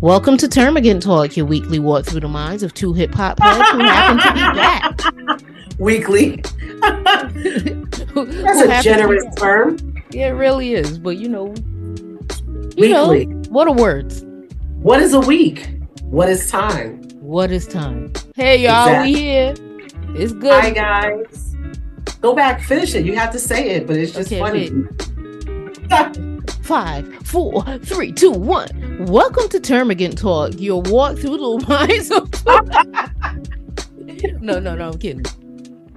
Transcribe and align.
Welcome 0.00 0.36
to 0.38 0.46
Termagant 0.48 1.02
Talk, 1.02 1.36
your 1.36 1.44
weekly 1.46 1.78
walk 1.78 2.06
through 2.06 2.20
the 2.20 2.28
minds 2.28 2.62
of 2.62 2.72
two 2.72 2.92
hip 2.94 3.12
hop 3.14 3.38
heads 3.40 3.70
who 3.70 3.78
happen 3.80 4.16
to 4.22 4.32
be 4.32 4.40
black. 4.54 5.40
Weekly. 5.78 6.30
Who- 8.12 8.26
That's 8.26 8.60
who 8.62 8.70
a 8.70 8.82
generous 8.82 9.24
term. 9.36 9.78
Yeah, 10.10 10.28
it 10.28 10.32
really 10.32 10.74
is. 10.74 10.98
But 10.98 11.16
you 11.18 11.28
know, 11.28 11.54
you 12.76 12.88
know, 12.90 13.08
Weekly. 13.10 13.34
what 13.50 13.66
are 13.68 13.72
words? 13.74 14.24
What 14.82 15.00
is 15.00 15.14
a 15.14 15.20
week? 15.20 15.70
What 16.02 16.28
is 16.28 16.50
time? 16.50 17.02
What 17.20 17.50
is 17.50 17.66
time? 17.66 18.12
Hey 18.36 18.62
y'all, 18.64 18.86
Exactly. 18.88 19.12
we 19.14 19.20
here. 19.20 19.54
It's 20.16 20.32
good. 20.32 20.52
Hi 20.52 20.70
guys. 20.70 21.56
Go 22.20 22.34
back, 22.34 22.62
finish 22.62 22.94
it. 22.94 23.04
You 23.06 23.14
have 23.16 23.32
to 23.32 23.38
say 23.38 23.70
it, 23.70 23.86
but 23.86 23.96
it's 23.96 24.12
just 24.12 24.30
Okay, 24.32 24.38
funny. 24.40 24.70
Five, 26.70 27.26
four, 27.26 27.64
three, 27.78 28.12
two, 28.12 28.30
one. 28.30 29.04
Welcome 29.08 29.48
to 29.48 29.58
Termagant 29.58 30.16
Talk, 30.16 30.52
your 30.60 30.80
walk 30.82 31.18
through 31.18 31.38
the 31.38 31.66
minds 31.68 32.12
of. 32.12 32.30
no, 34.40 34.60
no, 34.60 34.76
no, 34.76 34.90
I'm 34.90 34.98
kidding. 35.00 35.24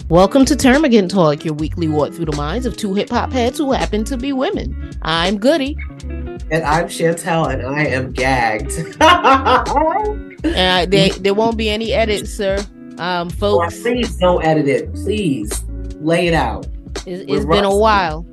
Welcome 0.09 0.46
to 0.46 0.55
Termagant 0.55 1.09
Talk, 1.09 1.46
your 1.46 1.54
weekly 1.54 1.88
walk 1.88 2.13
through 2.13 2.26
the 2.26 2.36
minds 2.36 2.66
of 2.66 2.76
two 2.76 2.96
hip 2.96 3.12
hop 3.12 3.32
heads 3.32 3.59
who 3.59 3.72
happen 3.72 4.04
to 4.05 4.18
be 4.18 4.34
women. 4.34 4.98
I'm 5.04 5.38
Goody, 5.38 5.77
and 6.09 6.63
I'm 6.63 6.88
Chantel, 6.88 7.54
and 7.54 7.68
I 7.68 7.85
am 7.85 8.12
gagged. 8.12 8.71
and 8.99 10.58
I, 10.58 10.88
there, 10.88 11.10
there 11.20 11.35
won't 11.35 11.55
be 11.55 11.70
any 11.70 11.94
edits, 11.94 12.34
sir. 12.34 12.58
Um, 12.98 13.30
folks, 13.30 13.80
Please 13.80 14.16
don't 14.16 14.44
edit 14.44 14.68
it. 14.68 14.91
Please 14.96 15.63
lay 15.99 16.26
it 16.30 16.34
out. 16.34 16.66
it's, 17.05 17.32
it's 17.32 17.46
been 17.46 17.63
a 17.63 17.77
while. 17.77 18.26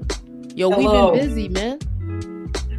Yo, 0.55 0.71
Hello. 0.71 1.13
we've 1.13 1.21
been 1.21 1.29
busy, 1.29 1.49
man. 1.51 1.79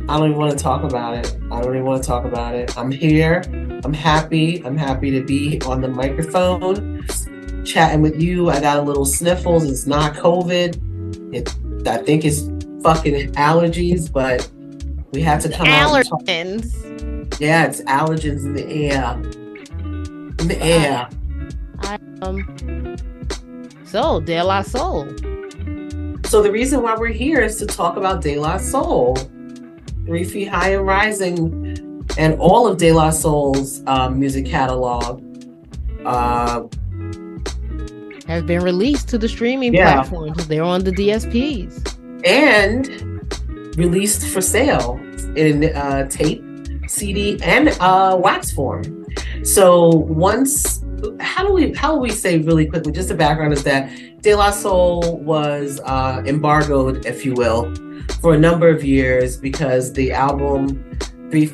I 0.09 0.17
don't 0.17 0.29
even 0.29 0.37
want 0.39 0.51
to 0.51 0.57
talk 0.57 0.83
about 0.83 1.15
it. 1.15 1.37
I 1.51 1.61
don't 1.61 1.75
even 1.75 1.85
want 1.85 2.03
to 2.03 2.07
talk 2.07 2.25
about 2.25 2.55
it. 2.55 2.77
I'm 2.77 2.91
here. 2.91 3.43
I'm 3.83 3.93
happy. 3.93 4.63
I'm 4.65 4.77
happy 4.77 5.11
to 5.11 5.21
be 5.21 5.61
on 5.61 5.81
the 5.81 5.87
microphone, 5.87 7.05
chatting 7.65 8.01
with 8.01 8.21
you. 8.21 8.49
I 8.49 8.59
got 8.59 8.77
a 8.77 8.81
little 8.81 9.05
sniffles. 9.05 9.69
It's 9.69 9.87
not 9.87 10.13
COVID. 10.13 11.33
It, 11.33 11.87
I 11.87 11.97
think 11.97 12.25
it's 12.25 12.41
fucking 12.83 13.31
allergies, 13.33 14.11
but 14.11 14.49
we 15.11 15.21
have 15.21 15.41
to 15.43 15.49
come 15.49 15.67
out. 15.67 15.91
Allergens. 15.91 17.39
Yeah, 17.39 17.65
it's 17.65 17.81
allergens 17.81 18.45
in 18.45 18.53
the 18.53 18.67
air. 18.67 19.13
In 20.39 20.47
the 20.47 20.61
air. 20.61 21.09
Um. 22.21 22.97
So, 23.85 24.19
De 24.21 24.41
La 24.41 24.61
Soul. 24.61 25.07
So 26.25 26.41
the 26.41 26.49
reason 26.49 26.81
why 26.81 26.95
we're 26.95 27.07
here 27.07 27.41
is 27.41 27.57
to 27.57 27.65
talk 27.65 27.97
about 27.97 28.21
De 28.21 28.39
La 28.39 28.57
Soul, 28.57 29.17
Three 30.11 30.25
Feet 30.25 30.49
High 30.49 30.73
and 30.73 30.85
Rising, 30.85 32.05
and 32.17 32.37
all 32.37 32.67
of 32.67 32.77
De 32.77 32.91
La 32.91 33.11
Soul's 33.11 33.81
um, 33.87 34.19
music 34.19 34.45
catalog. 34.45 35.23
Uh, 36.05 36.63
has 38.27 38.43
been 38.43 38.61
released 38.61 39.07
to 39.07 39.17
the 39.17 39.29
streaming 39.29 39.73
Yeah. 39.73 39.93
platforms. 39.93 40.45
They're 40.49 40.63
on 40.63 40.83
the 40.83 40.91
DSPs. 40.91 41.95
and 42.25 42.89
released 43.77 44.27
for 44.27 44.41
sale 44.41 44.99
in 45.37 45.73
uh, 45.73 46.09
tape, 46.09 46.43
CD, 46.89 47.39
and 47.41 47.69
uh, 47.79 48.19
wax 48.21 48.51
form. 48.51 49.05
So 49.43 49.87
once, 49.87 50.83
how 51.21 51.47
do 51.47 51.53
we 51.53 51.71
how 51.71 51.93
do 51.95 52.01
we 52.01 52.09
say 52.09 52.39
really 52.39 52.65
quickly? 52.65 52.91
Just 52.91 53.07
the 53.07 53.15
background 53.15 53.53
is 53.53 53.63
that 53.63 53.89
De 54.21 54.35
La 54.35 54.51
Soul 54.51 55.17
was 55.17 55.79
uh, 55.83 56.21
embargoed, 56.27 57.07
if 57.07 57.25
you 57.25 57.33
will, 57.33 57.73
for 58.21 58.35
a 58.35 58.37
number 58.37 58.69
of 58.69 58.83
years 58.83 59.35
because 59.35 59.93
the 59.93 60.11
album. 60.11 60.87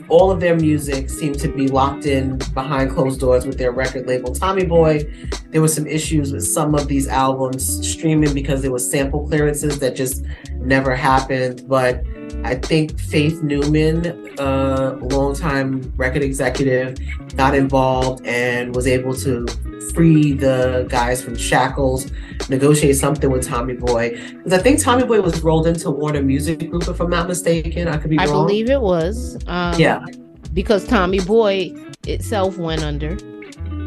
All 0.09 0.31
of 0.31 0.39
their 0.39 0.55
music 0.55 1.07
seemed 1.07 1.37
to 1.37 1.49
be 1.49 1.67
locked 1.67 2.07
in 2.07 2.39
behind 2.55 2.89
closed 2.89 3.19
doors 3.19 3.45
with 3.45 3.59
their 3.59 3.71
record 3.71 4.07
label 4.07 4.33
Tommy 4.33 4.65
Boy. 4.65 5.07
There 5.51 5.61
were 5.61 5.67
some 5.67 5.85
issues 5.85 6.33
with 6.33 6.47
some 6.47 6.73
of 6.73 6.87
these 6.87 7.07
albums 7.07 7.87
streaming 7.87 8.33
because 8.33 8.63
there 8.63 8.71
was 8.71 8.89
sample 8.89 9.27
clearances 9.27 9.77
that 9.77 9.95
just 9.95 10.25
never 10.55 10.95
happened. 10.95 11.67
But 11.67 12.03
I 12.43 12.55
think 12.55 12.99
Faith 12.99 13.41
Newman, 13.43 14.37
uh, 14.39 14.97
longtime 15.01 15.91
record 15.97 16.21
executive, 16.21 16.97
got 17.35 17.55
involved 17.55 18.25
and 18.25 18.75
was 18.75 18.87
able 18.87 19.13
to 19.15 19.45
free 19.93 20.33
the 20.33 20.85
guys 20.89 21.23
from 21.23 21.35
shackles, 21.35 22.11
negotiate 22.49 22.95
something 22.97 23.29
with 23.31 23.47
Tommy 23.47 23.73
Boy. 23.73 24.11
Because 24.37 24.53
I 24.53 24.59
think 24.59 24.79
Tommy 24.81 25.03
Boy 25.05 25.21
was 25.21 25.41
rolled 25.41 25.67
into 25.67 25.89
Warner 25.89 26.21
Music 26.21 26.69
Group, 26.69 26.87
if 26.87 26.99
I'm 26.99 27.09
not 27.09 27.27
mistaken. 27.27 27.87
I 27.87 27.97
could 27.97 28.09
be 28.09 28.19
I 28.19 28.25
wrong. 28.25 28.45
believe 28.47 28.69
it 28.69 28.81
was. 28.81 29.37
Um, 29.47 29.79
Yeah. 29.79 30.05
Because 30.53 30.87
Tommy 30.87 31.19
Boy 31.19 31.73
itself 32.07 32.57
went 32.57 32.83
under. 32.83 33.17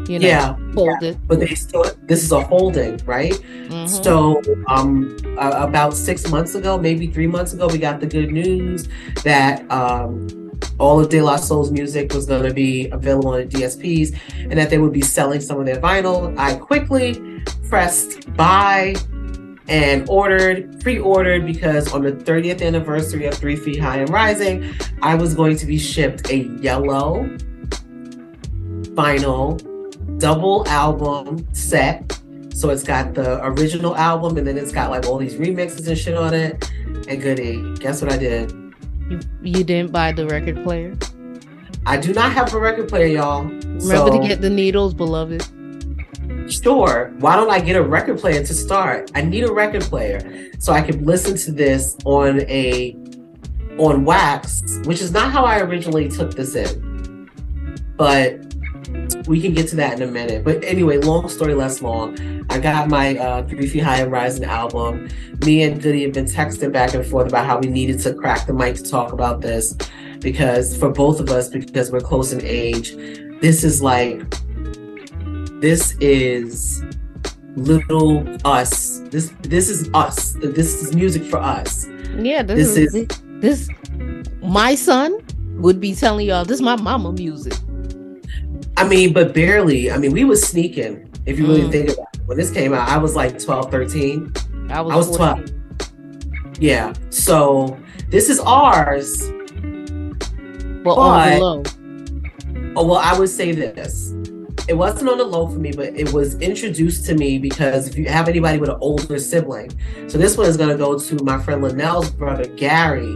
You 0.07 0.19
know, 0.19 0.27
Yeah, 0.27 0.55
folded. 0.73 1.17
but 1.27 1.39
they 1.39 1.53
still. 1.55 1.83
This 2.07 2.23
is 2.23 2.31
a 2.31 2.41
holding, 2.41 2.99
right? 3.05 3.33
Mhm. 3.69 3.87
So, 4.03 4.41
um, 4.67 5.15
uh, 5.37 5.53
about 5.57 5.95
six 5.95 6.29
months 6.29 6.55
ago, 6.55 6.77
maybe 6.77 7.07
three 7.07 7.27
months 7.27 7.53
ago, 7.53 7.67
we 7.67 7.77
got 7.77 7.99
the 7.99 8.05
good 8.07 8.31
news 8.31 8.87
that 9.23 9.69
um, 9.71 10.27
all 10.79 10.99
of 10.99 11.09
De 11.09 11.21
La 11.21 11.35
Soul's 11.37 11.71
music 11.71 12.13
was 12.13 12.25
going 12.25 12.43
to 12.43 12.53
be 12.53 12.89
available 12.89 13.29
on 13.29 13.39
the 13.39 13.45
DSPs 13.45 14.13
and 14.49 14.53
that 14.53 14.69
they 14.69 14.77
would 14.77 14.93
be 14.93 15.01
selling 15.01 15.39
some 15.41 15.59
of 15.59 15.65
their 15.65 15.77
vinyl. 15.77 16.33
I 16.37 16.55
quickly 16.55 17.21
pressed 17.69 18.31
buy 18.35 18.95
and 19.67 20.07
ordered, 20.09 20.81
pre 20.81 20.99
ordered, 20.99 21.45
because 21.45 21.93
on 21.93 22.01
the 22.03 22.11
30th 22.11 22.61
anniversary 22.61 23.25
of 23.25 23.35
Three 23.35 23.55
Feet 23.55 23.79
High 23.79 23.97
and 23.99 24.09
Rising, 24.09 24.65
I 25.01 25.15
was 25.15 25.33
going 25.33 25.55
to 25.57 25.65
be 25.65 25.77
shipped 25.77 26.29
a 26.29 26.37
yellow 26.61 27.25
vinyl 28.95 29.61
double 30.21 30.67
album 30.67 31.45
set. 31.53 32.19
So 32.53 32.69
it's 32.69 32.83
got 32.83 33.15
the 33.15 33.43
original 33.43 33.95
album 33.97 34.37
and 34.37 34.45
then 34.45 34.57
it's 34.57 34.71
got 34.71 34.91
like 34.91 35.07
all 35.07 35.17
these 35.17 35.35
remixes 35.35 35.87
and 35.87 35.97
shit 35.97 36.15
on 36.15 36.33
it. 36.33 36.71
And 37.07 37.21
goody, 37.21 37.75
guess 37.79 38.01
what 38.01 38.13
I 38.13 38.17
did? 38.17 38.61
you, 39.11 39.19
you 39.41 39.63
didn't 39.63 39.91
buy 39.91 40.11
the 40.11 40.25
record 40.27 40.63
player. 40.63 40.97
I 41.85 41.97
do 41.97 42.13
not 42.13 42.31
have 42.31 42.53
a 42.53 42.59
record 42.59 42.87
player, 42.87 43.07
y'all. 43.07 43.43
Remember 43.43 43.81
so, 43.81 44.21
to 44.21 44.27
get 44.27 44.41
the 44.41 44.49
needles, 44.49 44.93
beloved. 44.93 45.43
Sure. 46.47 47.13
Why 47.19 47.35
don't 47.35 47.49
I 47.49 47.59
get 47.59 47.75
a 47.75 47.83
record 47.83 48.19
player 48.19 48.43
to 48.43 48.53
start? 48.53 49.11
I 49.15 49.21
need 49.21 49.43
a 49.43 49.51
record 49.51 49.83
player 49.83 50.51
so 50.59 50.73
I 50.73 50.81
can 50.81 51.05
listen 51.05 51.35
to 51.37 51.51
this 51.51 51.97
on 52.05 52.41
a 52.41 52.95
on 53.77 54.05
wax, 54.05 54.61
which 54.85 55.01
is 55.01 55.11
not 55.11 55.31
how 55.31 55.43
I 55.43 55.59
originally 55.59 56.09
took 56.09 56.35
this 56.35 56.55
in. 56.55 57.29
But 57.97 58.50
we 59.27 59.41
can 59.41 59.53
get 59.53 59.67
to 59.69 59.75
that 59.77 59.99
in 59.99 60.07
a 60.07 60.11
minute. 60.11 60.43
But 60.43 60.63
anyway, 60.63 60.97
long 60.97 61.29
story 61.29 61.53
less 61.53 61.81
long. 61.81 62.45
I 62.49 62.59
got 62.59 62.89
my 62.89 63.17
uh, 63.17 63.47
Three 63.47 63.67
Feet 63.67 63.83
High 63.83 63.97
and 63.97 64.11
Rising 64.11 64.45
album. 64.45 65.09
Me 65.45 65.63
and 65.63 65.81
Goody 65.81 66.03
have 66.03 66.13
been 66.13 66.25
texting 66.25 66.71
back 66.71 66.93
and 66.93 67.05
forth 67.05 67.27
about 67.27 67.45
how 67.45 67.59
we 67.59 67.67
needed 67.67 67.99
to 68.01 68.13
crack 68.13 68.47
the 68.47 68.53
mic 68.53 68.75
to 68.75 68.83
talk 68.83 69.11
about 69.13 69.41
this 69.41 69.75
because 70.19 70.77
for 70.77 70.89
both 70.89 71.19
of 71.19 71.29
us, 71.29 71.49
because 71.49 71.91
we're 71.91 71.99
close 71.99 72.31
in 72.31 72.41
age, 72.43 72.95
this 73.41 73.63
is 73.63 73.81
like 73.81 74.23
this 75.61 75.95
is 75.99 76.83
little 77.55 78.25
us. 78.45 78.99
This 79.09 79.33
this 79.41 79.69
is 79.69 79.89
us. 79.93 80.33
This 80.41 80.81
is 80.83 80.95
music 80.95 81.23
for 81.23 81.37
us. 81.37 81.87
Yeah, 82.15 82.43
this, 82.43 82.75
This 82.75 82.95
is, 82.95 83.07
this. 83.41 83.69
My 84.41 84.75
son 84.75 85.17
would 85.57 85.79
be 85.79 85.95
telling 85.95 86.27
y'all 86.27 86.45
this 86.45 86.55
is 86.55 86.61
my 86.61 86.75
mama 86.75 87.11
music. 87.11 87.53
I 88.81 88.87
mean, 88.87 89.13
but 89.13 89.33
barely. 89.33 89.91
I 89.91 89.97
mean, 89.97 90.11
we 90.11 90.23
was 90.23 90.41
sneaking. 90.45 91.07
If 91.25 91.37
you 91.37 91.45
really 91.47 91.61
Mm. 91.61 91.71
think 91.71 91.89
about 91.89 92.07
it, 92.15 92.21
when 92.25 92.37
this 92.37 92.49
came 92.51 92.73
out, 92.73 92.89
I 92.89 92.97
was 92.97 93.15
like 93.15 93.37
12, 93.37 93.69
13. 93.69 94.33
I 94.69 94.81
was, 94.81 94.93
I 94.93 94.95
was 94.97 95.15
12. 95.15 95.39
Yeah. 96.59 96.93
So 97.09 97.77
this 98.09 98.29
is 98.29 98.39
ours. 98.39 99.21
but 100.83 100.93
on 100.95 101.29
the 101.29 101.39
low. 101.39 101.63
Oh, 102.75 102.85
well, 102.87 102.97
I 102.97 103.17
would 103.19 103.29
say 103.29 103.51
this. 103.51 104.13
It 104.67 104.73
wasn't 104.75 105.09
on 105.09 105.17
the 105.19 105.25
low 105.25 105.47
for 105.47 105.59
me, 105.59 105.71
but 105.73 105.93
it 105.95 106.11
was 106.13 106.35
introduced 106.39 107.05
to 107.07 107.15
me 107.15 107.37
because 107.37 107.87
if 107.87 107.97
you 107.97 108.05
have 108.07 108.27
anybody 108.27 108.57
with 108.57 108.69
an 108.69 108.77
older 108.81 109.19
sibling, 109.19 109.69
so 110.07 110.17
this 110.17 110.37
one 110.37 110.47
is 110.47 110.57
going 110.57 110.69
to 110.69 110.77
go 110.77 110.97
to 110.97 111.23
my 111.23 111.37
friend 111.39 111.61
Linnell's 111.63 112.09
brother, 112.09 112.45
Gary. 112.45 113.15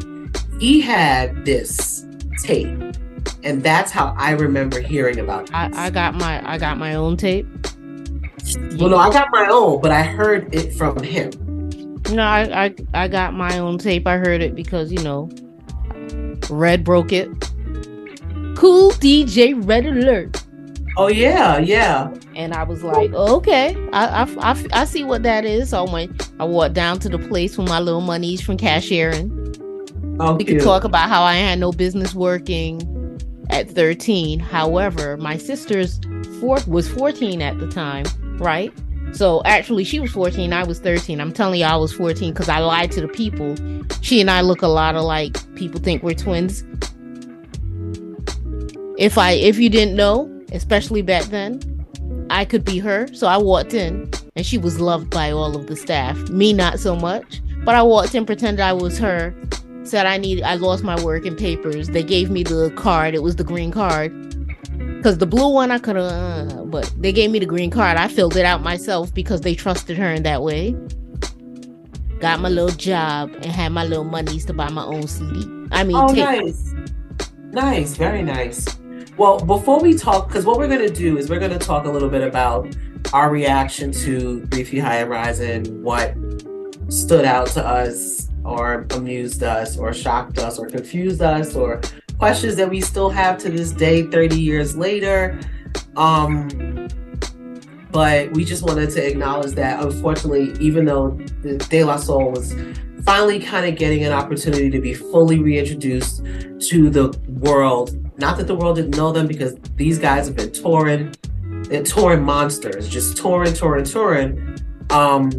He 0.60 0.80
had 0.82 1.44
this 1.46 2.06
tape, 2.44 2.85
and 3.46 3.64
that's 3.64 3.92
how 3.92 4.14
I 4.18 4.32
remember 4.32 4.80
hearing 4.82 5.20
about 5.20 5.54
I. 5.54 5.70
I 5.74 5.90
got 5.90 6.16
my 6.16 6.42
I 6.50 6.58
got 6.58 6.78
my 6.78 6.96
own 6.96 7.16
tape. 7.18 7.48
well, 8.78 8.90
no, 8.90 8.98
I 8.98 9.10
got 9.12 9.28
my 9.32 9.48
own, 9.50 9.82
but 9.82 9.92
I 9.92 10.04
heard 10.04 10.54
it 10.54 10.74
from 10.74 11.02
him. 11.02 11.32
No, 12.12 12.24
I, 12.24 12.66
I 12.66 12.76
I 12.94 13.08
got 13.08 13.34
my 13.34 13.58
own 13.58 13.78
tape. 13.78 14.06
I 14.08 14.18
heard 14.18 14.42
it 14.42 14.56
because 14.56 14.92
you 14.92 15.02
know, 15.04 15.30
Red 16.50 16.84
broke 16.84 17.12
it. 17.14 17.30
Kool 18.56 18.92
DJ 18.92 19.54
Red 19.68 19.86
Alert, 19.86 20.42
Oh, 20.98 21.08
yeah, 21.08 21.58
yeah. 21.58 22.10
and 22.36 22.54
I 22.54 22.64
was 22.64 22.84
like, 22.84 23.12
okay, 23.14 23.76
I 23.92 24.24
I, 24.24 24.52
I, 24.54 24.66
I 24.72 24.86
see 24.86 25.04
what 25.04 25.24
that 25.24 25.44
is. 25.44 25.72
So 25.72 25.84
I 25.86 25.92
went, 25.92 26.30
I 26.40 26.46
walked 26.46 26.74
down 26.74 27.00
to 27.00 27.10
the 27.10 27.20
place 27.20 27.58
with 27.58 27.68
my 27.68 27.80
little 27.82 28.00
monies 28.00 28.40
from 28.42 28.56
cashiering. 28.56 29.30
Oh, 30.22 30.36
We 30.36 30.46
cute. 30.46 30.60
could 30.60 30.64
talk 30.66 30.86
about 30.86 31.10
how 31.10 31.24
I 31.24 31.34
had 31.34 31.60
no 31.60 31.74
business 31.74 32.14
working, 32.16 32.80
at 33.50 33.70
13. 33.70 34.40
However, 34.40 35.18
my 35.18 35.38
sister's 35.38 36.00
fourth 36.40 36.68
was 36.68 36.88
14 36.90 37.42
at 37.42 37.60
the 37.60 37.70
time, 37.70 38.06
right? 38.38 38.74
So 39.14 39.42
actually, 39.46 39.86
she 39.86 40.00
was 40.00 40.12
14, 40.12 40.52
I 40.52 40.64
was 40.64 40.80
13. 40.80 41.22
I'm 41.22 41.32
telling 41.32 41.62
you, 41.62 41.66
I 41.66 41.76
was 41.78 41.94
14 41.94 42.34
because 42.34 42.50
I 42.50 42.60
lied 42.60 42.92
to 42.92 43.02
the 43.02 43.08
people. 43.08 43.56
She 44.02 44.20
and 44.20 44.30
I 44.30 44.42
look 44.42 44.62
a 44.62 44.68
lot 44.68 44.96
alike. 44.96 45.38
People 45.56 45.80
think 45.80 46.04
we're 46.04 46.16
twins. 46.16 46.64
If 48.98 49.18
I, 49.18 49.32
if 49.32 49.58
you 49.58 49.70
didn't 49.70 49.96
know, 49.96 50.30
especially 50.52 51.02
back 51.02 51.24
then, 51.26 51.62
I 52.30 52.46
could 52.46 52.66
be 52.66 52.80
her. 52.80 53.08
So 53.14 53.28
I 53.28 53.38
walked 53.38 53.74
in, 53.74 54.12
and 54.36 54.46
she 54.46 54.58
was 54.58 54.80
loved 54.82 55.10
by 55.10 55.32
all 55.32 55.56
of 55.56 55.68
the 55.68 55.76
staff. 55.76 56.18
Me, 56.30 56.52
not 56.52 56.80
so 56.80 56.96
much. 56.96 57.42
But 57.64 57.76
I 57.76 57.82
walked 57.84 58.16
in, 58.16 58.26
pretended 58.26 58.62
I 58.62 58.74
was 58.74 58.98
her, 59.00 59.34
said 59.88 60.06
I 60.06 60.18
need, 60.18 60.42
I 60.44 60.56
lost 60.56 60.84
my 60.84 61.02
work 61.04 61.26
and 61.26 61.38
papers. 61.38 61.90
They 61.90 62.04
gave 62.04 62.30
me 62.30 62.44
the 62.44 62.72
card. 62.76 63.16
It 63.16 63.24
was 63.24 63.36
the 63.36 63.44
green 63.44 63.72
card 63.72 64.12
because 65.06 65.20
the 65.20 65.28
blue 65.28 65.50
one 65.50 65.70
I 65.70 65.78
could 65.78 65.96
have, 65.98 66.52
uh, 66.52 66.64
but 66.66 66.92
they 66.98 67.12
gave 67.12 67.30
me 67.30 67.38
the 67.38 67.46
green 67.46 67.70
card. 67.70 67.96
I 67.96 68.08
filled 68.08 68.36
it 68.36 68.44
out 68.44 68.64
myself 68.64 69.14
because 69.14 69.42
they 69.42 69.54
trusted 69.54 69.98
her 69.98 70.12
in 70.12 70.24
that 70.24 70.42
way. 70.42 70.76
Got 72.20 72.40
my 72.40 72.50
little 72.50 72.76
job 72.76 73.32
and 73.36 73.46
had 73.46 73.72
my 73.72 73.84
little 73.84 74.04
monies 74.04 74.46
to 74.46 74.54
buy 74.54 74.70
my 74.70 74.84
own 74.84 75.08
CD. 75.08 75.46
I 75.72 75.84
mean, 75.84 75.96
oh, 75.96 76.08
nice, 76.08 76.74
nice, 77.52 77.96
very 77.96 78.24
nice. 78.24 78.66
Well, 79.16 79.40
before 79.40 79.80
we 79.80 79.94
talk, 79.94 80.28
because 80.28 80.44
what 80.44 80.58
we're 80.58 80.68
gonna 80.68 80.90
do 80.90 81.20
is 81.20 81.30
we're 81.30 81.40
gonna 81.40 81.60
talk 81.60 81.86
a 81.86 81.92
little 81.92 82.10
bit 82.10 82.24
about 82.24 82.76
our 83.14 83.30
reaction 83.30 83.92
to 83.92 84.44
Three 84.48 84.64
Feet 84.64 84.80
High 84.80 84.98
and 84.98 85.10
Rising, 85.12 85.84
what 85.84 86.16
stood 86.90 87.26
out 87.26 87.48
to 87.50 87.64
us, 87.64 88.25
or 88.46 88.88
amused 88.92 89.44
us, 89.44 89.78
or 89.78 89.94
shocked 89.94 90.38
us, 90.38 90.60
or 90.60 90.68
confused 90.68 91.22
us, 91.22 91.56
or 91.56 91.82
questions 92.18 92.56
that 92.56 92.70
we 92.70 92.80
still 92.80 93.10
have 93.10 93.38
to 93.40 93.50
this 93.50 93.72
day, 93.72 94.04
30 94.04 94.40
years 94.40 94.78
later. 94.78 95.40
Um, 95.98 96.88
but 97.92 98.32
we 98.32 98.44
just 98.44 98.64
wanted 98.64 98.90
to 98.92 99.08
acknowledge 99.08 99.54
that 99.54 99.82
unfortunately, 99.82 100.54
even 100.60 100.86
though 100.86 101.12
the 101.42 101.58
De 101.70 101.84
La 101.84 101.98
Soul 101.98 102.32
was 102.32 102.54
finally 103.06 103.40
kind 103.40 103.66
of 103.66 103.78
getting 103.78 104.04
an 104.04 104.12
opportunity 104.12 104.70
to 104.70 104.82
be 104.82 104.94
fully 104.94 105.40
reintroduced 105.40 106.24
to 106.60 106.90
the 106.90 107.18
world, 107.40 107.96
not 108.20 108.38
that 108.38 108.48
the 108.48 108.56
world 108.56 108.76
didn't 108.76 108.98
know 108.98 109.12
them 109.12 109.28
because 109.28 109.56
these 109.76 110.00
guys 110.00 110.28
have 110.28 110.36
been 110.36 110.52
touring, 110.52 111.14
they're 111.70 111.84
touring 111.84 112.24
monsters, 112.24 112.90
just 112.90 113.16
touring, 113.16 113.54
touring, 113.54 113.86
touring. 113.86 114.58
Um, 114.90 115.30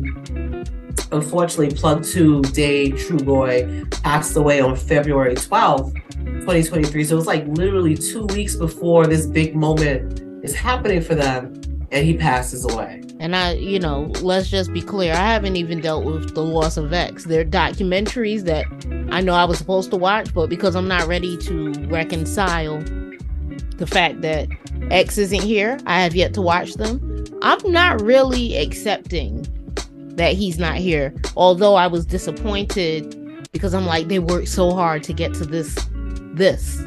unfortunately, 1.13 1.75
Plug 1.77 2.05
2 2.05 2.43
Dave 2.43 2.95
Trugoy 2.95 3.91
passed 4.03 4.37
away 4.37 4.61
on 4.61 4.77
February 4.77 5.35
12th 5.35 5.95
2023. 6.47 7.05
So 7.05 7.19
it's 7.19 7.27
like 7.27 7.47
literally 7.47 7.97
two 7.97 8.27
weeks 8.27 8.57
before 8.57 9.07
this 9.07 9.27
big 9.27 9.57
moment 9.57 10.21
is 10.45 10.55
happening 10.55 11.01
for 11.01 11.15
them, 11.15 11.55
and 11.91 12.05
he 12.05 12.17
passes 12.17 12.65
away. 12.65 13.03
And 13.19 13.35
I, 13.35 13.55
you 13.55 13.79
know, 13.79 14.13
let's 14.21 14.51
just 14.51 14.73
be 14.73 14.83
clear. 14.83 15.13
I 15.13 15.33
haven't 15.33 15.57
even 15.57 15.81
dealt 15.81 16.05
with 16.05 16.35
the 16.35 16.43
loss 16.43 16.77
of 16.77 16.93
X. 16.93 17.25
There 17.25 17.41
are 17.41 17.45
documentaries 17.45 18.43
that 18.43 18.67
I 19.11 19.21
know 19.21 19.35
I 19.35 19.45
was 19.45 19.59
supposed 19.59 19.91
to 19.91 19.97
watch, 19.97 20.33
but 20.35 20.49
because 20.49 20.77
I'm 20.77 20.89
not 20.89 21.09
ready 21.09 21.37
to 21.39 21.73
reconcile 21.89 22.81
the 23.77 23.87
fact 23.87 24.21
that 24.21 24.49
X 24.91 25.19
isn't 25.19 25.43
here, 25.43 25.79
I 25.87 26.01
have 26.03 26.15
yet 26.15 26.35
to 26.35 26.43
watch 26.43 26.75
them. 26.75 27.25
I'm 27.43 27.73
not 27.73 28.01
really 28.03 28.57
accepting 28.57 29.47
that 30.17 30.33
he's 30.35 30.59
not 30.59 30.77
here. 30.77 31.15
Although 31.37 31.75
I 31.75 31.87
was 31.87 32.05
disappointed 32.05 33.23
because 33.53 33.73
I'm 33.73 33.87
like, 33.87 34.09
they 34.09 34.19
worked 34.19 34.49
so 34.49 34.73
hard 34.75 35.03
to 35.05 35.13
get 35.13 35.33
to 35.35 35.45
this 35.45 35.75
this 36.35 36.83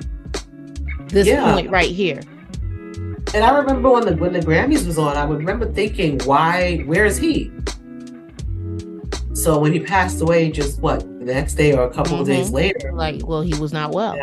this 1.07 1.27
yeah. 1.27 1.53
point 1.53 1.69
right 1.69 1.89
here. 1.89 2.21
And 3.33 3.43
I 3.43 3.57
remember 3.57 3.91
when 3.91 4.05
the 4.05 4.15
when 4.15 4.33
the 4.33 4.39
Grammys 4.39 4.85
was 4.85 4.97
on, 4.97 5.15
I 5.15 5.25
would 5.25 5.37
remember 5.37 5.71
thinking, 5.71 6.19
why? 6.25 6.79
Where 6.79 7.05
is 7.05 7.17
he? 7.17 7.51
So 9.33 9.57
when 9.59 9.71
he 9.71 9.79
passed 9.79 10.21
away, 10.21 10.51
just 10.51 10.81
what 10.81 10.99
the 10.99 11.33
next 11.33 11.53
day 11.53 11.73
or 11.73 11.83
a 11.83 11.89
couple 11.89 12.13
mm-hmm. 12.13 12.21
of 12.21 12.27
days 12.27 12.47
mm-hmm. 12.47 12.55
later, 12.55 12.91
like, 12.93 13.25
well, 13.25 13.41
he 13.41 13.53
was 13.55 13.71
not 13.71 13.91
well. 13.91 14.17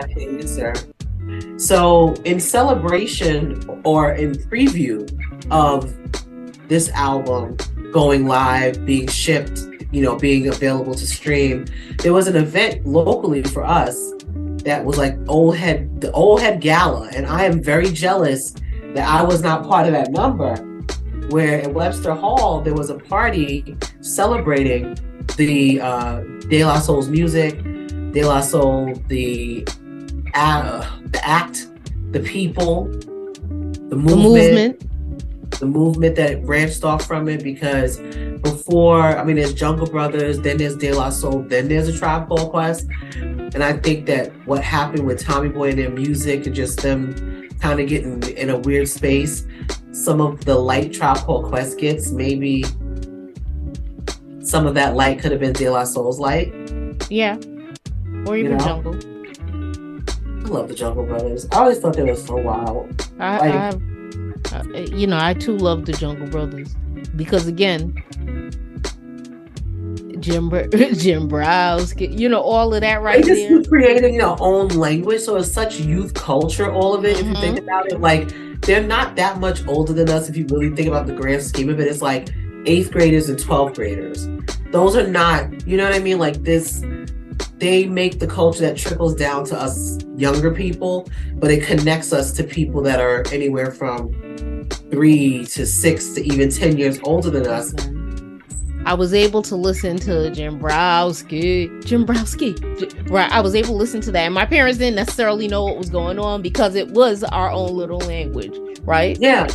So 1.56 2.14
in 2.24 2.38
celebration 2.38 3.80
or 3.84 4.12
in 4.12 4.32
preview 4.34 5.08
of 5.50 5.94
this 6.68 6.90
album 6.90 7.56
going 7.96 8.26
live, 8.26 8.84
being 8.84 9.08
shipped, 9.08 9.58
you 9.90 10.02
know, 10.02 10.16
being 10.16 10.48
available 10.48 10.92
to 10.92 11.06
stream, 11.06 11.64
there 12.02 12.12
was 12.12 12.26
an 12.28 12.36
event 12.36 12.84
locally 12.84 13.42
for 13.42 13.64
us 13.64 13.96
that 14.66 14.84
was 14.84 14.98
like 14.98 15.16
old 15.28 15.56
head 15.56 16.00
the 16.02 16.12
old 16.12 16.40
head 16.42 16.60
gala 16.60 17.08
and 17.14 17.24
i 17.24 17.44
am 17.44 17.62
very 17.62 17.90
jealous 17.92 18.52
that 18.94 19.08
i 19.08 19.22
was 19.22 19.40
not 19.40 19.64
part 19.64 19.86
of 19.86 19.92
that 19.92 20.10
number 20.10 20.56
where 21.30 21.62
at 21.62 21.72
webster 21.72 22.12
hall 22.12 22.60
there 22.60 22.74
was 22.74 22.90
a 22.90 22.98
party 22.98 23.76
celebrating 24.00 24.98
the 25.36 25.80
uh, 25.80 26.18
de 26.48 26.64
la 26.64 26.80
soul's 26.80 27.08
music 27.08 27.62
de 28.12 28.24
la 28.24 28.40
soul 28.40 28.92
the 29.06 29.64
uh, 30.34 30.84
the 31.12 31.24
act 31.24 31.68
the 32.10 32.20
people 32.20 32.86
the 33.92 33.96
movement, 33.96 34.06
the 34.08 34.16
movement 34.16 34.95
the 35.50 35.66
movement 35.66 36.16
that 36.16 36.44
branched 36.44 36.84
off 36.84 37.06
from 37.06 37.28
it 37.28 37.42
because 37.42 37.98
before 38.42 39.02
I 39.02 39.24
mean 39.24 39.36
there's 39.36 39.54
Jungle 39.54 39.86
Brothers, 39.86 40.40
then 40.40 40.58
there's 40.58 40.76
De 40.76 40.92
La 40.92 41.10
Soul, 41.10 41.42
then 41.42 41.68
there's 41.68 41.88
a 41.88 41.96
Tribe 41.96 42.28
Called 42.28 42.50
Quest. 42.50 42.86
And 43.16 43.62
I 43.62 43.74
think 43.74 44.06
that 44.06 44.32
what 44.46 44.62
happened 44.62 45.06
with 45.06 45.22
Tommy 45.22 45.48
Boy 45.48 45.70
and 45.70 45.78
their 45.78 45.90
music 45.90 46.46
and 46.46 46.54
just 46.54 46.82
them 46.82 47.48
kind 47.60 47.80
of 47.80 47.88
getting 47.88 48.22
in 48.22 48.50
a 48.50 48.58
weird 48.58 48.88
space, 48.88 49.46
some 49.92 50.20
of 50.20 50.44
the 50.44 50.54
light 50.54 50.92
Tribe 50.92 51.18
Called 51.18 51.46
Quest 51.46 51.78
gets, 51.78 52.10
maybe 52.10 52.64
some 54.40 54.66
of 54.66 54.74
that 54.74 54.94
light 54.94 55.18
could 55.18 55.32
have 55.32 55.40
been 55.40 55.52
De 55.52 55.68
La 55.68 55.84
Soul's 55.84 56.20
light. 56.20 56.52
Yeah. 57.10 57.36
Or 58.26 58.36
even 58.36 58.52
you 58.52 58.58
know? 58.58 58.58
Jungle. 58.58 58.94
I 58.94 60.48
love 60.48 60.68
the 60.68 60.74
Jungle 60.74 61.04
Brothers. 61.04 61.48
I 61.50 61.56
always 61.56 61.78
thought 61.78 61.96
they 61.96 62.04
were 62.04 62.14
so 62.14 62.36
wild. 62.36 63.08
I, 63.18 63.38
like, 63.38 63.54
I, 63.54 63.95
uh, 64.52 64.62
you 64.94 65.06
know, 65.06 65.18
I 65.20 65.34
too 65.34 65.56
love 65.56 65.86
the 65.86 65.92
Jungle 65.92 66.28
Brothers 66.28 66.74
because 67.16 67.46
again, 67.46 67.94
Jim 70.20 70.50
Jimbrowski, 70.50 72.18
you 72.18 72.28
know, 72.28 72.40
all 72.40 72.74
of 72.74 72.80
that 72.80 73.02
right 73.02 73.22
they 73.22 73.28
just 73.28 73.48
there. 73.48 73.62
creating 73.64 74.18
their 74.18 74.36
own 74.40 74.68
language, 74.68 75.20
so 75.20 75.36
it's 75.36 75.52
such 75.52 75.80
youth 75.80 76.14
culture. 76.14 76.72
All 76.72 76.94
of 76.94 77.04
it, 77.04 77.16
mm-hmm. 77.16 77.30
if 77.30 77.34
you 77.34 77.40
think 77.40 77.56
mm-hmm. 77.58 77.68
about 77.68 77.86
it, 77.92 78.00
like 78.00 78.32
they're 78.62 78.82
not 78.82 79.16
that 79.16 79.38
much 79.38 79.66
older 79.66 79.92
than 79.92 80.08
us. 80.08 80.28
If 80.28 80.36
you 80.36 80.46
really 80.50 80.74
think 80.74 80.88
about 80.88 81.06
the 81.06 81.12
grand 81.12 81.42
scheme 81.42 81.68
of 81.68 81.78
it, 81.80 81.86
it's 81.86 82.02
like 82.02 82.30
eighth 82.66 82.90
graders 82.90 83.28
and 83.28 83.38
twelfth 83.38 83.76
graders. 83.76 84.28
Those 84.70 84.96
are 84.96 85.06
not, 85.06 85.66
you 85.66 85.76
know 85.76 85.84
what 85.84 85.94
I 85.94 86.00
mean? 86.00 86.18
Like 86.18 86.42
this, 86.42 86.82
they 87.58 87.86
make 87.86 88.18
the 88.18 88.26
culture 88.26 88.60
that 88.60 88.76
trickles 88.76 89.14
down 89.14 89.44
to 89.46 89.58
us 89.58 89.98
younger 90.16 90.50
people, 90.50 91.08
but 91.34 91.50
it 91.50 91.64
connects 91.64 92.12
us 92.12 92.32
to 92.32 92.44
people 92.44 92.82
that 92.82 93.00
are 93.00 93.24
anywhere 93.32 93.70
from 93.70 94.12
three 94.90 95.46
to 95.46 95.66
six 95.66 96.10
to 96.14 96.24
even 96.24 96.50
ten 96.50 96.76
years 96.76 96.98
older 97.04 97.30
than 97.30 97.46
us. 97.46 97.74
I 98.84 98.94
was 98.94 99.12
able 99.12 99.42
to 99.42 99.56
listen 99.56 99.96
to 99.96 100.30
Jimbrowski. 100.30 101.84
Jim 101.84 102.06
Browski. 102.06 103.10
Right. 103.10 103.30
I 103.32 103.40
was 103.40 103.56
able 103.56 103.70
to 103.70 103.74
listen 103.74 104.00
to 104.02 104.12
that. 104.12 104.26
And 104.26 104.34
my 104.34 104.46
parents 104.46 104.78
didn't 104.78 104.94
necessarily 104.94 105.48
know 105.48 105.64
what 105.64 105.76
was 105.76 105.90
going 105.90 106.20
on 106.20 106.40
because 106.40 106.76
it 106.76 106.90
was 106.92 107.24
our 107.24 107.50
own 107.50 107.74
little 107.76 107.98
language. 107.98 108.56
Right? 108.82 109.18
Yeah. 109.20 109.48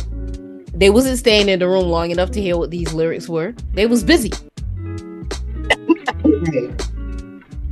They 0.74 0.90
wasn't 0.90 1.18
staying 1.18 1.48
in 1.48 1.60
the 1.60 1.68
room 1.68 1.86
long 1.86 2.10
enough 2.10 2.30
to 2.32 2.42
hear 2.42 2.58
what 2.58 2.70
these 2.70 2.92
lyrics 2.92 3.26
were. 3.26 3.54
They 3.72 3.86
was 3.86 4.04
busy. 4.04 4.32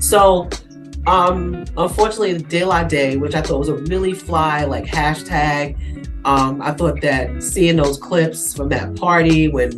So 0.01 0.49
um 1.07 1.65
unfortunately 1.77 2.33
the 2.35 2.45
De 2.45 2.65
La 2.65 2.83
Day, 2.83 3.17
which 3.17 3.35
I 3.35 3.43
thought 3.43 3.59
was 3.59 3.69
a 3.69 3.77
really 3.77 4.13
fly 4.13 4.65
like 4.65 4.85
hashtag. 4.87 5.77
Um, 6.27 6.61
I 6.61 6.73
thought 6.73 7.01
that 7.01 7.43
seeing 7.43 7.77
those 7.77 7.97
clips 7.97 8.55
from 8.55 8.69
that 8.69 8.95
party 8.97 9.49
when 9.49 9.71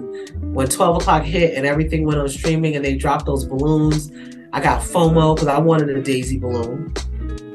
when 0.52 0.68
12 0.68 1.02
o'clock 1.02 1.22
hit 1.22 1.54
and 1.54 1.64
everything 1.64 2.04
went 2.04 2.20
on 2.20 2.28
streaming 2.28 2.76
and 2.76 2.84
they 2.84 2.94
dropped 2.94 3.26
those 3.26 3.46
balloons, 3.46 4.10
I 4.52 4.60
got 4.60 4.82
FOMO 4.82 5.34
because 5.34 5.48
I 5.48 5.58
wanted 5.58 5.96
a 5.96 6.02
daisy 6.02 6.38
balloon. 6.38 6.92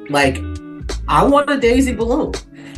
Like, 0.09 0.39
I 1.07 1.23
wanted 1.23 1.57
a 1.57 1.61
daisy 1.61 1.93
balloon. 1.93 2.33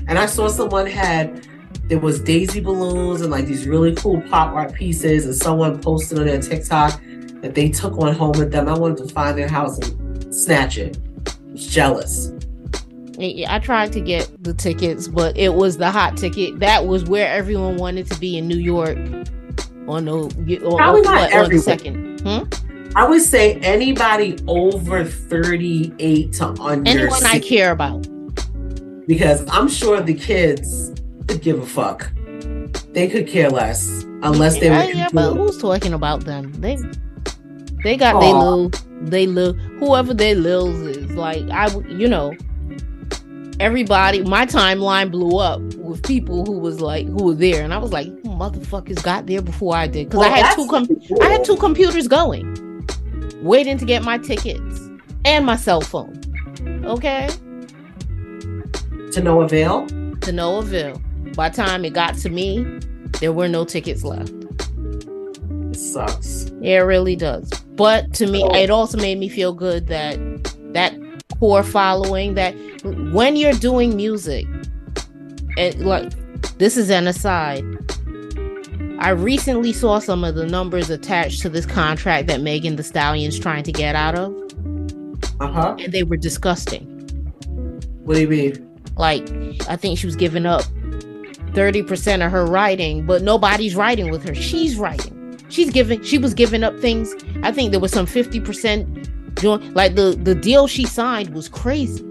And 0.07 0.19
I 0.19 0.25
saw 0.25 0.49
someone 0.49 0.87
had, 0.87 1.47
there 1.87 1.99
was 1.99 2.19
daisy 2.19 2.59
balloons 2.59 3.21
and 3.21 3.31
like 3.31 3.45
these 3.45 3.65
really 3.65 3.95
cool 3.95 4.21
pop 4.23 4.53
art 4.53 4.73
pieces, 4.73 5.25
and 5.25 5.33
someone 5.33 5.81
posted 5.81 6.19
on 6.19 6.25
their 6.25 6.41
TikTok 6.41 6.99
that 7.41 7.55
they 7.55 7.69
took 7.69 7.95
one 7.95 8.13
home 8.13 8.33
with 8.37 8.51
them. 8.51 8.67
I 8.67 8.77
wanted 8.77 8.97
to 9.07 9.13
find 9.13 9.37
their 9.37 9.47
house 9.47 9.77
and 9.79 10.33
snatch 10.33 10.77
it. 10.77 10.97
I 11.27 11.51
was 11.51 11.67
jealous. 11.67 12.31
I 13.21 13.59
tried 13.61 13.91
to 13.93 13.99
get 13.99 14.43
the 14.43 14.53
tickets, 14.53 15.07
but 15.09 15.35
it 15.37 15.53
was 15.53 15.77
the 15.77 15.91
hot 15.91 16.15
ticket. 16.15 16.59
That 16.59 16.87
was 16.87 17.03
where 17.03 17.27
everyone 17.27 17.75
wanted 17.75 18.09
to 18.11 18.19
be 18.19 18.37
in 18.37 18.47
New 18.47 18.57
York 18.57 18.97
on 19.87 20.05
the 20.05 20.61
or, 20.63 20.77
probably 20.77 21.01
not 21.01 21.31
every 21.31 21.57
second. 21.57 22.21
Hmm? 22.21 22.43
I 22.95 23.07
would 23.07 23.21
say 23.21 23.55
anybody 23.55 24.37
over 24.47 25.03
38 25.03 26.33
to 26.33 26.47
under 26.61 26.89
anyone 26.89 27.11
60. 27.19 27.37
I 27.37 27.39
care 27.39 27.71
about. 27.71 28.07
because 29.05 29.45
I'm 29.49 29.67
sure 29.67 29.99
the 30.01 30.13
kids 30.13 30.93
could 31.27 31.41
give 31.41 31.59
a 31.59 31.65
fuck. 31.65 32.09
They 32.93 33.07
could 33.09 33.27
care 33.27 33.49
less 33.49 34.03
unless 34.23 34.59
they 34.59 34.69
were. 34.69 34.77
Yeah, 34.77 34.91
yeah, 34.93 35.07
but 35.11 35.33
who's 35.33 35.57
talking 35.57 35.93
about 35.93 36.23
them? 36.25 36.53
They 36.53 36.77
they 37.83 37.95
got 37.95 38.19
they 38.19 38.33
little 38.33 38.69
they 39.01 39.25
little 39.25 39.53
whoever 39.79 40.13
they 40.13 40.35
lils 40.35 40.79
is 40.81 41.11
like 41.11 41.47
I 41.49 41.67
you 41.87 42.07
know 42.07 42.35
everybody 43.59 44.23
my 44.23 44.45
timeline 44.45 45.11
blew 45.11 45.37
up 45.39 45.61
with 45.75 46.03
people 46.03 46.45
who 46.45 46.59
was 46.59 46.81
like 46.81 47.05
who 47.07 47.25
were 47.25 47.35
there 47.35 47.63
and 47.63 47.73
I 47.73 47.77
was 47.77 47.91
like 47.91 48.07
motherfuckers 48.23 49.03
got 49.03 49.27
there 49.27 49.41
before 49.41 49.75
I 49.75 49.87
did 49.87 50.07
because 50.09 50.19
well, 50.19 50.33
I 50.33 50.37
had 50.37 50.55
two 50.55 50.67
com- 50.67 50.87
cool. 50.87 51.21
I 51.21 51.27
had 51.27 51.43
two 51.43 51.57
computers 51.57 52.07
going 52.07 52.87
waiting 53.41 53.77
to 53.77 53.85
get 53.85 54.03
my 54.03 54.17
tickets 54.17 54.89
and 55.25 55.45
my 55.45 55.55
cell 55.55 55.81
phone 55.81 56.21
okay? 56.85 57.29
To 59.11 59.21
no 59.21 59.41
avail? 59.41 59.87
To 60.21 60.31
no 60.31 60.57
avail. 60.57 61.01
By 61.35 61.49
time 61.49 61.83
it 61.83 61.93
got 61.93 62.15
to 62.17 62.29
me 62.29 62.79
there 63.19 63.33
were 63.33 63.47
no 63.47 63.65
tickets 63.65 64.03
left 64.03 64.38
sucks 65.79 66.45
it 66.61 66.77
really 66.79 67.15
does 67.15 67.49
but 67.79 68.13
to 68.15 68.27
me, 68.27 68.43
it 68.55 68.69
also 68.69 68.97
made 68.97 69.17
me 69.19 69.29
feel 69.29 69.53
good 69.53 69.87
that 69.87 70.17
that 70.73 70.93
core 71.39 71.63
following 71.63 72.33
that 72.33 72.53
when 73.13 73.37
you're 73.37 73.53
doing 73.53 73.95
music, 73.95 74.45
and 75.57 75.79
like 75.85 76.11
this 76.57 76.75
is 76.75 76.89
an 76.89 77.07
aside. 77.07 77.63
I 78.99 79.11
recently 79.11 79.71
saw 79.71 79.99
some 79.99 80.25
of 80.25 80.35
the 80.35 80.45
numbers 80.45 80.89
attached 80.89 81.41
to 81.43 81.49
this 81.49 81.65
contract 81.65 82.27
that 82.27 82.41
Megan 82.41 82.75
Thee 82.75 82.83
Stallion's 82.83 83.39
trying 83.39 83.63
to 83.63 83.71
get 83.71 83.95
out 83.95 84.15
of. 84.15 84.35
Uh-huh. 85.39 85.77
And 85.79 85.93
they 85.93 86.03
were 86.03 86.17
disgusting. 86.17 86.83
What 88.03 88.15
do 88.15 88.19
you 88.19 88.27
mean? 88.27 88.81
Like, 88.97 89.21
I 89.69 89.77
think 89.77 89.99
she 89.99 90.05
was 90.05 90.17
giving 90.17 90.45
up 90.45 90.63
30% 91.53 92.25
of 92.25 92.29
her 92.29 92.45
writing, 92.45 93.05
but 93.05 93.21
nobody's 93.21 93.73
writing 93.73 94.11
with 94.11 94.27
her. 94.27 94.35
She's 94.35 94.75
writing 94.75 95.18
she's 95.49 95.71
giving 95.71 96.01
she 96.03 96.17
was 96.17 96.33
giving 96.33 96.63
up 96.63 96.77
things. 96.79 97.13
I 97.43 97.51
think 97.51 97.71
there 97.71 97.79
was 97.79 97.91
some 97.91 98.05
50% 98.05 99.35
doing 99.35 99.73
like 99.73 99.95
the 99.95 100.17
the 100.21 100.35
deal 100.35 100.67
she 100.67 100.85
signed 100.85 101.33
was 101.33 101.49
crazy 101.49 102.03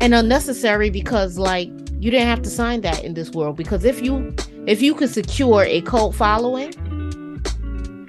and 0.00 0.14
unnecessary 0.14 0.90
because 0.90 1.38
like 1.38 1.68
you 2.00 2.10
didn't 2.10 2.26
have 2.26 2.42
to 2.42 2.50
sign 2.50 2.80
that 2.80 3.04
in 3.04 3.14
this 3.14 3.30
world 3.30 3.56
because 3.56 3.84
if 3.84 4.02
you 4.02 4.34
if 4.66 4.82
you 4.82 4.94
could 4.94 5.10
secure 5.10 5.62
a 5.64 5.80
cult 5.82 6.14
following 6.14 6.72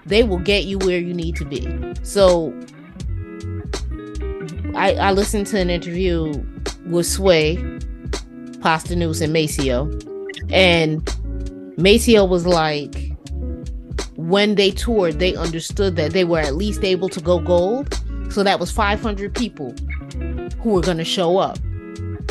they 0.05 0.23
will 0.23 0.39
get 0.39 0.65
you 0.65 0.77
where 0.79 0.99
you 0.99 1.13
need 1.13 1.35
to 1.35 1.45
be. 1.45 1.61
So 2.03 2.53
i 4.75 4.93
i 4.95 5.11
listened 5.11 5.45
to 5.47 5.59
an 5.59 5.69
interview 5.69 6.33
with 6.87 7.05
sway 7.05 7.57
Posdnuos 8.59 9.21
and 9.21 9.31
Maceo 9.31 9.91
and 10.49 11.03
Maceo 11.77 12.25
was 12.25 12.45
like 12.45 13.12
when 14.29 14.55
they 14.55 14.71
toured, 14.71 15.19
they 15.19 15.35
understood 15.35 15.97
that 15.97 16.13
they 16.13 16.23
were 16.23 16.39
at 16.39 16.55
least 16.55 16.83
able 16.83 17.09
to 17.09 17.19
go 17.19 17.39
gold. 17.39 17.99
So 18.31 18.41
that 18.41 18.57
was 18.57 18.71
500 18.71 19.35
people 19.35 19.75
who 20.61 20.69
were 20.69 20.81
going 20.81 20.97
to 20.97 21.03
show 21.03 21.37
up 21.37 21.59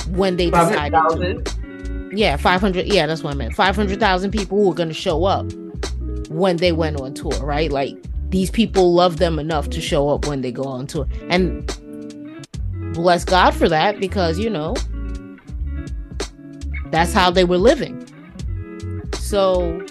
when 0.08 0.37
they 0.37 0.49
decided. 0.49 0.92
500, 0.92 1.44
to. 1.44 2.11
Yeah, 2.14 2.37
500. 2.37 2.87
Yeah, 2.87 3.06
that's 3.06 3.22
what 3.22 3.34
I 3.34 3.37
meant. 3.37 3.54
500,000 3.54 4.30
people 4.30 4.58
who 4.58 4.68
were 4.68 4.75
going 4.75 4.88
to 4.88 4.94
show 4.94 5.25
up 5.25 5.52
when 6.30 6.56
they 6.56 6.72
went 6.72 6.99
on 6.99 7.12
tour, 7.12 7.34
right? 7.44 7.70
Like 7.70 7.94
these 8.30 8.50
people 8.50 8.94
love 8.94 9.18
them 9.18 9.38
enough 9.38 9.68
to 9.70 9.80
show 9.82 10.08
up 10.08 10.26
when 10.26 10.40
they 10.40 10.50
go 10.50 10.64
on 10.64 10.87
tour. 10.87 11.06
And 11.28 11.66
bless 12.94 13.22
God 13.22 13.54
for 13.54 13.68
that 13.68 14.00
because, 14.00 14.38
you 14.38 14.49
know, 14.49 14.75
that's 16.87 17.12
how 17.12 17.30
they 17.30 17.44
were 17.44 17.58
living. 17.58 17.99
So 19.12 19.84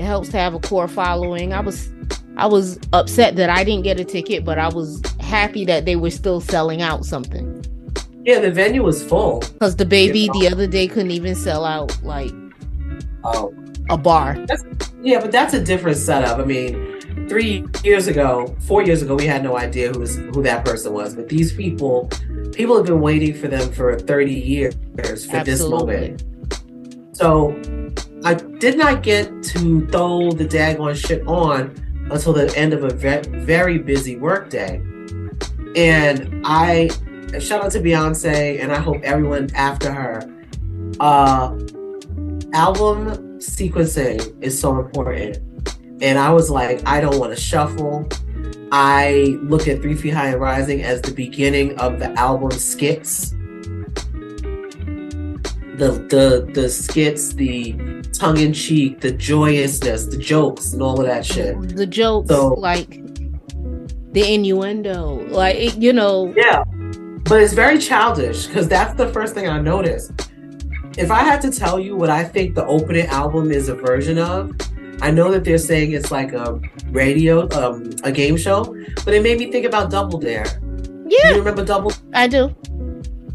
it 0.00 0.04
helps 0.04 0.30
to 0.30 0.38
have 0.38 0.54
a 0.54 0.58
core 0.60 0.88
following. 0.88 1.52
I 1.52 1.60
was 1.60 1.92
I 2.38 2.46
was 2.46 2.78
upset 2.94 3.36
that 3.36 3.50
I 3.50 3.64
didn't 3.64 3.84
get 3.84 4.00
a 4.00 4.04
ticket, 4.04 4.46
but 4.46 4.58
I 4.58 4.68
was 4.68 5.02
happy 5.20 5.66
that 5.66 5.84
they 5.84 5.94
were 5.94 6.10
still 6.10 6.40
selling 6.40 6.80
out 6.80 7.04
something. 7.04 7.62
Yeah, 8.24 8.40
the 8.40 8.50
venue 8.50 8.82
was 8.82 9.04
full. 9.04 9.40
Because 9.40 9.76
the 9.76 9.84
baby 9.84 10.30
the 10.32 10.48
other 10.50 10.66
day 10.66 10.88
couldn't 10.88 11.10
even 11.10 11.34
sell 11.34 11.66
out 11.66 12.02
like 12.02 12.32
oh 13.24 13.54
a 13.90 13.98
bar. 13.98 14.38
That's, 14.46 14.64
yeah, 15.02 15.20
but 15.20 15.32
that's 15.32 15.52
a 15.52 15.62
different 15.62 15.98
setup. 15.98 16.38
I 16.38 16.44
mean, 16.46 17.28
three 17.28 17.66
years 17.84 18.06
ago, 18.06 18.56
four 18.60 18.82
years 18.82 19.02
ago, 19.02 19.16
we 19.16 19.26
had 19.26 19.42
no 19.42 19.58
idea 19.58 19.92
who 19.92 19.98
was 19.98 20.16
who 20.16 20.42
that 20.44 20.64
person 20.64 20.94
was. 20.94 21.14
But 21.14 21.28
these 21.28 21.52
people, 21.52 22.08
people 22.52 22.74
have 22.74 22.86
been 22.86 23.02
waiting 23.02 23.34
for 23.34 23.48
them 23.48 23.70
for 23.70 23.98
30 23.98 24.32
years 24.32 24.74
for 25.26 25.36
Absolutely. 25.36 25.42
this 25.44 25.60
moment. 25.62 26.24
So 27.12 27.54
I 28.22 28.34
did 28.34 28.76
not 28.76 29.02
get 29.02 29.42
to 29.44 29.86
throw 29.86 30.30
the 30.30 30.44
daggone 30.44 30.94
shit 30.94 31.26
on 31.26 31.74
until 32.10 32.32
the 32.32 32.54
end 32.56 32.74
of 32.74 32.84
a 32.84 32.90
ve- 32.90 33.28
very 33.44 33.78
busy 33.78 34.16
work 34.16 34.50
day. 34.50 34.82
And 35.74 36.42
I 36.44 36.90
shout 37.38 37.64
out 37.64 37.72
to 37.72 37.80
Beyonce, 37.80 38.60
and 38.60 38.72
I 38.72 38.78
hope 38.78 39.00
everyone 39.02 39.48
after 39.54 39.90
her. 39.90 40.22
Uh, 40.98 41.56
album 42.52 43.38
sequencing 43.38 44.42
is 44.42 44.60
so 44.60 44.78
important. 44.78 45.38
And 46.02 46.18
I 46.18 46.30
was 46.32 46.50
like, 46.50 46.86
I 46.86 47.00
don't 47.00 47.18
want 47.18 47.34
to 47.34 47.40
shuffle. 47.40 48.08
I 48.72 49.38
look 49.42 49.68
at 49.68 49.80
Three 49.80 49.94
Feet 49.94 50.14
High 50.14 50.28
and 50.28 50.40
Rising 50.40 50.82
as 50.82 51.00
the 51.00 51.12
beginning 51.12 51.78
of 51.78 51.98
the 51.98 52.10
album 52.18 52.50
skits 52.50 53.34
the 55.80 55.92
the 56.14 56.52
the 56.52 56.68
skits, 56.68 57.32
the 57.32 57.72
tongue 58.12 58.36
in 58.38 58.52
cheek, 58.52 59.00
the 59.00 59.10
joyousness, 59.10 60.04
the 60.06 60.18
jokes, 60.18 60.74
and 60.74 60.82
all 60.82 61.00
of 61.00 61.06
that 61.06 61.24
shit. 61.24 61.58
The 61.74 61.86
jokes, 61.86 62.28
so, 62.28 62.48
like 62.48 63.00
the 64.12 64.34
innuendo, 64.34 65.26
like 65.28 65.56
it, 65.56 65.76
you 65.78 65.94
know. 65.94 66.34
Yeah, 66.36 66.64
but 67.24 67.40
it's 67.40 67.54
very 67.54 67.78
childish 67.78 68.46
because 68.46 68.68
that's 68.68 68.94
the 68.94 69.08
first 69.08 69.34
thing 69.34 69.48
I 69.48 69.58
noticed. 69.58 70.12
If 70.98 71.10
I 71.10 71.20
had 71.20 71.40
to 71.42 71.50
tell 71.50 71.80
you 71.80 71.96
what 71.96 72.10
I 72.10 72.24
think 72.24 72.54
the 72.54 72.66
opening 72.66 73.06
album 73.06 73.50
is 73.50 73.70
a 73.70 73.74
version 73.74 74.18
of, 74.18 74.52
I 75.00 75.10
know 75.10 75.30
that 75.30 75.44
they're 75.44 75.56
saying 75.56 75.92
it's 75.92 76.10
like 76.10 76.34
a 76.34 76.60
radio, 76.90 77.48
um, 77.52 77.90
a 78.04 78.12
game 78.12 78.36
show, 78.36 78.64
but 79.04 79.14
it 79.14 79.22
made 79.22 79.38
me 79.38 79.50
think 79.50 79.64
about 79.64 79.90
Double 79.90 80.18
Dare. 80.18 80.44
Yeah, 81.06 81.30
you 81.30 81.38
remember 81.38 81.64
Double? 81.64 81.92
I 82.12 82.26
do. 82.26 82.54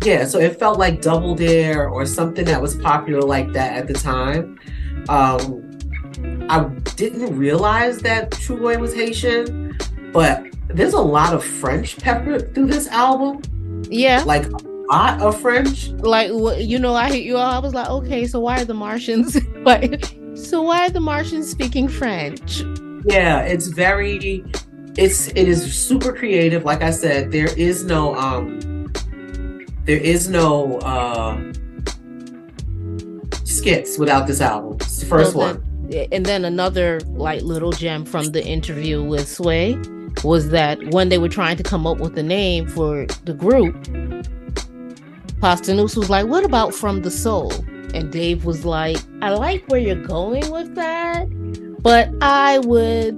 Yeah, 0.03 0.25
so 0.25 0.39
it 0.39 0.59
felt 0.59 0.77
like 0.77 1.01
Double 1.01 1.35
Dare 1.35 1.89
or 1.89 2.05
something 2.05 2.45
that 2.45 2.61
was 2.61 2.75
popular 2.75 3.21
like 3.21 3.53
that 3.53 3.73
at 3.73 3.87
the 3.87 3.93
time. 3.93 4.59
Um, 5.09 5.65
I 6.49 6.65
didn't 6.95 7.37
realize 7.37 7.99
that 7.99 8.31
Trugoy 8.31 8.79
was 8.79 8.93
Haitian, 8.93 9.77
but 10.11 10.43
there's 10.67 10.93
a 10.93 11.01
lot 11.01 11.33
of 11.33 11.43
French 11.43 11.97
peppered 11.97 12.53
through 12.53 12.67
this 12.67 12.87
album. 12.87 13.41
Yeah, 13.89 14.23
like 14.23 14.45
a 14.45 14.57
lot 14.89 15.21
of 15.21 15.39
French. 15.39 15.89
Like 15.89 16.29
you 16.59 16.79
know, 16.79 16.93
I 16.93 17.11
hit 17.11 17.23
you 17.23 17.37
all. 17.37 17.51
I 17.51 17.59
was 17.59 17.73
like, 17.73 17.89
okay, 17.89 18.25
so 18.27 18.39
why 18.39 18.61
are 18.61 18.65
the 18.65 18.73
Martians 18.73 19.37
like? 19.57 20.15
So 20.35 20.61
why 20.61 20.87
are 20.87 20.89
the 20.89 20.99
Martians 20.99 21.49
speaking 21.49 21.87
French? 21.87 22.61
Yeah, 23.05 23.41
it's 23.41 23.67
very, 23.67 24.43
it's 24.97 25.27
it 25.29 25.47
is 25.47 25.73
super 25.73 26.11
creative. 26.13 26.65
Like 26.65 26.81
I 26.81 26.91
said, 26.91 27.31
there 27.31 27.53
is 27.57 27.85
no 27.85 28.15
um 28.15 28.74
there 29.85 29.97
is 29.97 30.27
no 30.27 30.79
uh, 30.79 31.37
skits 33.43 33.97
without 33.97 34.25
this 34.27 34.41
album. 34.41 34.77
It's 34.81 34.99
the 34.99 35.05
first 35.05 35.35
one. 35.35 35.63
And 36.11 36.25
then 36.25 36.43
another 36.43 36.99
like 37.01 37.43
little 37.43 37.71
gem 37.71 38.05
from 38.05 38.25
the 38.27 38.43
interview 38.43 39.03
with 39.03 39.27
Sway 39.27 39.79
was 40.23 40.49
that 40.49 40.83
when 40.91 41.09
they 41.09 41.19
were 41.19 41.29
trying 41.29 41.57
to 41.57 41.63
come 41.63 41.85
up 41.85 41.99
with 41.99 42.17
a 42.17 42.23
name 42.23 42.67
for 42.67 43.05
the 43.25 43.33
group, 43.33 43.75
Posdnuos 45.39 45.95
was 45.95 46.09
like, 46.09 46.25
"What 46.25 46.43
about 46.43 46.73
From 46.73 47.03
the 47.03 47.11
Soul?" 47.11 47.53
And 47.93 48.11
Dave 48.11 48.45
was 48.45 48.65
like, 48.65 48.97
"I 49.21 49.29
like 49.29 49.63
where 49.67 49.79
you're 49.79 49.95
going 49.95 50.49
with 50.49 50.73
that, 50.73 51.27
but 51.81 52.09
I 52.21 52.57
would 52.59 53.13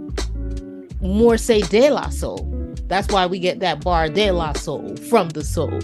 more 1.01 1.37
say 1.37 1.61
De 1.61 1.89
La 1.89 2.09
Soul. 2.09 2.53
That's 2.87 3.07
why 3.13 3.25
we 3.25 3.39
get 3.39 3.61
that 3.61 3.81
bar 3.81 4.09
De 4.09 4.31
La 4.31 4.51
Soul 4.53 4.97
from 5.09 5.29
the 5.29 5.43
soul." 5.43 5.79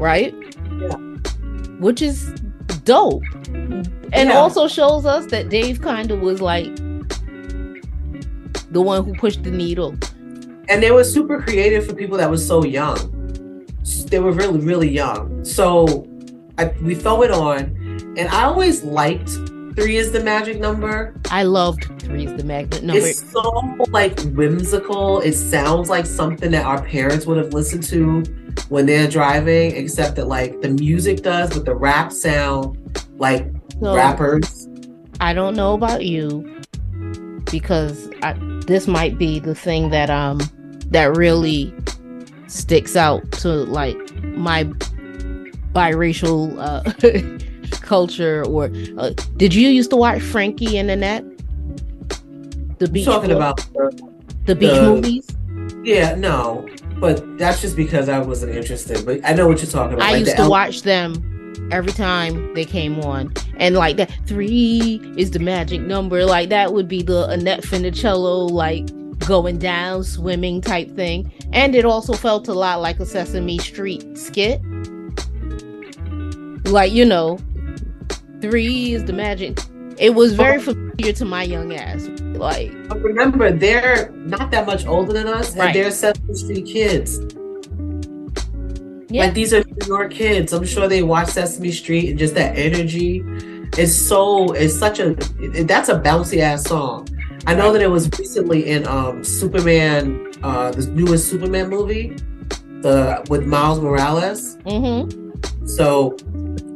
Right? 0.00 0.34
Yeah. 0.80 0.96
Which 1.78 2.02
is 2.02 2.32
dope. 2.84 3.22
And 4.12 4.28
yeah. 4.28 4.38
also 4.38 4.66
shows 4.66 5.06
us 5.06 5.26
that 5.26 5.50
Dave 5.50 5.80
kind 5.80 6.10
of 6.10 6.20
was 6.20 6.40
like 6.40 6.74
the 8.70 8.80
one 8.80 9.04
who 9.04 9.14
pushed 9.14 9.44
the 9.44 9.50
needle. 9.50 9.94
And 10.68 10.82
they 10.82 10.90
were 10.90 11.04
super 11.04 11.40
creative 11.40 11.86
for 11.86 11.94
people 11.94 12.16
that 12.16 12.30
was 12.30 12.44
so 12.44 12.64
young. 12.64 13.66
They 14.06 14.18
were 14.18 14.32
really, 14.32 14.60
really 14.60 14.88
young. 14.88 15.44
So 15.44 16.08
I, 16.58 16.66
we 16.82 16.94
throw 16.94 17.22
it 17.22 17.30
on. 17.30 17.76
And 18.16 18.28
I 18.28 18.44
always 18.44 18.82
liked 18.82 19.30
three 19.76 19.96
is 19.96 20.12
the 20.12 20.20
magic 20.22 20.58
number. 20.58 21.14
I 21.30 21.44
loved 21.44 21.84
three 22.00 22.26
is 22.26 22.36
the 22.36 22.44
magic 22.44 22.82
number. 22.82 23.06
It's 23.06 23.30
so 23.30 23.42
like 23.90 24.20
whimsical. 24.32 25.20
It 25.20 25.34
sounds 25.34 25.88
like 25.88 26.06
something 26.06 26.50
that 26.50 26.64
our 26.64 26.82
parents 26.82 27.26
would 27.26 27.36
have 27.36 27.52
listened 27.52 27.84
to 27.84 28.22
when 28.68 28.86
they're 28.86 29.08
driving, 29.08 29.76
except 29.76 30.16
that 30.16 30.28
like 30.28 30.60
the 30.60 30.70
music 30.70 31.22
does, 31.22 31.50
but 31.50 31.64
the 31.64 31.74
rap 31.74 32.12
sound 32.12 32.78
like 33.18 33.50
so, 33.80 33.94
rappers. 33.94 34.68
I 35.20 35.32
don't 35.32 35.54
know 35.54 35.74
about 35.74 36.04
you 36.04 36.60
because 37.50 38.10
I, 38.22 38.34
this 38.66 38.86
might 38.86 39.18
be 39.18 39.38
the 39.38 39.54
thing 39.54 39.90
that 39.90 40.10
um 40.10 40.40
that 40.86 41.16
really 41.16 41.74
sticks 42.46 42.96
out 42.96 43.30
to 43.32 43.48
like 43.48 43.96
my 44.22 44.64
biracial 45.72 46.56
uh, 46.58 46.82
culture. 47.80 48.44
Or 48.46 48.70
uh, 48.98 49.10
did 49.36 49.54
you 49.54 49.68
used 49.68 49.90
to 49.90 49.96
watch 49.96 50.20
Frankie 50.20 50.78
and 50.78 50.90
Annette? 50.90 51.24
The 52.78 52.88
beach. 52.88 53.04
Talking 53.04 53.32
about 53.32 53.58
the, 53.58 54.10
the 54.46 54.54
beach 54.54 54.72
the, 54.72 54.82
movies. 54.82 55.26
Yeah, 55.82 56.14
no, 56.14 56.68
but 57.00 57.38
that's 57.38 57.60
just 57.60 57.76
because 57.76 58.08
I 58.08 58.18
wasn't 58.18 58.54
interested. 58.54 59.04
But 59.04 59.20
I 59.24 59.32
know 59.32 59.48
what 59.48 59.62
you're 59.62 59.70
talking 59.70 59.94
about. 59.94 60.06
I 60.06 60.12
like 60.12 60.20
used 60.20 60.36
to 60.36 60.42
El- 60.42 60.50
watch 60.50 60.82
them 60.82 61.68
every 61.72 61.92
time 61.92 62.52
they 62.54 62.64
came 62.64 63.00
on. 63.00 63.32
And 63.56 63.74
like 63.74 63.96
that 63.96 64.10
three 64.26 65.00
is 65.16 65.30
the 65.30 65.38
magic 65.38 65.80
number. 65.80 66.24
Like 66.24 66.48
that 66.50 66.72
would 66.72 66.88
be 66.88 67.02
the 67.02 67.28
Annette 67.28 67.62
Funicello 67.62 68.50
like 68.50 68.86
going 69.26 69.58
down 69.58 70.04
swimming 70.04 70.60
type 70.60 70.90
thing. 70.94 71.32
And 71.52 71.74
it 71.74 71.84
also 71.84 72.14
felt 72.14 72.48
a 72.48 72.54
lot 72.54 72.80
like 72.80 73.00
a 73.00 73.06
Sesame 73.06 73.58
Street 73.58 74.16
skit. 74.16 74.60
Like, 76.66 76.92
you 76.92 77.04
know, 77.04 77.38
three 78.40 78.92
is 78.92 79.04
the 79.04 79.12
magic. 79.12 79.58
It 80.00 80.14
was 80.14 80.32
very 80.32 80.58
familiar 80.58 81.12
to 81.12 81.24
my 81.26 81.42
young 81.42 81.74
ass. 81.74 82.08
Like 82.22 82.72
but 82.88 83.02
remember, 83.02 83.52
they're 83.52 84.10
not 84.12 84.50
that 84.50 84.66
much 84.66 84.86
older 84.86 85.12
than 85.12 85.28
us, 85.28 85.54
right. 85.54 85.66
and 85.66 85.74
they're 85.74 85.90
Sesame 85.90 86.34
Street 86.34 86.66
kids. 86.66 87.20
Yeah. 89.10 89.24
Like 89.24 89.34
these 89.34 89.52
are 89.52 89.62
New 89.62 89.86
York 89.86 90.12
kids. 90.12 90.54
I'm 90.54 90.64
sure 90.64 90.88
they 90.88 91.02
watch 91.02 91.28
Sesame 91.28 91.70
Street 91.70 92.08
and 92.10 92.18
just 92.18 92.34
that 92.34 92.56
energy. 92.56 93.22
It's 93.76 93.94
so 93.94 94.52
it's 94.52 94.74
such 94.74 95.00
a 95.00 95.10
it, 95.38 95.68
that's 95.68 95.90
a 95.90 96.00
bouncy 96.00 96.38
ass 96.38 96.64
song. 96.64 97.06
I 97.46 97.54
know 97.54 97.70
that 97.72 97.82
it 97.82 97.90
was 97.90 98.08
recently 98.18 98.70
in 98.70 98.86
um 98.86 99.22
Superman, 99.22 100.32
uh 100.42 100.70
the 100.70 100.86
newest 100.86 101.28
Superman 101.28 101.68
movie, 101.68 102.16
the 102.80 103.22
with 103.28 103.46
Miles 103.46 103.80
Morales. 103.80 104.56
Mm-hmm. 104.64 105.66
So 105.66 106.16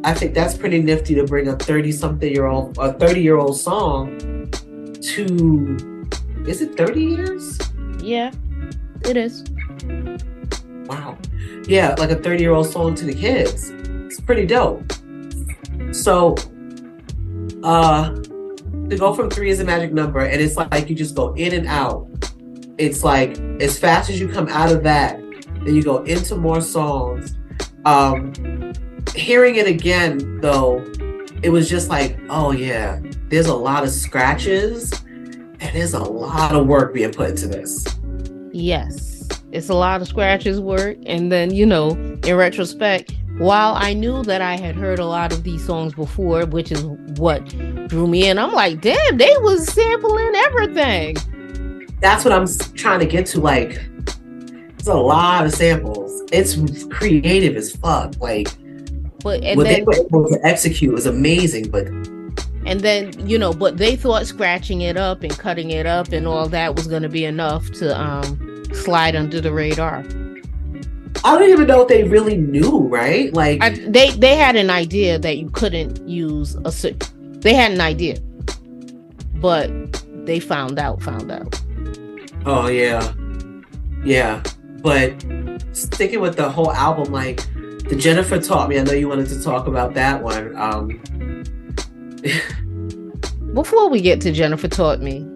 I 0.04 0.14
think 0.14 0.34
that's 0.34 0.56
pretty 0.56 0.80
nifty 0.82 1.14
to 1.14 1.24
bring 1.24 1.48
a 1.48 1.56
30 1.56 1.92
something 1.92 2.30
year 2.30 2.46
old 2.46 2.76
a 2.78 2.92
30 2.92 3.20
year 3.20 3.36
old 3.36 3.58
song 3.58 4.18
to 5.00 6.06
is 6.46 6.60
it 6.60 6.76
30 6.76 7.00
years? 7.00 7.58
Yeah, 8.02 8.30
it 9.04 9.16
is. 9.16 9.44
Wow 10.86 11.18
yeah, 11.66 11.94
like 11.98 12.10
a 12.10 12.16
30 12.16 12.42
year 12.42 12.52
old 12.52 12.66
song 12.66 12.94
to 12.96 13.04
the 13.04 13.14
kids. 13.14 13.70
It's 13.70 14.20
pretty 14.20 14.46
dope. 14.46 14.92
So, 15.92 16.34
uh, 17.62 18.10
to 18.10 18.96
go 18.98 19.14
from 19.14 19.30
three 19.30 19.50
is 19.50 19.60
a 19.60 19.64
magic 19.64 19.92
number, 19.92 20.20
and 20.20 20.40
it's 20.40 20.56
like 20.56 20.88
you 20.88 20.94
just 20.94 21.14
go 21.14 21.32
in 21.34 21.54
and 21.54 21.66
out. 21.66 22.08
It's 22.78 23.04
like 23.04 23.38
as 23.60 23.78
fast 23.78 24.10
as 24.10 24.20
you 24.20 24.28
come 24.28 24.48
out 24.48 24.70
of 24.70 24.82
that, 24.82 25.18
then 25.64 25.74
you 25.74 25.82
go 25.82 26.02
into 26.04 26.36
more 26.36 26.60
songs. 26.60 27.36
Um, 27.84 28.32
hearing 29.14 29.56
it 29.56 29.66
again, 29.66 30.40
though, 30.40 30.84
it 31.42 31.50
was 31.50 31.68
just 31.68 31.88
like, 31.88 32.18
oh 32.28 32.52
yeah, 32.52 33.00
there's 33.28 33.46
a 33.46 33.54
lot 33.54 33.84
of 33.84 33.90
scratches, 33.90 34.92
and 35.02 35.60
there's 35.60 35.94
a 35.94 36.02
lot 36.02 36.54
of 36.54 36.66
work 36.66 36.94
being 36.94 37.12
put 37.12 37.30
into 37.30 37.48
this. 37.48 37.84
Yes 38.52 39.14
it's 39.54 39.68
a 39.68 39.74
lot 39.74 40.02
of 40.02 40.08
scratches 40.08 40.60
work. 40.60 40.98
And 41.06 41.30
then, 41.30 41.54
you 41.54 41.64
know, 41.64 41.90
in 41.90 42.36
retrospect, 42.36 43.14
while 43.38 43.74
I 43.74 43.94
knew 43.94 44.24
that 44.24 44.42
I 44.42 44.56
had 44.56 44.74
heard 44.74 44.98
a 44.98 45.06
lot 45.06 45.32
of 45.32 45.44
these 45.44 45.64
songs 45.64 45.94
before, 45.94 46.44
which 46.44 46.72
is 46.72 46.84
what 47.18 47.46
drew 47.88 48.08
me 48.08 48.28
in, 48.28 48.36
I'm 48.36 48.52
like, 48.52 48.80
damn, 48.80 49.16
they 49.16 49.32
was 49.38 49.66
sampling 49.72 50.32
everything. 50.34 51.16
That's 52.00 52.24
what 52.24 52.32
I'm 52.32 52.46
trying 52.74 52.98
to 53.00 53.06
get 53.06 53.26
to. 53.26 53.40
Like, 53.40 53.80
it's 54.76 54.88
a 54.88 54.94
lot 54.94 55.46
of 55.46 55.54
samples. 55.54 56.22
It's 56.32 56.84
creative 56.90 57.56
as 57.56 57.76
fuck. 57.76 58.20
Like, 58.20 58.48
but 59.24 59.42
and 59.42 59.56
what 59.56 59.64
then, 59.64 59.80
they 59.80 59.82
were 59.82 59.94
able 59.94 60.28
to 60.28 60.38
execute 60.44 60.92
was 60.92 61.06
amazing. 61.06 61.70
But 61.70 61.86
and 62.66 62.80
then 62.80 63.26
you 63.26 63.38
know, 63.38 63.52
but 63.52 63.78
they 63.78 63.96
thought 63.96 64.26
scratching 64.26 64.82
it 64.82 64.98
up 64.98 65.22
and 65.22 65.36
cutting 65.36 65.70
it 65.70 65.86
up 65.86 66.12
and 66.12 66.28
all 66.28 66.46
that 66.50 66.76
was 66.76 66.86
going 66.86 67.02
to 67.02 67.08
be 67.08 67.24
enough 67.24 67.70
to 67.72 67.98
um 67.98 68.64
slide 68.74 69.16
under 69.16 69.40
the 69.40 69.52
radar. 69.52 70.04
I 71.24 71.38
don't 71.38 71.48
even 71.48 71.66
know 71.66 71.82
if 71.82 71.88
they 71.88 72.04
really 72.04 72.36
knew, 72.36 72.80
right? 72.88 73.32
Like 73.32 73.62
I, 73.62 73.70
they 73.70 74.10
they 74.10 74.36
had 74.36 74.56
an 74.56 74.68
idea 74.68 75.18
that 75.18 75.38
you 75.38 75.48
couldn't 75.50 76.06
use 76.06 76.54
a. 76.66 76.70
They 77.40 77.54
had 77.54 77.72
an 77.72 77.80
idea, 77.80 78.20
but 79.36 79.70
they 80.26 80.38
found 80.38 80.78
out. 80.78 81.02
Found 81.02 81.32
out. 81.32 81.58
Oh 82.44 82.68
yeah, 82.68 83.14
yeah. 84.04 84.42
But 84.82 85.24
sticking 85.72 86.20
with 86.20 86.36
the 86.36 86.50
whole 86.50 86.72
album, 86.72 87.10
like 87.10 87.40
the 87.88 87.96
Jennifer 87.96 88.40
taught 88.40 88.68
me. 88.68 88.78
I 88.78 88.82
know 88.82 88.92
you 88.92 89.08
wanted 89.08 89.28
to 89.28 89.42
talk 89.42 89.66
about 89.66 89.94
that 89.94 90.22
one. 90.22 90.54
Um, 90.56 91.00
Before 93.54 93.88
we 93.88 94.00
get 94.00 94.20
to 94.22 94.32
Jennifer 94.32 94.68
taught 94.68 95.00
me, 95.00 95.26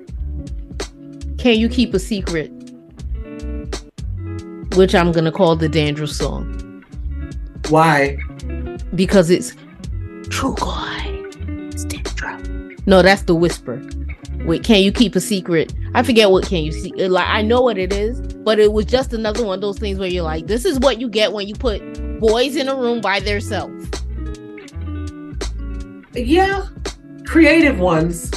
can 1.39 1.59
you 1.59 1.69
keep 1.69 1.95
a 1.95 1.99
secret? 1.99 2.53
which 4.79 4.95
I'm 4.95 5.11
gonna 5.11 5.33
call 5.33 5.57
the 5.57 5.69
Dandruff 5.69 6.11
song. 6.11 6.85
Why? 7.69 8.17
Because 8.95 9.29
it's 9.29 9.53
Trugoy. 10.29 11.75
It's 11.75 11.85
Dandruff. 11.85 12.41
No, 12.87 13.03
that's 13.03 13.23
the 13.23 13.35
whisper. 13.35 13.83
Wait, 14.45 14.63
can 14.63 14.81
you 14.83 14.93
keep 14.93 15.17
a 15.17 15.21
secret? 15.21 15.75
I 15.95 16.05
forget 16.05 16.31
what 16.31 16.47
can 16.47 16.63
you 16.63 16.71
see. 16.71 16.93
Like 16.93 17.27
I 17.27 17.43
know 17.43 17.61
what 17.61 17.77
it 17.77 17.93
is, 17.93 18.21
but 18.21 18.61
it 18.61 18.73
was 18.73 18.87
just 18.87 19.13
another 19.13 19.45
one 19.45 19.57
of 19.57 19.61
those 19.63 19.81
things 19.81 19.99
where 19.99 20.09
you're 20.09 20.23
like, 20.23 20.47
this 20.47 20.65
is 20.65 20.79
what 20.79 21.01
you 21.01 21.09
get 21.09 21.33
when 21.33 21.49
you 21.49 21.57
put 21.57 21.83
boys 22.18 22.57
in 22.57 22.68
a 22.68 22.74
room 22.74 23.00
by 23.00 23.20
themselves. 23.20 23.88
Yeah, 26.14 26.66
creative 27.24 27.78
ones. 27.78 28.31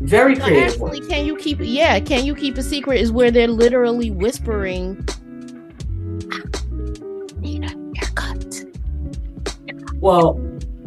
Very 0.00 0.36
creative. 0.36 0.74
actually, 0.74 1.00
ones. 1.00 1.08
can 1.08 1.26
you 1.26 1.36
keep? 1.36 1.58
Yeah, 1.60 1.98
can 2.00 2.24
you 2.24 2.34
keep 2.34 2.56
a 2.56 2.62
secret? 2.62 3.00
Is 3.00 3.10
where 3.10 3.30
they're 3.30 3.48
literally 3.48 4.10
whispering 4.10 5.04
Well, 10.00 10.40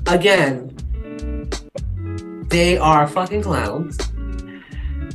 again, 0.08 0.74
they 2.48 2.78
are 2.78 3.08
fucking 3.08 3.42
clowns. 3.42 4.00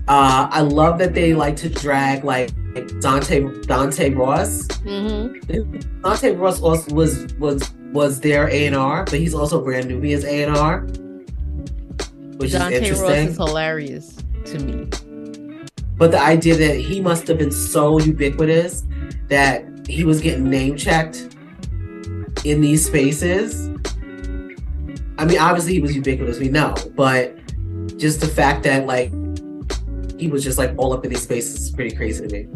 Uh, 0.07 0.49
I 0.51 0.61
love 0.61 0.99
that 0.99 1.15
they 1.15 1.33
like 1.33 1.57
to 1.57 1.71
drag 1.71 2.23
like 2.23 2.51
Dante 3.01 3.63
Dante 3.63 4.11
Ross. 4.15 4.67
Mm-hmm. 4.67 6.01
Dante 6.03 6.35
Ross 6.35 6.61
also 6.61 6.95
was 6.95 7.33
was 7.35 7.73
was 7.93 8.21
their 8.21 8.49
A 8.49 8.67
and 8.67 8.77
R, 8.77 9.05
but 9.05 9.15
he's 9.15 9.35
also 9.35 9.63
brand 9.63 9.89
Nubian's 9.89 10.25
A 10.25 10.45
and 10.45 10.57
R, 10.57 10.81
which 12.39 12.53
Dante 12.53 12.77
is 12.77 12.83
interesting. 12.83 13.27
Ross 13.27 13.31
is 13.31 13.37
hilarious 13.37 14.17
to 14.47 14.59
me. 14.59 14.89
But 15.97 16.11
the 16.11 16.21
idea 16.21 16.57
that 16.57 16.77
he 16.77 17.01
must 17.01 17.27
have 17.29 17.39
been 17.39 17.53
so 17.53 17.99
ubiquitous 17.99 18.85
that 19.29 19.65
he 19.89 20.05
was 20.05 20.21
getting 20.21 20.51
name 20.51 20.77
checked 20.77 21.35
in 22.45 22.61
these 22.61 22.85
spaces 22.87 23.71
I 25.19 25.25
mean, 25.25 25.39
obviously 25.39 25.73
he 25.75 25.81
was 25.81 25.95
ubiquitous, 25.95 26.39
we 26.39 26.49
know, 26.49 26.75
but 26.95 27.35
just 27.97 28.21
the 28.21 28.29
fact 28.29 28.65
that 28.65 28.87
like 28.87 29.11
he 30.19 30.29
was 30.29 30.43
just 30.43 30.59
like 30.59 30.73
all 30.77 30.93
up 30.93 31.05
in 31.05 31.11
these 31.11 31.23
spaces 31.23 31.61
is 31.61 31.71
pretty 31.71 31.95
crazy 31.95 32.27
to 32.27 32.33
me. 32.33 32.49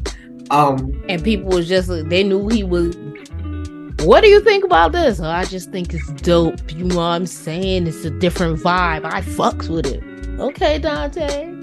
Um 0.50 1.02
and 1.08 1.22
people 1.22 1.50
was 1.50 1.68
just 1.68 1.88
they 2.08 2.22
knew 2.22 2.48
he 2.48 2.64
was 2.64 2.96
what 4.00 4.22
do 4.22 4.28
you 4.28 4.40
think 4.40 4.64
about 4.64 4.92
this? 4.92 5.20
Oh, 5.20 5.28
I 5.28 5.44
just 5.44 5.70
think 5.70 5.92
it's 5.92 6.10
dope. 6.22 6.72
You 6.72 6.84
know 6.84 6.96
what 6.96 7.02
I'm 7.02 7.26
saying? 7.26 7.86
It's 7.86 8.04
a 8.04 8.10
different 8.10 8.58
vibe. 8.58 9.04
I 9.04 9.20
fucks 9.20 9.68
with 9.68 9.86
it. 9.86 10.02
Okay, 10.40 10.78
Dante. 10.78 11.54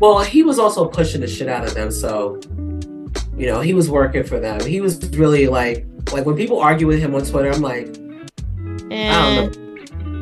Well, 0.00 0.24
he 0.24 0.42
was 0.42 0.58
also 0.58 0.86
pushing 0.86 1.20
the 1.20 1.28
shit 1.28 1.48
out 1.48 1.64
of 1.64 1.74
them, 1.74 1.92
so 1.92 2.40
you 3.36 3.46
know, 3.46 3.60
he 3.60 3.74
was 3.74 3.88
working 3.88 4.24
for 4.24 4.40
them. 4.40 4.60
He 4.60 4.80
was 4.80 5.08
really 5.10 5.46
like 5.46 5.86
like 6.12 6.26
when 6.26 6.36
people 6.36 6.58
argue 6.58 6.86
with 6.86 7.00
him 7.00 7.14
on 7.14 7.24
Twitter, 7.24 7.50
I'm 7.50 7.62
like, 7.62 7.86
and... 8.90 8.92
I 8.92 9.36
don't 9.36 9.56
know 9.56 9.66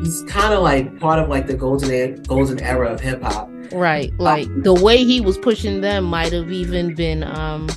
he's 0.05 0.23
kind 0.23 0.53
of 0.53 0.61
like 0.61 0.99
part 0.99 1.19
of 1.19 1.29
like 1.29 1.47
the 1.47 1.53
golden 1.53 2.21
golden 2.23 2.59
era 2.61 2.91
of 2.91 2.99
hip 2.99 3.21
hop. 3.21 3.49
Right. 3.71 4.11
Like 4.19 4.47
um, 4.47 4.63
the 4.63 4.73
way 4.73 5.03
he 5.03 5.21
was 5.21 5.37
pushing 5.37 5.81
them 5.81 6.05
might 6.05 6.31
have 6.31 6.51
even 6.51 6.95
been 6.95 7.23
um 7.23 7.67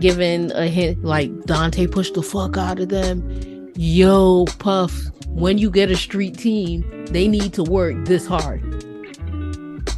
given 0.00 0.52
a 0.52 0.66
hint 0.66 1.04
like 1.04 1.44
Dante 1.44 1.86
pushed 1.86 2.14
the 2.14 2.22
fuck 2.22 2.56
out 2.56 2.78
of 2.80 2.88
them. 2.88 3.72
Yo, 3.76 4.44
Puff, 4.58 4.92
when 5.28 5.58
you 5.58 5.70
get 5.70 5.90
a 5.90 5.96
street 5.96 6.36
team, 6.36 7.06
they 7.06 7.28
need 7.28 7.52
to 7.54 7.62
work 7.62 7.96
this 8.04 8.26
hard. 8.26 8.62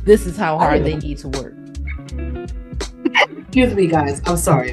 This 0.05 0.27
is 0.27 0.37
how 0.37 0.59
hard 0.59 0.85
they 0.85 0.96
need 0.96 1.18
to 1.18 1.29
work. 1.29 1.55
Excuse 3.38 3.75
me, 3.75 3.87
guys. 3.87 4.20
I'm 4.27 4.37
sorry. 4.37 4.73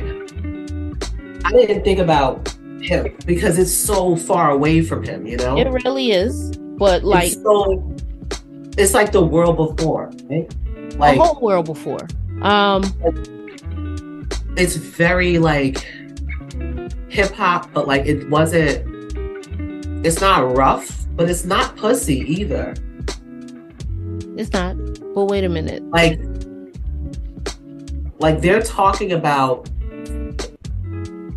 I 1.45 1.52
didn't 1.52 1.84
think 1.84 2.00
about 2.00 2.50
him 2.82 3.15
because 3.26 3.58
it's 3.58 3.73
so 3.73 4.15
far 4.15 4.52
away 4.52 4.82
from 4.82 5.04
him, 5.04 5.26
you 5.26 5.38
know? 5.38 5.58
It 5.58 5.69
really 5.69 6.12
is. 6.12 6.58
But 6.78 7.04
like 7.04 7.28
it's, 7.28 7.41
so, 7.41 7.95
it's 8.78 8.94
like 8.94 9.12
the 9.12 9.24
world 9.24 9.58
before, 9.58 10.12
right? 10.30 10.54
Like 10.98 11.18
the 11.18 11.24
whole 11.24 11.42
world 11.42 11.66
before. 11.66 12.08
Um 12.42 12.84
it's 14.56 14.76
very 14.76 15.40
like 15.40 15.80
hip 17.10 17.32
hop, 17.32 17.72
but 17.74 17.88
like 17.88 18.06
it 18.06 18.30
wasn't 18.30 18.86
it's 20.06 20.22
not 20.22 20.56
rough, 20.56 21.06
but 21.16 21.30
it's 21.30 21.46
not 21.46 21.76
pussy 21.76 22.20
either. 22.20 22.76
It's 24.38 24.54
not. 24.54 24.78
But 25.16 25.26
wait 25.26 25.44
a 25.44 25.50
minute. 25.50 25.84
Like 25.90 26.20
like 28.20 28.42
they're 28.42 28.62
talking 28.62 29.13
about 29.13 29.70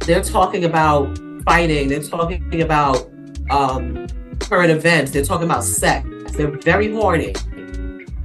they're 0.00 0.22
talking 0.22 0.64
about 0.64 1.18
fighting, 1.44 1.88
they're 1.88 2.02
talking 2.02 2.62
about 2.62 3.10
um 3.50 4.06
current 4.40 4.70
events, 4.70 5.10
they're 5.12 5.24
talking 5.24 5.46
about 5.46 5.64
sex. 5.64 6.06
They're 6.32 6.50
very 6.50 6.92
horny. 6.92 7.34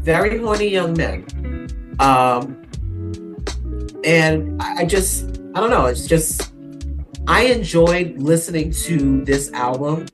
Very 0.01 0.37
horny 0.37 0.69
young 0.69 0.93
men. 0.93 1.25
Um 1.99 2.61
and 4.03 4.61
I 4.61 4.85
just 4.85 5.25
I 5.55 5.59
don't 5.59 5.69
know, 5.69 5.85
it's 5.85 6.07
just 6.07 6.51
I 7.27 7.43
enjoyed 7.45 8.19
listening 8.19 8.71
to 8.71 9.23
this 9.23 9.51
album 9.53 10.05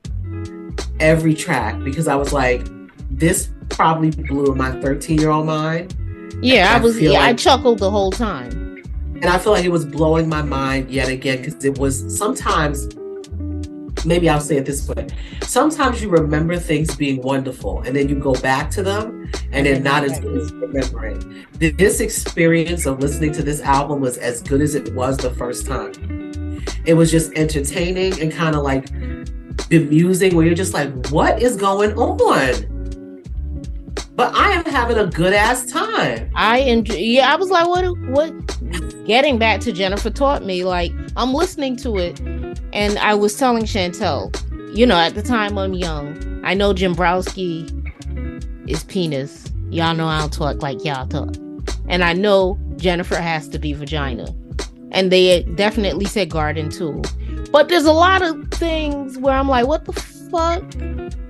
every 0.98 1.34
track 1.34 1.82
because 1.84 2.08
I 2.08 2.14
was 2.14 2.32
like, 2.32 2.66
this 3.10 3.50
probably 3.68 4.10
blew 4.10 4.54
my 4.54 4.70
13 4.80 5.18
year 5.18 5.30
old 5.30 5.46
mind. 5.46 5.94
Yeah, 6.40 6.72
I, 6.72 6.78
I 6.78 6.80
was. 6.80 7.00
Yeah, 7.00 7.10
like, 7.10 7.20
I 7.20 7.34
chuckled 7.34 7.78
the 7.78 7.90
whole 7.90 8.10
time, 8.10 8.82
and 9.14 9.26
I 9.26 9.38
feel 9.38 9.52
like 9.52 9.64
it 9.64 9.70
was 9.70 9.84
blowing 9.84 10.28
my 10.28 10.42
mind 10.42 10.90
yet 10.90 11.08
again 11.08 11.38
because 11.38 11.64
it 11.64 11.78
was 11.78 12.16
sometimes. 12.16 12.88
Maybe 14.04 14.28
I'll 14.28 14.40
say 14.40 14.56
it 14.56 14.66
this 14.66 14.88
way. 14.88 15.06
Sometimes 15.42 16.02
you 16.02 16.08
remember 16.08 16.56
things 16.56 16.94
being 16.96 17.22
wonderful, 17.22 17.82
and 17.82 17.94
then 17.94 18.08
you 18.08 18.16
go 18.16 18.34
back 18.34 18.70
to 18.72 18.82
them, 18.82 19.30
and 19.52 19.66
they're 19.66 19.80
not 19.80 20.04
as 20.04 20.18
good 20.18 20.36
as 20.36 20.52
remembering. 20.52 21.46
This 21.58 22.00
experience 22.00 22.86
of 22.86 23.00
listening 23.00 23.32
to 23.32 23.42
this 23.42 23.60
album 23.60 24.00
was 24.00 24.18
as 24.18 24.42
good 24.42 24.60
as 24.60 24.74
it 24.74 24.94
was 24.94 25.16
the 25.16 25.30
first 25.30 25.66
time. 25.66 26.64
It 26.84 26.94
was 26.94 27.10
just 27.10 27.32
entertaining 27.34 28.20
and 28.20 28.32
kind 28.32 28.56
of 28.56 28.62
like 28.62 28.90
bemusing, 29.68 30.34
where 30.34 30.44
you're 30.44 30.54
just 30.54 30.74
like, 30.74 31.08
"What 31.10 31.40
is 31.40 31.56
going 31.56 31.92
on?" 31.94 32.72
but 34.14 34.34
I 34.34 34.52
am 34.52 34.64
having 34.64 34.98
a 34.98 35.06
good 35.06 35.32
ass 35.32 35.66
time. 35.66 36.30
I 36.34 36.58
enjoy. 36.58 36.94
Yeah, 36.94 37.32
I 37.32 37.36
was 37.36 37.50
like, 37.50 37.66
what? 37.66 37.84
What? 38.08 39.06
Getting 39.06 39.38
back 39.38 39.60
to 39.62 39.72
Jennifer 39.72 40.10
taught 40.10 40.44
me. 40.44 40.64
Like, 40.64 40.92
I'm 41.16 41.34
listening 41.34 41.76
to 41.78 41.98
it, 41.98 42.20
and 42.72 42.98
I 42.98 43.14
was 43.14 43.36
telling 43.36 43.64
Chantel, 43.64 44.34
you 44.76 44.86
know, 44.86 44.96
at 44.96 45.14
the 45.14 45.22
time 45.22 45.58
I'm 45.58 45.74
young. 45.74 46.40
I 46.44 46.54
know 46.54 46.72
Jimbrowski 46.72 47.70
is 48.68 48.84
penis. 48.84 49.50
Y'all 49.70 49.94
know 49.94 50.06
I 50.06 50.20
don't 50.20 50.32
talk 50.32 50.62
like 50.62 50.84
y'all 50.84 51.06
talk, 51.06 51.34
and 51.88 52.04
I 52.04 52.12
know 52.12 52.58
Jennifer 52.76 53.16
has 53.16 53.48
to 53.48 53.58
be 53.58 53.72
vagina, 53.72 54.26
and 54.90 55.10
they 55.10 55.42
definitely 55.54 56.04
said 56.06 56.30
garden 56.30 56.68
too. 56.70 57.02
But 57.52 57.68
there's 57.68 57.84
a 57.84 57.92
lot 57.92 58.22
of 58.22 58.50
things 58.50 59.18
where 59.18 59.34
I'm 59.34 59.48
like, 59.48 59.66
what 59.66 59.84
the 59.84 59.92
fuck 59.92 60.68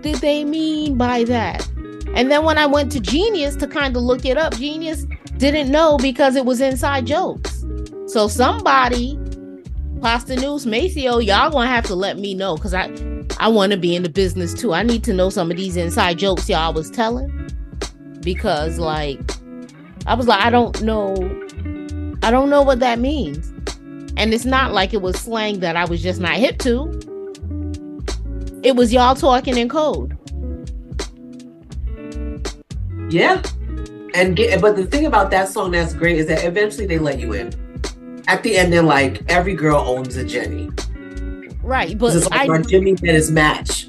did 0.03 0.17
they 0.17 0.45
mean 0.45 0.97
by 0.97 1.25
that? 1.25 1.69
And 2.15 2.31
then 2.31 2.45
when 2.45 2.59
I 2.59 2.67
went 2.67 2.93
to 2.93 3.01
Genius 3.01 3.57
to 3.57 3.67
kind 3.67 3.97
of 3.97 4.03
look 4.03 4.25
it 4.25 4.37
up, 4.37 4.57
Genius 4.57 5.07
didn't 5.39 5.71
know 5.71 5.97
because 5.97 6.37
it 6.37 6.45
was 6.45 6.61
inside 6.61 7.07
jokes. 7.07 7.65
So 8.07 8.29
somebody, 8.29 9.19
Posdnuos, 10.03 10.67
Maceo, 10.67 11.19
y'all 11.19 11.49
gonna 11.49 11.69
have 11.69 11.85
to 11.87 11.95
let 11.95 12.19
me 12.19 12.35
know 12.35 12.57
because 12.57 12.75
I 12.75 12.91
I 13.39 13.47
want 13.47 13.71
to 13.71 13.79
be 13.79 13.95
in 13.95 14.03
the 14.03 14.09
business 14.09 14.53
too. 14.53 14.75
I 14.75 14.83
need 14.83 15.05
to 15.05 15.13
know 15.13 15.31
some 15.31 15.49
of 15.49 15.57
these 15.57 15.77
inside 15.77 16.19
jokes 16.19 16.49
y'all 16.49 16.75
was 16.75 16.91
telling 16.91 17.31
because 18.21 18.81
like 18.81 19.21
I 20.05 20.15
was 20.15 20.27
like 20.27 20.45
I 20.45 20.51
don't 20.51 20.83
know 20.83 21.15
I 22.25 22.33
don't 22.33 22.51
know 22.51 22.63
what 22.63 22.81
that 22.81 22.99
means. 22.99 23.51
And 24.17 24.35
it's 24.35 24.45
not 24.45 24.73
like 24.73 24.93
it 24.93 25.03
was 25.03 25.21
slang 25.21 25.61
that 25.61 25.77
I 25.77 25.85
was 25.85 26.03
just 26.03 26.21
not 26.21 26.35
hip 26.35 26.59
to. 26.59 26.89
It 28.65 28.75
was 28.75 28.93
y'all 28.93 29.15
talking 29.15 29.57
in 29.57 29.69
code. 29.69 30.19
Yeah. 33.09 33.41
And 34.15 34.35
get, 34.35 34.61
but 34.61 34.75
the 34.75 34.85
thing 34.85 35.07
about 35.07 35.31
that 35.31 35.49
song 35.49 35.71
that's 35.71 35.95
great 35.95 36.19
is 36.19 36.27
that 36.27 36.45
eventually 36.45 36.87
they 36.87 36.99
let 36.99 37.21
you 37.21 37.35
in. 37.35 37.62
At 38.29 38.43
the 38.43 38.57
end, 38.57 38.73
they're 38.73 38.83
like, 38.83 39.23
every 39.29 39.55
girl 39.55 39.77
owns 39.77 40.17
a 40.17 40.25
Jenny. 40.25 40.71
Right, 41.63 41.97
but 41.97 42.15
it's 42.15 42.29
like 42.31 42.49
I, 42.49 42.53
our 42.53 42.61
Jimmy 42.61 42.95
Dennis 42.95 43.31
match. 43.31 43.89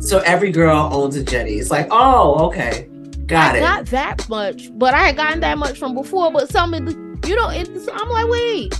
So 0.00 0.18
every 0.20 0.50
girl 0.50 0.90
owns 0.92 1.16
a 1.16 1.24
Jenny. 1.24 1.54
It's 1.54 1.70
like, 1.70 1.88
oh, 1.90 2.46
okay, 2.46 2.88
got 3.26 3.54
I 3.54 3.58
it. 3.58 3.60
Not 3.60 3.86
that 3.86 4.28
much, 4.28 4.70
but 4.78 4.94
I 4.94 5.06
had 5.06 5.16
gotten 5.16 5.40
that 5.40 5.58
much 5.58 5.78
from 5.78 5.94
before. 5.94 6.30
But 6.32 6.48
some 6.48 6.74
of 6.74 6.84
the, 6.84 7.28
you 7.28 7.34
know, 7.36 7.48
it's, 7.48 7.88
I'm 7.92 8.08
like, 8.08 8.28
wait, 8.28 8.74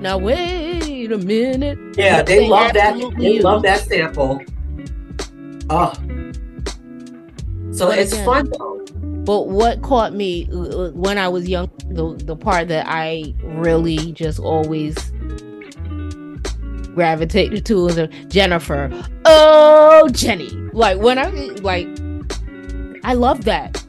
now 0.00 0.18
wait 0.18 1.10
a 1.12 1.18
minute. 1.18 1.78
Yeah, 1.96 2.22
they 2.22 2.48
love 2.48 2.74
that. 2.74 2.96
They 3.18 3.40
love 3.40 3.62
that 3.62 3.80
sample. 3.80 4.42
Oh, 5.70 5.92
so 7.72 7.86
but 7.88 7.98
it's 7.98 8.12
again, 8.12 8.24
fun 8.26 8.50
though. 8.58 8.84
But 9.24 9.48
what 9.48 9.82
caught 9.82 10.12
me 10.12 10.48
uh, 10.52 10.58
uh, 10.58 10.90
when 10.90 11.18
I 11.18 11.28
was 11.28 11.48
young, 11.48 11.70
the 11.88 12.14
the 12.24 12.36
part 12.36 12.68
that 12.68 12.86
I 12.88 13.34
really 13.42 14.12
just 14.12 14.38
always 14.38 14.94
gravitated 16.94 17.64
to 17.66 17.84
was 17.84 17.98
Jennifer. 18.28 18.90
Oh, 19.24 20.08
Jenny! 20.12 20.50
Like 20.72 20.98
when 20.98 21.18
I 21.18 21.28
like, 21.62 21.88
I 23.04 23.14
love 23.14 23.44
that. 23.44 23.82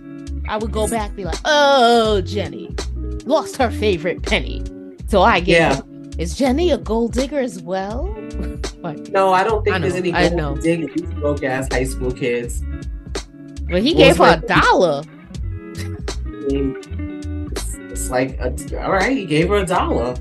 I 0.48 0.58
would 0.58 0.72
go 0.72 0.88
back, 0.88 1.16
be 1.16 1.26
like, 1.26 1.40
oh, 1.44 2.22
Jenny 2.22 2.76
lost 3.26 3.58
her 3.58 3.70
favorite 3.70 4.24
penny, 4.24 4.64
so 5.08 5.22
I 5.22 5.40
get. 5.40 5.76
Yeah. 5.76 5.82
Is 6.18 6.38
Jenny 6.38 6.72
a 6.72 6.78
gold 6.78 7.12
digger 7.12 7.40
as 7.40 7.62
well? 7.62 8.06
like, 8.80 9.10
no, 9.10 9.34
I 9.34 9.44
don't 9.44 9.64
think 9.64 9.76
I 9.76 9.80
there's 9.80 9.96
any 9.96 10.12
gold 10.12 10.62
diggers. 10.62 10.94
These 10.96 11.14
broke 11.16 11.44
ass 11.44 11.68
high 11.72 11.84
school 11.84 12.12
kids. 12.12 12.64
But 13.70 13.82
he 13.82 13.94
gave 13.94 14.18
her 14.18 14.42
a 14.42 14.48
dollar. 14.48 15.04
It's 16.50 18.10
like 18.10 18.40
a, 18.40 18.54
all 18.84 18.92
right, 18.92 19.16
he 19.16 19.26
gave 19.26 19.50
her 19.50 19.58
a 19.58 19.66
dollar. 19.66 20.16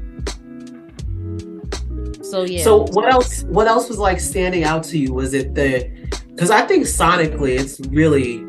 So 2.23 2.43
yeah. 2.43 2.65
So 2.65 2.87
what 2.93 3.13
else? 3.13 3.43
What 3.45 3.69
else 3.69 3.89
was 3.89 3.99
like 3.99 4.19
standing 4.19 4.65
out 4.65 4.83
to 4.85 4.99
you? 4.99 5.13
Was 5.13 5.35
it 5.35 5.55
the? 5.55 5.91
Because 6.31 6.51
I 6.51 6.63
think 6.63 6.85
sonically, 6.85 7.59
it's 7.59 7.81
really. 7.89 8.45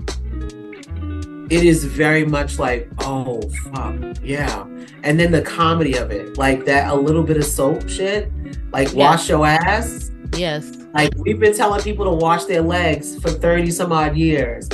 It 1.51 1.63
is 1.63 1.85
very 1.85 2.25
much 2.25 2.57
like, 2.57 2.89
oh 3.01 3.39
fuck, 3.71 3.95
yeah, 4.23 4.65
and 5.03 5.19
then 5.19 5.31
the 5.31 5.43
comedy 5.43 5.95
of 5.95 6.09
it, 6.09 6.39
like 6.39 6.65
that, 6.65 6.91
a 6.91 6.95
little 6.95 7.21
bit 7.21 7.37
of 7.37 7.43
soap 7.43 7.87
shit, 7.87 8.31
like 8.71 8.87
yes. 8.87 8.95
wash 8.95 9.29
your 9.29 9.45
ass. 9.45 10.09
Yes. 10.35 10.75
Like 10.95 11.13
we've 11.17 11.39
been 11.39 11.55
telling 11.55 11.81
people 11.81 12.05
to 12.05 12.11
wash 12.11 12.45
their 12.45 12.61
legs 12.61 13.19
for 13.19 13.29
30 13.29 13.69
some 13.69 13.91
odd 13.91 14.17
years. 14.17 14.67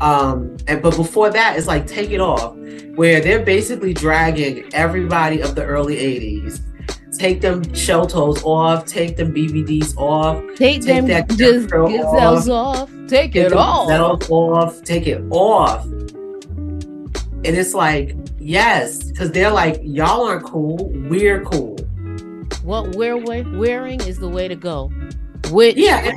Um, 0.00 0.56
and 0.66 0.82
but 0.82 0.96
before 0.96 1.30
that, 1.30 1.56
it's 1.56 1.66
like 1.66 1.86
take 1.86 2.10
it 2.10 2.20
off, 2.20 2.56
where 2.94 3.20
they're 3.20 3.44
basically 3.44 3.94
dragging 3.94 4.72
everybody 4.74 5.40
of 5.40 5.54
the 5.54 5.64
early 5.64 5.96
80s. 5.96 6.60
Take 7.16 7.40
them 7.40 7.74
shell 7.74 8.06
toes 8.06 8.42
off, 8.44 8.84
take 8.84 9.16
them 9.16 9.34
BVDs 9.34 9.96
off, 9.96 10.40
take, 10.56 10.82
take 10.82 10.84
them 10.84 11.06
that 11.06 11.28
just 11.30 11.72
off, 11.72 12.48
off, 12.48 12.90
take, 13.08 13.32
take 13.32 13.36
it 13.36 13.52
off. 13.52 14.30
off, 14.30 14.82
take 14.84 15.06
it 15.06 15.22
off. 15.30 15.84
And 15.84 17.46
it's 17.46 17.74
like, 17.74 18.14
yes, 18.38 19.02
because 19.04 19.32
they're 19.32 19.50
like, 19.50 19.80
y'all 19.82 20.24
aren't 20.24 20.44
cool, 20.44 20.90
we're 21.08 21.42
cool. 21.44 21.76
What 22.62 22.94
we're 22.94 23.16
wearing 23.16 24.00
is 24.02 24.18
the 24.18 24.28
way 24.28 24.46
to 24.48 24.56
go. 24.56 24.92
Which 25.50 25.76
yeah. 25.76 26.16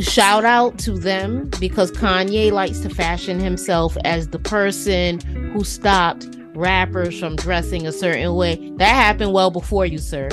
shout 0.00 0.44
out 0.44 0.78
to 0.80 0.92
them 0.92 1.50
because 1.60 1.92
Kanye 1.92 2.50
likes 2.50 2.80
to 2.80 2.88
fashion 2.88 3.38
himself 3.38 3.96
as 4.04 4.28
the 4.28 4.38
person 4.38 5.20
who 5.52 5.64
stopped 5.64 6.26
rappers 6.54 7.18
from 7.18 7.36
dressing 7.36 7.86
a 7.86 7.92
certain 7.92 8.34
way. 8.34 8.72
That 8.76 8.94
happened 8.94 9.32
well 9.32 9.50
before 9.50 9.84
you, 9.86 9.98
sir. 9.98 10.30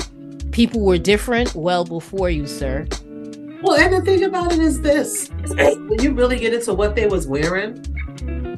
People 0.52 0.82
were 0.82 0.98
different 0.98 1.54
well 1.54 1.84
before 1.84 2.30
you, 2.30 2.46
sir. 2.46 2.86
Well, 3.62 3.78
and 3.78 3.92
the 3.92 4.00
thing 4.02 4.24
about 4.24 4.52
it 4.52 4.60
is 4.60 4.80
this: 4.80 5.28
when 5.56 6.02
you 6.02 6.14
really 6.14 6.38
get 6.38 6.54
into 6.54 6.72
what 6.74 6.94
they 6.94 7.06
was 7.06 7.26
wearing, 7.26 7.82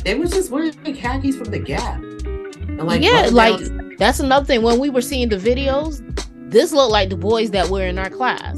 they 0.05 0.15
was 0.15 0.31
just 0.31 0.51
wearing 0.51 0.73
khakis 0.73 1.37
from 1.37 1.51
the 1.51 1.59
Gap. 1.59 2.01
And 2.01 2.85
like 2.85 3.03
yeah, 3.03 3.29
like 3.33 3.61
that's 3.99 4.21
another 4.21 4.47
thing. 4.47 4.63
When 4.63 4.79
we 4.79 4.89
were 4.89 5.03
seeing 5.03 5.29
the 5.29 5.37
videos, 5.37 6.01
this 6.51 6.73
looked 6.73 6.93
like 6.93 7.11
the 7.11 7.17
boys 7.17 7.51
that 7.51 7.69
were 7.69 7.87
in 7.87 7.99
our 7.99 8.11
class 8.11 8.57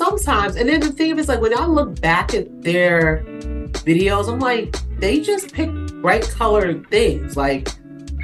sometimes. 0.00 0.56
And 0.56 0.68
then 0.68 0.80
the 0.80 0.92
thing 0.92 1.18
is, 1.18 1.28
like, 1.28 1.40
when 1.40 1.56
I 1.56 1.66
look 1.66 2.00
back 2.00 2.32
at 2.32 2.62
their 2.62 3.22
videos, 3.84 4.32
I'm 4.32 4.40
like, 4.40 4.74
they 4.98 5.20
just 5.20 5.52
pick 5.52 5.70
bright 6.00 6.22
colored 6.22 6.88
things. 6.88 7.36
Like, 7.36 7.68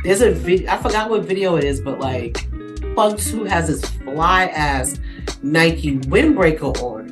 there's 0.02 0.22
a 0.22 0.32
video, 0.32 0.72
I 0.72 0.78
forgot 0.78 1.10
what 1.10 1.24
video 1.24 1.56
it 1.56 1.64
is, 1.64 1.80
but 1.80 2.00
like, 2.00 2.48
Plug 2.94 3.18
2 3.18 3.44
has 3.44 3.68
this 3.68 3.84
fly 3.84 4.46
ass 4.46 4.98
Nike 5.42 5.98
windbreaker 5.98 6.82
on. 6.82 7.04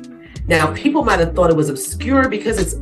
Now, 0.47 0.73
people 0.73 1.03
might 1.03 1.19
have 1.19 1.35
thought 1.35 1.51
it 1.51 1.55
was 1.55 1.69
obscure 1.69 2.27
because 2.27 2.57
it's 2.59 2.75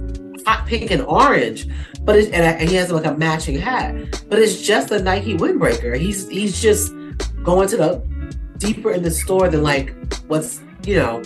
hot 0.45 0.65
pink 0.65 0.91
and 0.91 1.01
orange, 1.01 1.67
but 2.01 2.17
and, 2.17 2.33
and 2.33 2.69
he 2.69 2.75
has 2.75 2.91
like 2.91 3.05
a 3.05 3.15
matching 3.17 3.57
hat. 3.57 3.93
But 4.29 4.39
it's 4.39 4.61
just 4.61 4.91
a 4.91 5.01
Nike 5.01 5.35
windbreaker. 5.35 5.97
He's 5.97 6.27
he's 6.29 6.61
just 6.61 6.93
going 7.43 7.67
to 7.69 7.77
the 7.77 7.89
deeper 8.57 8.91
in 8.91 9.03
the 9.03 9.11
store 9.11 9.49
than 9.49 9.63
like 9.63 9.93
what's 10.27 10.61
you 10.85 10.97
know 10.97 11.21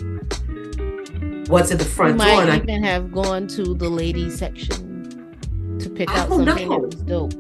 what's 1.48 1.72
at 1.72 1.80
the 1.80 1.86
front 1.86 2.18
Might 2.18 2.46
door. 2.46 2.52
I, 2.52 2.58
even 2.58 2.84
have 2.84 3.12
gone 3.12 3.48
to 3.50 3.74
the 3.74 3.90
ladies 3.90 4.38
section 4.38 5.78
to 5.80 5.90
pick 5.90 6.10
I 6.10 6.20
out 6.20 6.30
don't 6.30 6.46
something 6.46 6.70
know. 6.70 6.82
that 6.82 6.86
was 6.86 6.96
dope. 7.04 7.34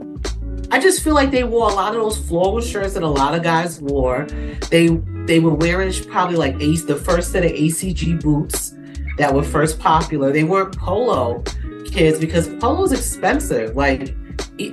I 0.69 0.79
just 0.79 1.01
feel 1.01 1.13
like 1.13 1.31
they 1.31 1.43
wore 1.43 1.69
a 1.69 1.73
lot 1.73 1.95
of 1.95 2.01
those 2.01 2.17
floral 2.17 2.59
shirts 2.59 2.93
that 2.95 3.03
a 3.03 3.07
lot 3.07 3.33
of 3.33 3.43
guys 3.43 3.79
wore. 3.79 4.25
They 4.69 4.87
they 5.25 5.39
were 5.39 5.53
wearing 5.53 5.93
probably 6.09 6.35
like 6.35 6.59
Ace 6.61 6.83
the 6.83 6.95
first 6.95 7.31
set 7.31 7.45
of 7.45 7.51
ACG 7.51 8.21
boots 8.21 8.75
that 9.17 9.33
were 9.33 9.43
first 9.43 9.79
popular. 9.79 10.31
They 10.31 10.43
weren't 10.43 10.77
polo 10.77 11.43
kids 11.85 12.19
because 12.19 12.49
polo's 12.59 12.91
expensive. 12.91 13.75
Like 13.75 14.15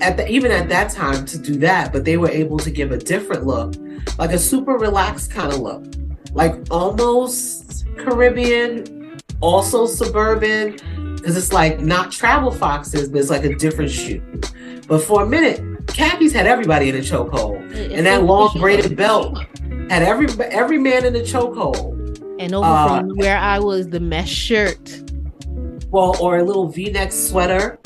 at 0.01 0.17
the, 0.17 0.29
even 0.29 0.51
at 0.51 0.69
that 0.69 0.91
time 0.91 1.25
to 1.27 1.39
do 1.39 1.57
that, 1.59 1.93
but 1.93 2.05
they 2.05 2.17
were 2.17 2.31
able 2.31 2.59
to 2.59 2.71
give 2.71 2.91
a 2.91 2.99
different 2.99 3.45
look, 3.47 3.75
like 4.19 4.33
a 4.33 4.39
super 4.39 4.73
relaxed 4.73 5.31
kind 5.31 5.53
of 5.53 5.61
look, 5.61 5.85
like 6.33 6.55
almost 6.71 7.87
Caribbean, 7.97 9.04
also 9.41 9.87
suburban, 9.87 10.77
because 11.17 11.37
it's 11.37 11.53
like 11.53 11.81
not 11.81 12.13
travel 12.13 12.51
foxes, 12.51 13.09
but 13.09 13.19
it's 13.21 13.31
like 13.31 13.45
a 13.45 13.55
different 13.55 13.91
shoe. 13.91 14.23
But 14.87 15.03
for 15.03 15.23
a 15.23 15.27
minute, 15.27 15.87
khakis 15.89 16.33
had 16.33 16.47
everybody 16.47 16.89
in 16.89 16.97
a 16.97 17.01
chokehold, 17.01 17.57
and 17.93 18.07
that 18.07 18.25
long 18.25 18.57
braided 18.59 18.97
belt 18.97 19.39
had 19.89 20.03
every 20.03 20.29
every 20.45 20.79
man 20.79 21.05
in 21.05 21.17
a 21.17 21.21
chokehold. 21.21 21.93
And 22.39 22.55
over 22.55 22.67
uh, 22.67 22.99
from 23.01 23.11
where 23.17 23.37
I 23.37 23.59
was, 23.59 23.89
the 23.89 24.01
mesh 24.01 24.33
shirt. 24.33 25.03
Well, 25.91 26.17
or 26.21 26.39
a 26.39 26.45
little 26.45 26.67
V-neck 26.67 27.13
sweater, 27.13 27.79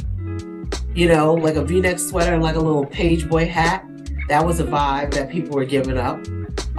you 0.94 1.08
know, 1.08 1.34
like 1.34 1.56
a 1.56 1.64
V-neck 1.64 1.98
sweater 1.98 2.32
and 2.32 2.42
like 2.42 2.56
a 2.56 2.60
little 2.60 2.86
page 2.86 3.28
boy 3.28 3.46
hat. 3.46 3.84
That 4.28 4.44
was 4.44 4.60
a 4.60 4.64
vibe 4.64 5.12
that 5.14 5.30
people 5.30 5.56
were 5.56 5.64
giving 5.64 5.98
up. 5.98 6.18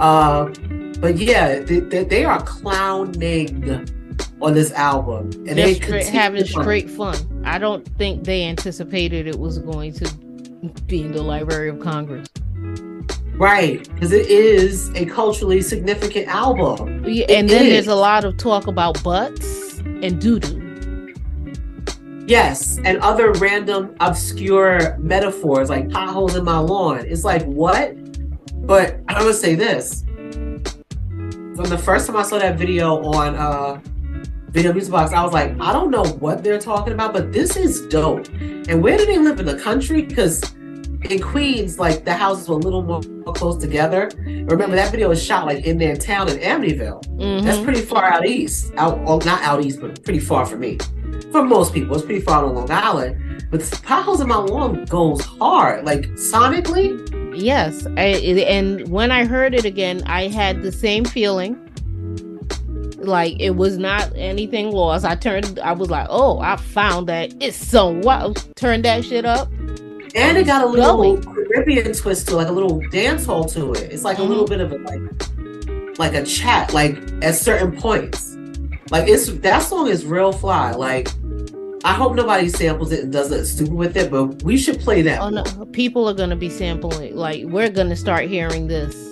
Uh, 0.00 0.46
but 1.00 1.16
yeah, 1.18 1.60
they, 1.60 1.80
they, 1.80 2.04
they 2.04 2.24
are 2.24 2.42
clowning 2.42 3.86
on 4.42 4.54
this 4.54 4.72
album, 4.72 5.30
and 5.46 5.48
They're 5.48 5.66
they 5.66 5.74
straight, 5.74 6.06
having 6.06 6.44
straight 6.44 6.88
fun. 6.90 7.16
I 7.44 7.58
don't 7.58 7.86
think 7.98 8.24
they 8.24 8.44
anticipated 8.44 9.26
it 9.26 9.38
was 9.38 9.58
going 9.58 9.92
to 9.94 10.14
be 10.86 11.02
in 11.02 11.12
the 11.12 11.22
Library 11.22 11.68
of 11.68 11.80
Congress. 11.80 12.26
right 13.36 13.88
because 13.94 14.12
it 14.12 14.26
is 14.26 14.90
a 14.94 15.04
culturally 15.06 15.60
significant 15.62 16.28
album. 16.28 17.04
Yeah, 17.06 17.24
It 17.24 17.30
and 17.30 17.48
then 17.48 17.66
is. 17.66 17.72
there's 17.72 17.86
a 17.88 17.94
lot 17.94 18.24
of 18.24 18.36
talk 18.36 18.66
about 18.66 19.02
butts 19.02 19.78
and 19.78 20.20
doo 20.20 20.38
doo. 20.38 20.58
Yes, 22.26 22.78
and 22.84 22.98
other 22.98 23.32
random 23.32 23.94
obscure 24.00 24.96
metaphors 24.98 25.68
like 25.68 25.90
potholes 25.90 26.36
in 26.36 26.44
my 26.44 26.58
lawn. 26.58 27.04
It's 27.06 27.24
like 27.24 27.42
what? 27.44 27.94
But 28.66 29.00
I'm 29.08 29.18
gonna 29.22 29.32
say 29.34 29.54
this. 29.56 30.04
From 31.56 31.64
the 31.68 31.78
first 31.78 32.06
time 32.06 32.16
I 32.16 32.22
saw 32.22 32.38
that 32.38 32.56
video 32.56 33.02
on 33.02 33.34
uh 33.34 33.80
Video 34.50 34.72
Music 34.72 34.90
Box, 34.90 35.12
I 35.12 35.22
was 35.22 35.32
like, 35.32 35.54
I 35.60 35.72
don't 35.72 35.90
know 35.92 36.04
what 36.04 36.42
they're 36.42 36.58
talking 36.58 36.92
about, 36.92 37.12
but 37.12 37.32
this 37.32 37.56
is 37.56 37.86
dope. 37.86 38.26
And 38.40 38.82
where 38.82 38.98
do 38.98 39.06
they 39.06 39.16
live 39.18 39.38
in 39.38 39.46
the 39.46 39.56
country? 39.56 40.02
Because 40.02 40.42
in 40.54 41.20
Queens, 41.22 41.78
like 41.78 42.04
the 42.04 42.12
houses 42.12 42.48
were 42.48 42.56
a 42.56 42.58
little 42.58 42.82
more 42.82 43.00
close 43.32 43.56
together. 43.58 44.10
Remember 44.26 44.74
that 44.74 44.90
video 44.90 45.08
was 45.08 45.22
shot 45.22 45.46
like 45.46 45.64
in 45.64 45.78
their 45.78 45.94
town 45.94 46.28
in 46.28 46.38
Amityville. 46.38 47.04
Mhm. 47.16 47.44
That's 47.44 47.60
pretty 47.60 47.80
far 47.80 48.04
out 48.04 48.26
east. 48.26 48.72
Out, 48.76 49.00
well, 49.04 49.18
not 49.20 49.40
out 49.42 49.64
east, 49.64 49.80
but 49.80 50.02
pretty 50.02 50.18
far 50.20 50.44
for 50.44 50.56
me. 50.56 50.78
For 51.30 51.44
most 51.44 51.72
people, 51.72 51.94
it's 51.94 52.04
pretty 52.04 52.20
far 52.20 52.44
on 52.44 52.54
Long 52.54 52.70
Island. 52.70 53.46
But 53.52 53.60
potholes 53.84 54.20
in 54.20 54.28
my 54.28 54.36
lawn 54.36 54.84
goes 54.86 55.24
hard, 55.24 55.84
like 55.84 56.06
sonically. 56.14 56.98
Yes, 57.36 57.86
I, 57.96 58.06
and 58.48 58.88
when 58.88 59.12
I 59.12 59.24
heard 59.24 59.54
it 59.54 59.64
again, 59.64 60.02
I 60.06 60.26
had 60.26 60.62
the 60.62 60.72
same 60.72 61.04
feeling. 61.04 61.56
Like 63.00 63.40
it 63.40 63.56
was 63.56 63.78
not 63.78 64.12
anything 64.14 64.72
lost. 64.72 65.04
I 65.04 65.14
turned. 65.14 65.58
I 65.60 65.72
was 65.72 65.90
like, 65.90 66.06
"Oh, 66.10 66.38
I 66.40 66.56
found 66.56 67.08
that 67.08 67.32
it's 67.40 67.56
so 67.56 67.88
wow." 67.88 68.34
Turned 68.56 68.84
that 68.84 69.04
shit 69.04 69.24
up. 69.24 69.50
And 70.14 70.36
it 70.36 70.46
got 70.46 70.62
a 70.62 70.66
little 70.66 71.16
Going. 71.16 71.22
Caribbean 71.22 71.92
twist 71.92 72.28
to 72.28 72.36
like 72.36 72.48
a 72.48 72.52
little 72.52 72.80
dance 72.90 73.24
hall 73.24 73.44
to 73.44 73.72
it. 73.72 73.92
It's 73.92 74.04
like 74.04 74.18
a 74.18 74.22
little 74.22 74.44
mm-hmm. 74.44 74.58
bit 74.58 74.60
of 74.60 74.72
a 74.72 74.78
like 74.78 75.98
like 75.98 76.14
a 76.14 76.24
chat, 76.24 76.72
like 76.72 76.98
at 77.22 77.34
certain 77.34 77.78
points. 77.78 78.36
Like 78.90 79.08
it's 79.08 79.28
that 79.28 79.60
song 79.60 79.88
is 79.88 80.04
real 80.04 80.32
fly. 80.32 80.72
Like 80.72 81.08
I 81.84 81.94
hope 81.94 82.14
nobody 82.14 82.48
samples 82.48 82.92
it 82.92 83.04
and 83.04 83.12
does 83.12 83.32
it 83.32 83.46
stupid 83.46 83.72
with 83.72 83.96
it, 83.96 84.10
but 84.10 84.42
we 84.42 84.58
should 84.58 84.80
play 84.80 85.00
that. 85.02 85.20
Oh 85.20 85.30
no, 85.30 85.44
people 85.72 86.08
are 86.08 86.14
gonna 86.14 86.36
be 86.36 86.50
sampling. 86.50 87.16
Like 87.16 87.44
we're 87.44 87.70
gonna 87.70 87.96
start 87.96 88.28
hearing 88.28 88.66
this. 88.66 89.09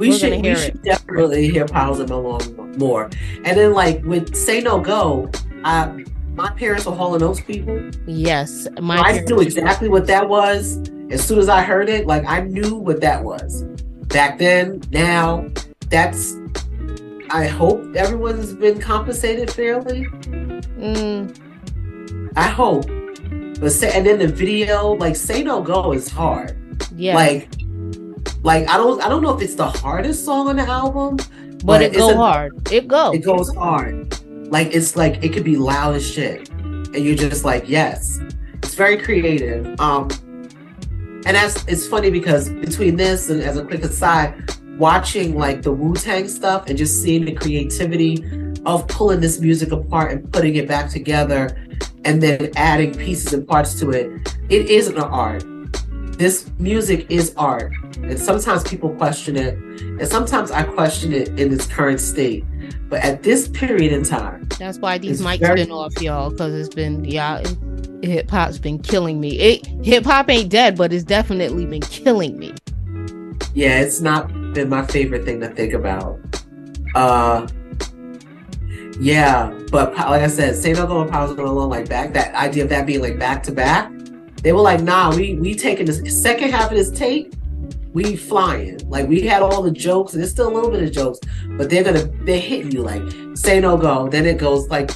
We 0.00 0.08
we're 0.08 0.18
should 0.18 0.42
we 0.42 0.54
should 0.56 0.82
definitely 0.82 1.50
hear 1.50 1.66
Piles 1.66 2.00
and 2.00 2.08
Malone 2.08 2.74
more. 2.78 3.10
And 3.44 3.58
then 3.58 3.74
like 3.74 4.02
with 4.04 4.34
Say 4.34 4.60
No 4.60 4.80
Go, 4.80 5.30
I 5.62 6.04
my 6.34 6.50
parents 6.52 6.86
were 6.86 6.94
Hall 6.94 7.14
and 7.14 7.22
Oates 7.22 7.42
people. 7.42 7.90
Yes, 8.06 8.66
my 8.80 8.96
I 8.96 9.20
knew 9.20 9.40
exactly 9.40 9.88
what 9.90 10.06
that 10.06 10.26
was 10.28 10.78
as 11.10 11.22
soon 11.22 11.38
as 11.38 11.50
I 11.50 11.60
heard 11.60 11.90
it. 11.90 12.06
Like 12.06 12.24
I 12.24 12.40
knew 12.40 12.76
what 12.76 13.02
that 13.02 13.22
was 13.22 13.62
back 14.08 14.38
then. 14.38 14.82
Now 14.90 15.46
that's. 15.88 16.36
I 17.32 17.46
hope 17.46 17.94
everyone's 17.94 18.54
been 18.54 18.80
compensated 18.80 19.52
fairly. 19.52 20.06
Mm, 20.80 22.32
I 22.36 22.48
hope. 22.48 22.86
But 23.60 23.70
say, 23.72 23.92
and 23.96 24.04
then 24.04 24.18
the 24.18 24.26
video, 24.26 24.94
like 24.94 25.14
"Say 25.14 25.42
No 25.42 25.62
Go" 25.62 25.92
is 25.92 26.08
hard. 26.08 26.56
yeah, 26.96 27.14
Like, 27.14 27.48
like 28.42 28.68
I 28.68 28.76
don't, 28.76 29.02
I 29.02 29.08
don't 29.08 29.22
know 29.22 29.36
if 29.36 29.42
it's 29.42 29.54
the 29.54 29.68
hardest 29.68 30.24
song 30.24 30.48
on 30.48 30.56
the 30.56 30.62
album, 30.62 31.16
but 31.16 31.64
but 31.64 31.82
it 31.82 31.92
it's 31.92 31.98
go 31.98 32.10
a- 32.10 32.16
hard. 32.16 32.72
It 32.72 32.88
go. 32.88 33.12
it 33.12 33.18
goes 33.18 33.54
hard. 33.54 34.16
Like 34.50 34.74
it's 34.74 34.96
like 34.96 35.22
it 35.22 35.32
could 35.32 35.44
be 35.44 35.56
loud 35.56 35.94
as 35.94 36.08
shit, 36.10 36.48
and 36.50 36.96
you're 36.96 37.14
just 37.16 37.44
like, 37.44 37.68
yes, 37.68 38.18
it's 38.62 38.74
very 38.74 38.96
creative. 38.96 39.78
Um, 39.80 40.08
and 41.26 41.36
that's 41.36 41.64
it's 41.66 41.86
funny 41.86 42.10
because 42.10 42.48
between 42.48 42.96
this 42.96 43.30
and 43.30 43.42
as 43.42 43.56
a 43.56 43.64
quick 43.64 43.82
aside, 43.82 44.50
watching 44.78 45.36
like 45.36 45.62
the 45.62 45.70
Wu 45.72 45.94
Tang 45.94 46.26
stuff 46.26 46.68
and 46.68 46.76
just 46.78 47.02
seeing 47.02 47.26
the 47.26 47.32
creativity 47.32 48.24
of 48.66 48.86
pulling 48.88 49.20
this 49.20 49.40
music 49.40 49.72
apart 49.72 50.12
and 50.12 50.32
putting 50.32 50.56
it 50.56 50.66
back 50.66 50.90
together, 50.90 51.56
and 52.04 52.22
then 52.22 52.50
adding 52.56 52.94
pieces 52.94 53.32
and 53.32 53.46
parts 53.46 53.78
to 53.80 53.90
it, 53.90 54.34
it 54.48 54.66
is 54.70 54.88
an 54.88 54.98
art. 54.98 55.44
This 56.20 56.50
music 56.58 57.06
is 57.08 57.32
art, 57.38 57.72
and 58.02 58.18
sometimes 58.18 58.62
people 58.62 58.90
question 58.90 59.38
it, 59.38 59.56
and 59.80 60.06
sometimes 60.06 60.50
I 60.50 60.64
question 60.64 61.14
it 61.14 61.28
in 61.40 61.50
its 61.50 61.66
current 61.66 61.98
state. 61.98 62.44
But 62.90 63.02
at 63.02 63.22
this 63.22 63.48
period 63.48 63.90
in 63.90 64.04
time, 64.04 64.46
That's 64.58 64.76
why 64.76 64.98
these 64.98 65.22
mics 65.22 65.38
very- 65.38 65.62
been 65.62 65.70
off, 65.72 65.94
y'all, 66.02 66.28
because 66.28 66.52
it's 66.52 66.74
been 66.74 67.06
y'all. 67.06 67.42
Hip 68.02 68.30
hop's 68.30 68.58
been 68.58 68.78
killing 68.80 69.18
me. 69.18 69.38
It 69.38 69.66
hip 69.82 70.04
hop 70.04 70.28
ain't 70.28 70.50
dead, 70.50 70.76
but 70.76 70.92
it's 70.92 71.04
definitely 71.04 71.64
been 71.64 71.80
killing 71.80 72.38
me. 72.38 72.52
yeah, 73.54 73.80
it's 73.80 74.02
not 74.02 74.28
been 74.52 74.68
my 74.68 74.84
favorite 74.88 75.24
thing 75.24 75.40
to 75.40 75.48
think 75.48 75.72
about. 75.72 76.18
Uh, 76.94 77.46
yeah, 79.00 79.58
but 79.72 79.94
like 79.96 80.20
I 80.20 80.26
said, 80.26 80.62
No 80.76 80.86
Go 80.86 81.00
and 81.00 81.10
Powers 81.10 81.32
Going 81.32 81.48
Alone, 81.48 81.70
like 81.70 81.88
back 81.88 82.12
that 82.12 82.34
idea 82.34 82.64
of 82.64 82.68
that 82.68 82.84
being 82.84 83.00
like 83.00 83.18
back 83.18 83.42
to 83.44 83.52
back, 83.52 83.90
they 84.42 84.52
were 84.52 84.60
like, 84.60 84.80
nah, 84.82 85.14
we 85.14 85.34
we 85.34 85.54
taking 85.54 85.86
this 85.86 86.22
second 86.22 86.50
half 86.50 86.70
of 86.70 86.76
this 86.76 86.90
tape, 86.90 87.34
we 87.92 88.16
flying. 88.16 88.78
Like 88.88 89.08
we 89.08 89.20
had 89.22 89.42
all 89.42 89.62
the 89.62 89.70
jokes, 89.70 90.12
and 90.14 90.22
there's 90.22 90.30
still 90.32 90.48
a 90.48 90.54
little 90.54 90.70
bit 90.70 90.82
of 90.82 90.92
jokes, 90.92 91.18
but 91.58 91.68
they're 91.70 91.84
gonna 91.84 92.08
they're 92.24 92.40
hitting 92.40 92.70
you 92.72 92.82
like 92.82 93.02
Say 93.34 93.60
No 93.60 93.76
Go. 93.76 94.08
Then 94.08 94.26
it 94.26 94.38
goes 94.38 94.68
like, 94.68 94.90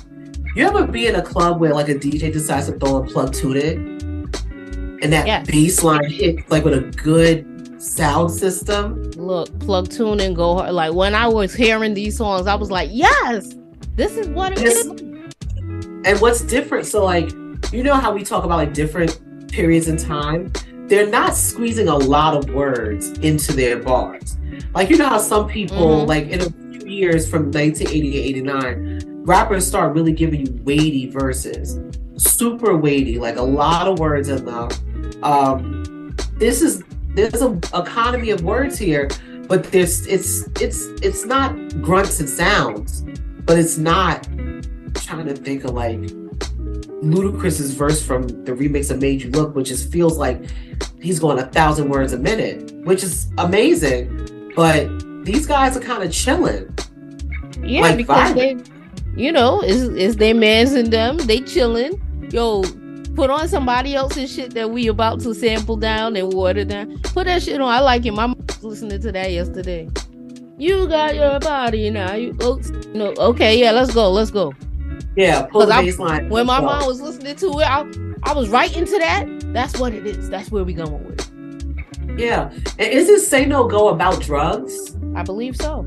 you 0.56 0.66
ever 0.66 0.86
be 0.86 1.06
in 1.06 1.16
a 1.16 1.22
club 1.22 1.60
where 1.60 1.74
like 1.74 1.88
a 1.88 1.94
DJ 1.94 2.32
decides 2.32 2.66
to 2.66 2.78
throw 2.78 3.02
a 3.02 3.06
plug 3.06 3.32
to 3.34 3.52
it, 3.56 3.76
and 3.76 5.12
that 5.12 5.26
Yes. 5.26 5.46
bass 5.46 5.82
line 5.82 6.08
hit 6.10 6.48
like 6.50 6.64
with 6.64 6.74
a 6.74 6.80
good 7.02 7.82
sound 7.82 8.30
system. 8.30 9.02
Look, 9.16 9.58
plug 9.60 9.90
tune 9.90 10.20
and 10.20 10.34
go 10.34 10.54
hard. 10.56 10.72
Like 10.72 10.94
when 10.94 11.14
I 11.14 11.28
was 11.28 11.52
hearing 11.54 11.92
these 11.94 12.16
songs, 12.16 12.46
I 12.46 12.54
was 12.54 12.70
like, 12.70 12.88
yes, 12.92 13.52
this 13.96 14.16
is 14.16 14.26
what 14.28 14.52
it 14.52 14.60
Yes. 14.62 14.86
is. 14.86 14.90
And 16.06 16.20
what's 16.20 16.40
different? 16.42 16.86
So, 16.86 17.04
like, 17.04 17.30
you 17.72 17.82
know 17.82 17.94
how 17.94 18.12
we 18.12 18.22
talk 18.22 18.44
about 18.44 18.56
like 18.56 18.72
different 18.74 19.20
periods 19.54 19.88
in 19.88 19.96
time? 19.96 20.52
They're 20.88 21.06
not 21.08 21.34
squeezing 21.36 21.88
a 21.88 21.96
lot 21.96 22.36
of 22.36 22.52
words 22.52 23.10
into 23.18 23.52
their 23.52 23.78
bars. 23.78 24.36
Like, 24.74 24.90
you 24.90 24.96
know 24.98 25.08
how 25.08 25.18
some 25.18 25.48
people, 25.48 26.02
Mhm. 26.02 26.08
like, 26.08 26.28
in 26.28 26.40
a 26.40 26.50
few 26.78 26.88
years 26.90 27.28
from 27.28 27.50
1980 27.50 28.10
to 28.12 28.18
89, 28.18 29.02
rappers 29.24 29.66
start 29.66 29.94
really 29.94 30.12
giving 30.12 30.40
you 30.46 30.60
weighty 30.64 31.08
verses, 31.08 31.78
super 32.16 32.76
weighty, 32.76 33.18
like 33.18 33.36
a 33.36 33.42
lot 33.42 33.88
of 33.88 33.98
words 33.98 34.28
in 34.28 34.44
them. 34.44 34.68
Um, 35.22 36.14
this 36.38 36.60
is 36.60 36.82
there's 37.14 37.42
a 37.42 37.52
economy 37.74 38.30
of 38.30 38.42
words 38.42 38.76
here, 38.76 39.08
but 39.48 39.62
there's 39.70 40.04
it's 40.06 40.46
it's 40.60 40.86
it's 41.00 41.24
not 41.24 41.54
grunts 41.80 42.18
and 42.20 42.28
sounds, 42.28 43.04
but 43.46 43.56
it's 43.58 43.78
not 43.78 44.26
I'm 44.28 44.92
trying 44.94 45.26
to 45.26 45.34
think 45.34 45.64
of 45.64 45.70
like 45.70 46.00
Ludacris's 47.02 47.74
verse 47.74 48.04
from 48.04 48.28
the 48.44 48.52
remix 48.52 48.90
of 48.90 49.00
Made 49.00 49.22
You 49.22 49.30
Look, 49.30 49.54
which 49.54 49.68
just 49.68 49.90
feels 49.92 50.18
like 50.18 50.42
he's 51.00 51.18
going 51.18 51.38
a 51.38 51.46
thousand 51.46 51.88
words 51.88 52.12
a 52.12 52.18
minute, 52.18 52.72
which 52.84 53.02
is 53.02 53.28
amazing. 53.38 54.52
But 54.56 54.88
these 55.24 55.46
guys 55.46 55.76
are 55.76 55.80
kind 55.80 56.02
of 56.02 56.12
chilling. 56.12 56.72
Yeah, 57.62 57.82
Like 57.82 57.96
because 57.96 58.34
they, 58.34 58.56
you 59.16 59.32
know, 59.32 59.62
is 59.62 59.88
is 59.90 60.16
they 60.16 60.32
mans 60.32 60.74
in 60.74 60.90
them. 60.90 61.18
They 61.18 61.40
chilling. 61.40 62.00
Yo, 62.30 62.62
put 63.14 63.30
on 63.30 63.48
somebody 63.48 63.94
else's 63.94 64.32
shit 64.32 64.54
that 64.54 64.70
we 64.70 64.88
about 64.88 65.20
to 65.20 65.34
sample 65.34 65.76
down 65.76 66.16
and 66.16 66.32
water 66.32 66.64
down. 66.64 66.98
Put 67.02 67.26
that 67.26 67.42
shit 67.42 67.60
on. 67.60 67.68
I 67.68 67.80
like 67.80 68.04
it. 68.06 68.12
My 68.12 68.26
mom 68.26 68.44
was 68.46 68.64
listening 68.64 69.00
to 69.00 69.12
that 69.12 69.32
yesterday. 69.32 69.88
You 70.58 70.86
got 70.86 71.14
your 71.14 71.40
body 71.40 71.90
now. 71.90 72.14
You 72.14 72.36
oh, 72.40 72.60
no, 72.94 73.12
okay, 73.18 73.58
yeah, 73.58 73.72
let's 73.72 73.92
go, 73.92 74.10
let's 74.10 74.30
go. 74.30 74.52
Yeah, 75.16 75.42
pull 75.42 75.60
the 75.66 75.72
'Cause 75.72 76.00
I- 76.00 76.22
When 76.24 76.46
my 76.46 76.60
mom 76.60 76.86
was 76.86 77.00
listening 77.00 77.36
to 77.36 77.46
it, 77.60 77.64
I, 77.64 77.84
I 78.24 78.32
was 78.32 78.48
right 78.48 78.74
into 78.76 78.98
that. 78.98 79.26
That's 79.52 79.78
what 79.78 79.92
it 79.94 80.06
is. 80.06 80.28
That's 80.28 80.50
where 80.50 80.64
we 80.64 80.72
going 80.74 81.04
with 81.06 81.20
it. 81.20 82.20
Yeah. 82.20 82.50
And 82.78 82.88
is 82.92 83.06
this 83.06 83.26
say 83.26 83.44
no 83.46 83.66
go 83.68 83.88
about 83.88 84.20
drugs? 84.22 84.96
I 85.14 85.22
believe 85.22 85.56
so. 85.56 85.86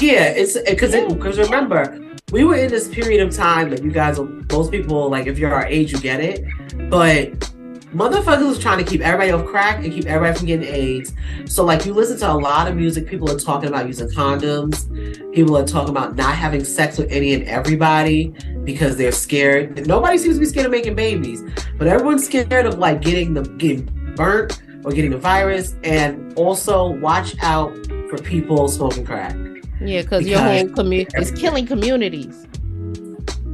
Yeah, 0.00 0.24
it's 0.30 0.58
because 0.58 0.94
Yeah. 0.94 1.08
because 1.08 1.38
remember, 1.38 1.98
we 2.32 2.44
were 2.44 2.56
in 2.56 2.70
this 2.70 2.88
period 2.88 3.26
of 3.26 3.34
time 3.34 3.70
that 3.70 3.82
you 3.82 3.90
guys, 3.90 4.18
most 4.52 4.70
people, 4.70 5.08
like 5.10 5.26
if 5.26 5.38
you're 5.38 5.52
our 5.52 5.66
age, 5.66 5.92
you 5.92 5.98
get 5.98 6.20
it. 6.20 6.44
But 6.88 7.50
motherfuckers 7.94 8.48
was 8.48 8.58
trying 8.58 8.78
to 8.78 8.84
keep 8.84 9.00
everybody 9.00 9.32
off 9.32 9.46
crack 9.46 9.84
and 9.84 9.92
keep 9.92 10.06
everybody 10.06 10.38
from 10.38 10.46
getting 10.46 10.68
AIDS. 10.68 11.12
So 11.46 11.64
like 11.64 11.84
you 11.84 11.92
listen 11.92 12.18
to 12.18 12.30
a 12.30 12.34
lot 12.34 12.68
of 12.68 12.76
music, 12.76 13.06
people 13.06 13.30
are 13.30 13.38
talking 13.38 13.68
about 13.68 13.86
using 13.86 14.08
condoms. 14.08 14.86
People 15.34 15.56
are 15.56 15.66
talking 15.66 15.90
about 15.90 16.16
not 16.16 16.34
having 16.34 16.64
sex 16.64 16.98
with 16.98 17.10
any 17.10 17.34
and 17.34 17.44
everybody 17.44 18.34
because 18.64 18.96
they're 18.96 19.12
scared. 19.12 19.86
Nobody 19.86 20.18
seems 20.18 20.36
to 20.36 20.40
be 20.40 20.46
scared 20.46 20.66
of 20.66 20.72
making 20.72 20.94
babies, 20.94 21.42
but 21.78 21.88
everyone's 21.88 22.24
scared 22.24 22.66
of 22.66 22.78
like 22.78 23.00
getting 23.02 23.34
the 23.34 23.42
getting 23.42 23.86
burnt 24.14 24.62
or 24.84 24.92
getting 24.92 25.10
the 25.10 25.18
virus. 25.18 25.74
And 25.82 26.32
also 26.38 26.90
watch 26.90 27.34
out 27.42 27.74
for 28.08 28.18
people 28.18 28.68
smoking 28.68 29.04
crack. 29.04 29.36
Yeah, 29.80 30.02
because 30.02 30.26
your 30.26 30.40
whole 30.40 30.68
community 30.68 31.16
is 31.18 31.30
killing 31.32 31.66
communities. 31.66 32.46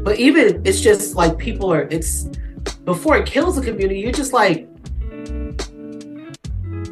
But 0.07 0.19
even 0.19 0.63
it's 0.65 0.81
just 0.81 1.15
like 1.17 1.39
people 1.39 1.73
are 1.73 1.83
it's 1.83 2.29
before 2.87 3.19
it 3.19 3.27
kills 3.27 3.57
the 3.57 3.63
community, 3.63 4.01
you're 4.01 4.13
just 4.13 4.33
like, 4.33 4.69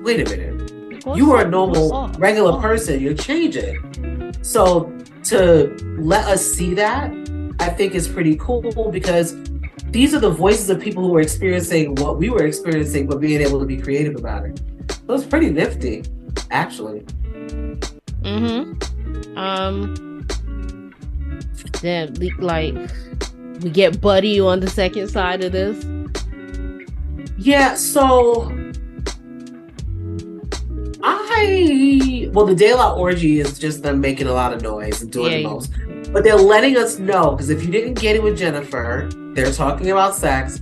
wait 0.03 0.21
a 0.21 0.29
minute. 0.29 0.73
You 1.15 1.33
are 1.33 1.47
a 1.47 1.49
normal, 1.49 2.09
regular 2.19 2.61
person. 2.61 3.01
You're 3.01 3.15
changing. 3.15 4.35
So 4.43 4.93
to 5.25 5.75
let 5.99 6.27
us 6.27 6.45
see 6.45 6.75
that, 6.75 7.13
I 7.61 7.71
think 7.71 7.95
is 7.95 8.09
pretty 8.09 8.37
cool 8.37 8.91
because 8.91 9.37
these 9.91 10.15
are 10.15 10.19
the 10.19 10.31
voices 10.31 10.69
of 10.69 10.81
people 10.81 11.07
who 11.07 11.15
are 11.15 11.21
experiencing 11.21 11.95
what 11.95 12.19
we 12.19 12.29
were 12.29 12.45
experiencing, 12.45 13.07
but 13.07 13.21
being 13.21 13.41
able 13.41 13.61
to 13.61 13.67
be 13.67 13.77
creative 13.77 14.17
about 14.17 14.45
it. 14.47 14.61
So 15.07 15.15
it's 15.15 15.25
pretty 15.25 15.51
nifty, 15.51 16.03
actually. 16.51 17.01
Mm-hmm. 18.23 19.39
Um. 19.39 20.27
Le- 21.83 22.09
like 22.39 22.75
we 23.61 23.71
get 23.71 24.01
Buddy 24.01 24.41
on 24.41 24.61
the 24.61 24.69
second 24.69 25.09
side 25.09 25.45
of 25.45 25.53
this. 25.53 25.85
Yeah, 27.37 27.75
so 27.75 28.51
I 31.03 32.31
well, 32.33 32.47
the 32.47 32.75
La 32.75 32.95
Orgy 32.95 33.41
is 33.41 33.59
just 33.59 33.83
them 33.83 34.01
making 34.01 34.27
a 34.27 34.33
lot 34.33 34.53
of 34.53 34.63
noise 34.63 35.03
and 35.03 35.13
doing 35.13 35.33
Yeah, 35.33 35.39
the 35.39 35.45
most. 35.45 35.73
But 36.13 36.25
they're 36.25 36.37
letting 36.37 36.77
us 36.77 36.99
know 36.99 37.33
because 37.33 37.51
if 37.51 37.65
you 37.65 37.71
didn't 37.71 37.95
get 37.95 38.17
it 38.17 38.23
with 38.23 38.39
Jenifa, 38.39 39.35
they're 39.35 39.53
talking 39.53 39.91
about 39.91 40.15
sex. 40.15 40.61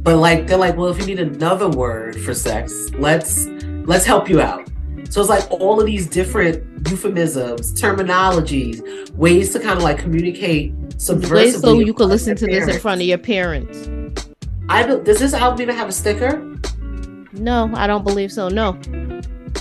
But 0.00 0.16
like 0.16 0.46
they're 0.46 0.58
like, 0.58 0.76
well, 0.76 0.88
if 0.88 0.98
you 0.98 1.06
need 1.06 1.20
another 1.20 1.68
word 1.68 2.20
for 2.20 2.32
sex, 2.32 2.90
let's 2.94 3.46
let's 3.86 4.04
help 4.04 4.28
you 4.28 4.40
out. 4.40 4.68
So 5.10 5.20
it's 5.20 5.30
like 5.30 5.50
all 5.50 5.80
of 5.80 5.86
these 5.86 6.06
different 6.06 6.88
euphemisms, 6.88 7.72
terminologies, 7.80 9.10
ways 9.10 9.52
to 9.54 9.60
kind 9.60 9.76
of 9.76 9.82
like 9.82 9.98
communicate 9.98 10.77
subversively. 10.98 11.32
Wait, 11.32 11.54
so 11.54 11.78
you 11.78 11.94
could 11.94 12.08
listen 12.08 12.36
to 12.36 12.46
this 12.46 12.68
in 12.68 12.78
front 12.80 13.00
of 13.00 13.06
your 13.06 13.18
parents. 13.18 13.88
I 14.68 14.82
don't, 14.82 15.04
does 15.04 15.18
this 15.18 15.32
album 15.32 15.62
even 15.62 15.74
have 15.74 15.88
a 15.88 15.92
sticker? 15.92 16.44
No, 17.32 17.70
I 17.74 17.86
don't 17.86 18.04
believe 18.04 18.30
so. 18.30 18.48
No. 18.48 18.78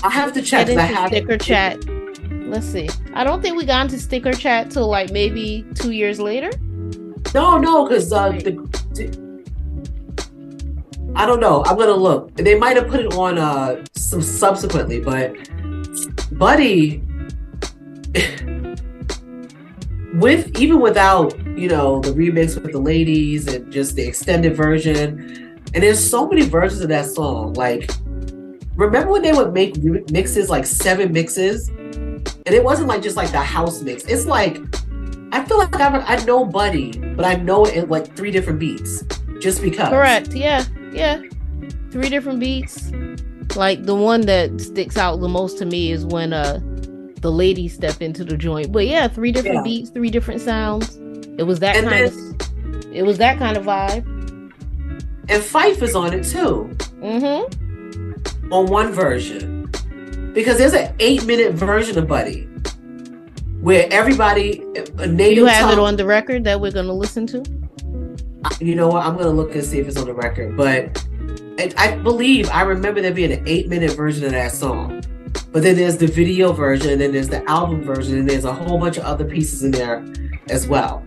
I 0.04 0.10
have 0.10 0.34
to 0.34 0.42
check. 0.42 0.68
Get 0.68 0.74
into 0.74 0.84
have 0.84 1.10
sticker 1.10 1.38
chat. 1.38 1.84
Let's 2.48 2.66
see. 2.66 2.90
I 3.14 3.24
don't 3.24 3.42
think 3.42 3.56
we 3.58 3.66
got 3.66 3.86
into 3.86 4.00
sticker 4.00 4.34
chat 4.34 4.70
till 4.72 4.88
like 4.88 5.12
maybe 5.12 5.66
two 5.76 5.92
years 5.92 6.20
later. 6.20 6.52
No, 7.34 7.58
no, 7.58 7.88
because 7.88 8.12
uh, 8.12 8.30
the, 8.32 8.52
the- 8.94 9.28
I 11.16 11.26
don't 11.26 11.40
know. 11.40 11.64
I'm 11.66 11.78
gonna 11.78 11.94
look. 11.94 12.36
They 12.36 12.58
might 12.58 12.78
have 12.78 12.88
put 12.90 13.00
it 13.00 13.14
on 13.14 13.38
uh 13.38 13.84
some 13.96 14.22
subsequently, 14.22 15.00
but 15.00 15.36
Buddy, 16.34 17.02
with 20.16 20.58
even 20.60 20.80
without 20.80 21.38
you 21.58 21.68
know 21.68 22.00
the 22.00 22.12
remix 22.12 22.62
with 22.62 22.72
the 22.72 22.80
ladies 22.80 23.48
and 23.48 23.72
just 23.72 23.96
the 23.96 24.04
extended 24.04 24.56
version, 24.56 25.60
and 25.74 25.84
there's 25.84 26.04
so 26.04 26.28
many 26.28 26.44
versions 26.44 26.82
of 26.82 26.90
that 26.90 27.06
song. 27.06 27.54
Like, 27.54 27.92
remember 28.76 29.12
when 29.12 29.22
they 29.22 29.34
would 29.34 29.54
make 29.54 29.78
mixes 30.12 30.50
like 30.50 30.66
seven 30.66 31.12
mixes, 31.12 31.70
and 31.70 32.48
it 32.48 32.64
wasn't 32.64 32.88
like 32.88 33.02
just 33.02 33.18
like 33.18 33.32
the 33.32 33.40
house 33.40 33.82
mix. 33.82 34.04
It's 34.06 34.26
like 34.26 34.60
I 35.32 35.44
feel 35.44 35.58
like 35.58 35.76
I, 35.76 36.00
I 36.00 36.24
know 36.26 36.46
Buddy, 36.46 36.98
but 37.16 37.26
I 37.26 37.36
know 37.36 37.66
it 37.66 37.76
in 37.76 37.90
like 37.90 38.16
three 38.16 38.32
different 38.32 38.60
beats 38.60 39.04
just 39.40 39.62
because. 39.62 39.90
Correct. 39.90 40.34
Yeah. 40.34 40.64
Yeah. 40.92 41.22
Three 41.92 42.10
different 42.10 42.40
beats. 42.40 42.92
Like 43.56 43.84
the 43.84 43.96
one 43.96 44.22
that 44.22 44.60
sticks 44.62 44.98
out 44.98 45.18
the 45.18 45.28
most 45.28 45.58
to 45.60 45.66
me 45.66 45.92
is 45.92 46.06
when 46.06 46.34
uh 46.34 46.60
the 47.22 47.32
ladies 47.32 47.74
step 47.74 48.02
into 48.02 48.24
the 48.24 48.38
joint. 48.38 48.72
But 48.72 48.88
yeah, 48.88 49.08
three 49.08 49.32
different 49.32 49.58
Yeah. 49.58 49.64
beats, 49.64 49.90
three 49.90 50.10
different 50.10 50.42
sounds. 50.42 50.98
It 51.38 51.44
was 51.44 51.60
that 51.60 51.76
And 51.76 51.88
kind 51.88 52.08
then- 52.12 52.14
of 52.14 52.96
it 52.96 53.06
was 53.06 53.18
that 53.20 53.38
kind 53.38 53.58
of 53.58 53.66
vibe. 53.66 54.06
And 55.30 55.44
Phife 55.44 55.82
is 55.82 55.94
on 55.96 56.14
it 56.14 56.24
too, 56.24 56.70
Mm-hmm. 57.02 58.54
on 58.54 58.66
one 58.68 58.92
version. 58.94 59.70
Because 60.34 60.58
there's 60.58 60.74
an 60.74 60.94
eight 61.00 61.26
minute 61.26 61.54
version 61.54 61.98
of 61.98 62.08
Buddy 62.08 62.48
where 63.62 63.88
everybody, 63.92 64.64
a 65.00 65.08
native 65.08 65.38
You 65.38 65.46
have 65.46 65.72
it 65.72 65.80
on 65.80 65.96
the 65.98 66.06
record 66.06 66.44
that 66.46 66.62
we're 66.62 66.72
gonna 66.72 66.94
listen 66.94 67.26
to? 67.28 67.44
you 68.62 68.76
know 68.76 68.88
what? 68.88 69.06
I'm 69.06 69.18
gonna 69.18 69.30
look 69.32 69.54
and 69.56 69.64
see 69.64 69.80
if 69.80 69.88
it's 69.88 69.98
on 69.98 70.06
the 70.06 70.14
record. 70.14 70.56
But 70.56 71.04
I 71.78 71.96
believe 71.98 72.50
I 72.52 72.62
remember 72.62 73.02
there 73.02 73.12
being 73.14 73.32
an 73.34 73.44
eight 73.48 73.68
minute 73.68 73.92
version 73.92 74.24
of 74.26 74.32
that 74.32 74.52
song. 74.54 75.04
But 75.52 75.64
then 75.64 75.76
there's 75.76 75.98
the 75.98 76.08
video 76.08 76.52
version, 76.54 76.92
and 76.92 77.02
then 77.02 77.12
there's 77.12 77.30
the 77.30 77.48
album 77.50 77.84
version, 77.84 78.18
and 78.20 78.30
there's 78.30 78.46
a 78.46 78.54
whole 78.54 78.78
bunch 78.78 78.98
of 78.98 79.04
other 79.04 79.26
pieces 79.26 79.64
in 79.64 79.72
there 79.72 80.06
as 80.50 80.68
well. 80.68 81.04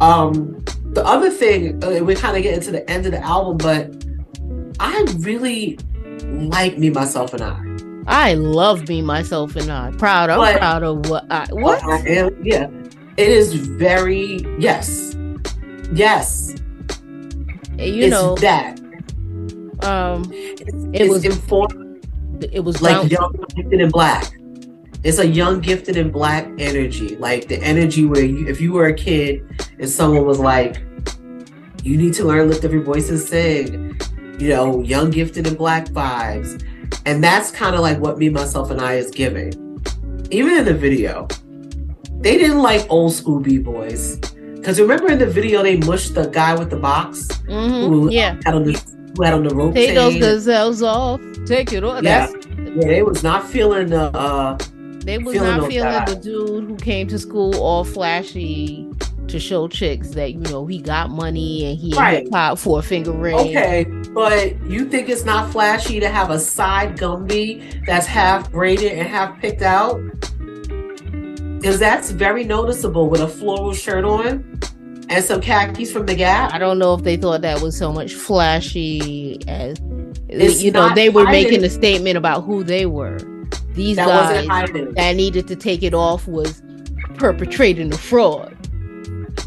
Um, 0.00 0.62
the 0.92 1.04
other 1.04 1.30
thing, 1.30 1.82
uh, 1.82 2.04
we're 2.04 2.16
kind 2.16 2.36
of 2.36 2.42
getting 2.42 2.60
to 2.62 2.70
the 2.70 2.88
end 2.90 3.06
of 3.06 3.12
the 3.12 3.20
album, 3.22 3.56
but 3.58 4.04
I 4.80 5.04
really 5.18 5.78
like 6.24 6.78
Me, 6.78 6.90
Myself, 6.90 7.34
and 7.34 7.42
I. 7.42 7.64
I 8.30 8.34
love 8.34 8.88
me, 8.88 9.02
myself, 9.02 9.54
and 9.56 9.70
I. 9.70 9.90
Proud. 9.98 10.30
I'm 10.30 10.38
But- 10.38 10.58
proud 10.58 10.82
of 10.82 11.10
what 11.10 11.26
I 11.30 11.46
what? 11.50 11.82
I 11.84 11.98
am, 12.08 12.30
yeah. 12.42 12.70
It 13.18 13.28
is 13.28 13.54
very, 13.54 14.46
yes. 14.58 15.14
Yes. 15.92 16.54
you 17.78 18.04
it's 18.04 18.10
know, 18.10 18.34
that. 18.36 18.78
um, 19.82 20.24
It's, 20.32 20.72
It 20.94 21.08
was- 21.10 21.24
informed 21.24 21.87
it 22.40 22.60
was 22.64 22.80
like 22.82 22.96
bouncy. 22.96 23.10
young 23.10 23.32
gifted 23.56 23.80
in 23.80 23.88
black. 23.90 24.32
It's 25.04 25.18
a 25.18 25.26
young 25.26 25.60
gifted 25.60 25.96
in 25.96 26.10
black 26.10 26.48
energy. 26.58 27.16
Like 27.16 27.48
the 27.48 27.56
energy 27.62 28.04
where 28.04 28.24
you, 28.24 28.46
if 28.48 28.60
you 28.60 28.72
were 28.72 28.86
a 28.86 28.94
kid 28.94 29.44
and 29.78 29.88
someone 29.88 30.24
was 30.26 30.38
like 30.38 30.82
you 31.84 31.96
need 31.96 32.12
to 32.14 32.24
learn 32.24 32.48
lift 32.48 32.64
up 32.64 32.72
your 32.72 32.82
voice 32.82 33.08
and 33.08 33.18
sing 33.20 33.98
you 34.40 34.48
know 34.48 34.82
young 34.82 35.10
gifted 35.10 35.46
in 35.46 35.54
black 35.54 35.86
vibes. 35.88 36.62
And 37.06 37.22
that's 37.22 37.50
kind 37.50 37.74
of 37.74 37.80
like 37.80 37.98
what 37.98 38.18
me 38.18 38.28
myself 38.28 38.70
and 38.70 38.80
i 38.80 38.94
is 38.94 39.10
giving. 39.10 39.52
Even 40.30 40.58
in 40.58 40.64
the 40.64 40.74
video. 40.74 41.26
They 42.20 42.36
didn't 42.36 42.58
like 42.62 42.84
old 42.90 43.12
school 43.12 43.38
b-boys. 43.40 44.16
Because 44.56 44.80
remember 44.80 45.10
in 45.10 45.18
the 45.18 45.26
video 45.26 45.62
they 45.62 45.76
mushed 45.76 46.14
the 46.14 46.26
guy 46.26 46.54
with 46.54 46.68
the 46.68 46.76
box? 46.76 47.28
Mhm, 47.48 47.88
who 47.88 48.10
Yeah. 48.10 48.36
had 48.44 48.54
on 48.54 48.64
the 48.64 48.74
on 49.26 49.44
the 49.44 49.54
rope 49.54 49.74
Take 49.74 49.94
those 49.94 50.16
gazelles 50.16 50.82
off. 50.82 51.20
Take 51.46 51.72
it 51.72 51.84
off. 51.84 52.02
Yeah. 52.02 52.28
Yeah, 52.58 52.86
they 52.86 53.02
was 53.02 53.22
not 53.22 53.46
feeling 53.48 53.88
the 53.88 54.04
uh 54.16 54.56
They 55.04 55.18
was 55.18 55.34
Feeling 55.34 55.56
not 55.58 55.68
feeling 55.68 55.88
vibes. 55.92 56.06
the 56.06 56.16
dude 56.16 56.64
who 56.64 56.76
came 56.76 57.06
to 57.08 57.18
school 57.18 57.54
all 57.56 57.82
flashy 57.84 58.86
to 59.28 59.38
show 59.38 59.68
chicks 59.68 60.10
that 60.10 60.32
you 60.32 60.40
know 60.40 60.64
he 60.66 60.80
got 60.80 61.10
money 61.10 61.66
and 61.66 61.78
he 61.78 61.92
Right. 61.94 62.22
hip 62.24 62.32
hop 62.32 62.58
for 62.58 62.78
a 62.78 62.82
finger 62.82 63.12
ring. 63.12 63.34
Okay, 63.36 63.84
but 64.14 64.58
you 64.66 64.84
think 64.86 65.08
it's 65.08 65.24
not 65.24 65.50
flashy 65.50 66.00
to 66.00 66.08
have 66.08 66.30
a 66.30 66.38
side 66.38 66.96
Gumby 66.96 67.84
that's 67.86 68.06
half 68.06 68.50
braided 68.50 68.92
and 68.92 69.06
half 69.06 69.38
picked 69.40 69.62
out? 69.62 70.00
Because 71.58 71.78
that's 71.78 72.10
very 72.10 72.44
noticeable 72.44 73.08
with 73.10 73.20
a 73.20 73.28
floral 73.28 73.72
shirt 73.74 74.04
on 74.04 74.58
and 75.10 75.24
some 75.24 75.40
khakis 75.40 75.92
from 75.92 76.06
the 76.06 76.14
Gap. 76.14 76.52
I 76.52 76.58
don't 76.58 76.78
know 76.78 76.94
if 76.94 77.02
they 77.02 77.16
thought 77.16 77.40
that 77.42 77.60
was 77.60 77.76
so 77.76 77.92
much 77.92 78.14
flashy 78.14 79.40
as 79.48 79.78
It's 80.28 80.62
you 80.62 80.70
know 80.70 80.94
they 80.94 81.08
were 81.08 81.24
hiding- 81.24 81.42
making 81.44 81.64
a 81.64 81.70
statement 81.70 82.16
about 82.16 82.44
who 82.44 82.62
they 82.64 82.86
were. 82.86 83.18
These 83.74 83.96
That 83.96 84.08
guys 84.46 84.94
that 84.96 85.16
needed 85.16 85.46
to 85.48 85.56
take 85.56 85.82
it 85.82 85.94
off 85.94 86.26
was 86.26 86.62
perpetrating 87.16 87.90
the 87.90 87.98
fraud. 87.98 88.54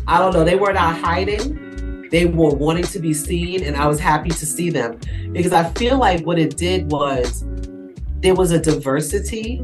I 0.08 0.20
don't 0.20 0.34
know. 0.34 0.44
They 0.44 0.56
were 0.56 0.74
not 0.74 0.98
hiding. 0.98 2.08
They 2.12 2.26
were 2.26 2.50
wanting 2.54 2.84
to 2.86 3.00
be 3.00 3.14
seen, 3.14 3.64
and 3.64 3.76
I 3.76 3.88
was 3.88 4.00
happy 4.00 4.30
to 4.30 4.46
see 4.46 4.70
them 4.70 5.00
because 5.32 5.54
I 5.54 5.70
feel 5.72 5.98
like 5.98 6.26
what 6.26 6.40
it 6.40 6.58
did 6.58 6.92
was 6.92 7.46
there 8.22 8.36
was 8.36 8.52
a 8.52 8.60
diversity 8.60 9.62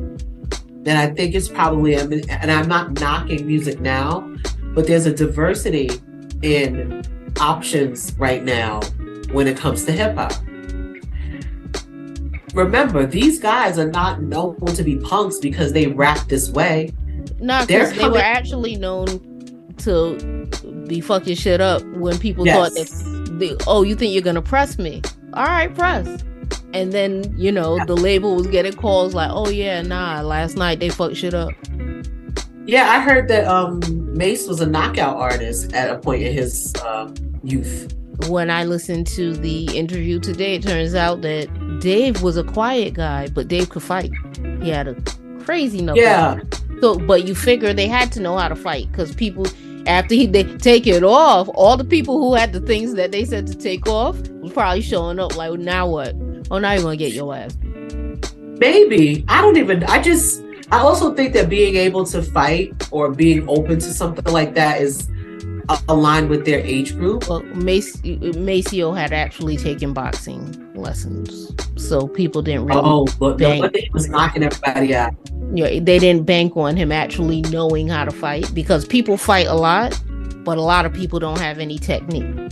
that 0.83 0.95
I 0.97 1.13
think 1.13 1.35
is 1.35 1.49
probably, 1.49 1.95
and 1.95 2.51
I'm 2.51 2.67
not 2.67 2.99
knocking 2.99 3.45
music 3.45 3.81
now, 3.81 4.29
but 4.77 4.85
there's 4.85 5.07
a 5.07 5.11
diversity 5.11 5.89
in 6.43 7.03
options 7.39 8.13
right 8.19 8.43
now 8.43 8.79
when 9.31 9.47
it 9.47 9.57
comes 9.57 9.85
to 9.85 9.91
hip 9.91 10.15
hop. 10.15 10.31
Remember, 12.53 13.07
these 13.07 13.39
guys 13.39 13.79
are 13.79 13.89
not 13.89 14.21
known 14.21 14.55
to 14.67 14.83
be 14.83 14.97
punks 14.97 15.39
because 15.39 15.73
they 15.73 15.87
rap 15.87 16.27
this 16.27 16.51
way. 16.51 16.93
No, 17.39 17.65
because 17.65 17.91
they 17.93 18.07
were 18.07 18.19
actually 18.19 18.75
known 18.75 19.07
to 19.79 20.45
be 20.87 21.01
fucking 21.01 21.37
shit 21.37 21.59
up 21.59 21.81
when 21.95 22.19
people 22.19 22.45
thought 22.45 22.71
that 22.75 22.77
Yes. 22.77 23.03
they, 23.39 23.55
oh, 23.65 23.81
you 23.81 23.95
think 23.95 24.13
you're 24.13 24.21
gonna 24.21 24.43
press 24.43 24.77
me? 24.77 25.01
All 25.33 25.45
right, 25.45 25.73
press. 25.73 26.23
And 26.73 26.91
then 26.91 27.33
you 27.35 27.51
know 27.51 27.83
the 27.85 27.95
label 27.95 28.35
was 28.35 28.45
getting 28.45 28.73
calls 28.73 29.15
like, 29.15 29.31
oh 29.33 29.49
yeah, 29.49 29.81
nah, 29.81 30.21
last 30.21 30.55
night 30.55 30.79
they 30.79 30.89
fucked 30.89 31.15
shit 31.15 31.33
up. 31.33 31.49
Yeah, 32.67 32.91
I 32.91 32.99
heard 32.99 33.27
that 33.29 33.47
um 33.47 33.79
Mase 34.17 34.47
was 34.47 34.59
a 34.61 34.65
knockout 34.65 35.15
artist 35.17 35.73
at 35.73 35.89
a 35.91 35.99
point 35.99 36.23
in 36.23 36.33
his 36.33 36.73
um, 36.83 37.13
youth. 37.43 37.93
When 38.27 38.49
I 38.49 38.63
listened 38.63 39.05
to 39.07 39.33
the 39.33 39.65
interview 39.77 40.19
today, 40.19 40.55
it 40.55 40.63
turns 40.63 40.95
out 40.95 41.21
that 41.21 41.47
Dave 41.81 42.23
was 42.23 42.35
a 42.35 42.43
quiet 42.43 42.95
guy, 42.95 43.27
but 43.27 43.47
Dave 43.47 43.69
could 43.69 43.83
fight. 43.83 44.11
He 44.63 44.69
had 44.69 44.87
a 44.87 44.95
crazy 45.43 45.81
knuckle. 45.83 46.01
Yeah, 46.01 46.39
So, 46.81 46.97
but 46.97 47.27
you 47.27 47.35
figure 47.35 47.73
they 47.73 47.87
had 47.87 48.11
to 48.13 48.19
know 48.19 48.35
how 48.37 48.47
to 48.47 48.55
fight 48.55 48.91
because 48.91 49.13
people, 49.13 49.45
after 49.85 50.15
he 50.15 50.25
they 50.25 50.43
take 50.57 50.87
it 50.87 51.03
off, 51.03 51.47
all 51.53 51.77
the 51.77 51.85
people 51.85 52.17
who 52.17 52.33
had 52.33 52.53
the 52.53 52.61
things 52.61 52.95
that 52.95 53.11
they 53.11 53.23
said 53.23 53.45
to 53.47 53.55
take 53.55 53.87
off 53.87 54.17
was 54.41 54.51
probably 54.51 54.81
showing 54.81 55.19
up 55.19 55.37
like, 55.37 55.59
now 55.59 55.87
what? 55.87 56.15
Oh, 56.49 56.57
now 56.57 56.73
you're 56.73 56.81
gonna 56.81 56.97
get 56.97 57.13
your 57.13 57.35
ass. 57.35 57.55
maybe. 58.57 59.23
I 59.27 59.41
don't 59.41 59.57
even. 59.57 59.83
I 59.83 60.01
just. 60.01 60.41
I 60.71 60.79
also 60.79 61.13
think 61.13 61.33
that 61.33 61.49
being 61.49 61.75
able 61.75 62.05
to 62.07 62.21
fight 62.21 62.73
or 62.91 63.11
being 63.11 63.47
open 63.47 63.79
to 63.79 63.93
something 63.93 64.25
like 64.33 64.53
that 64.55 64.81
is 64.81 65.07
aligned 65.87 66.29
with 66.29 66.45
their 66.45 66.59
age 66.59 66.93
group. 66.95 67.27
Well, 67.29 67.43
Mase, 67.43 68.01
Maceo 68.03 68.91
had 68.91 69.13
actually 69.13 69.57
taken 69.57 69.93
boxing 69.93 70.73
lessons, 70.75 71.51
so 71.77 72.07
people 72.07 72.41
didn't 72.41 72.65
really. 72.65 72.81
Oh, 72.83 73.07
but 73.19 73.39
no, 73.39 73.69
he 73.73 73.89
was 73.93 74.09
knocking 74.09 74.43
everybody 74.43 74.95
out. 74.95 75.13
know, 75.31 75.79
they 75.79 75.99
didn't 75.99 76.25
bank 76.25 76.57
on 76.57 76.75
him 76.75 76.91
actually 76.91 77.41
knowing 77.43 77.87
how 77.87 78.05
to 78.05 78.11
fight 78.11 78.49
because 78.53 78.85
people 78.85 79.17
fight 79.17 79.47
a 79.47 79.55
lot, 79.55 79.97
but 80.43 80.57
a 80.57 80.61
lot 80.61 80.85
of 80.85 80.93
people 80.93 81.19
don't 81.19 81.39
have 81.39 81.59
any 81.59 81.77
technique. 81.77 82.51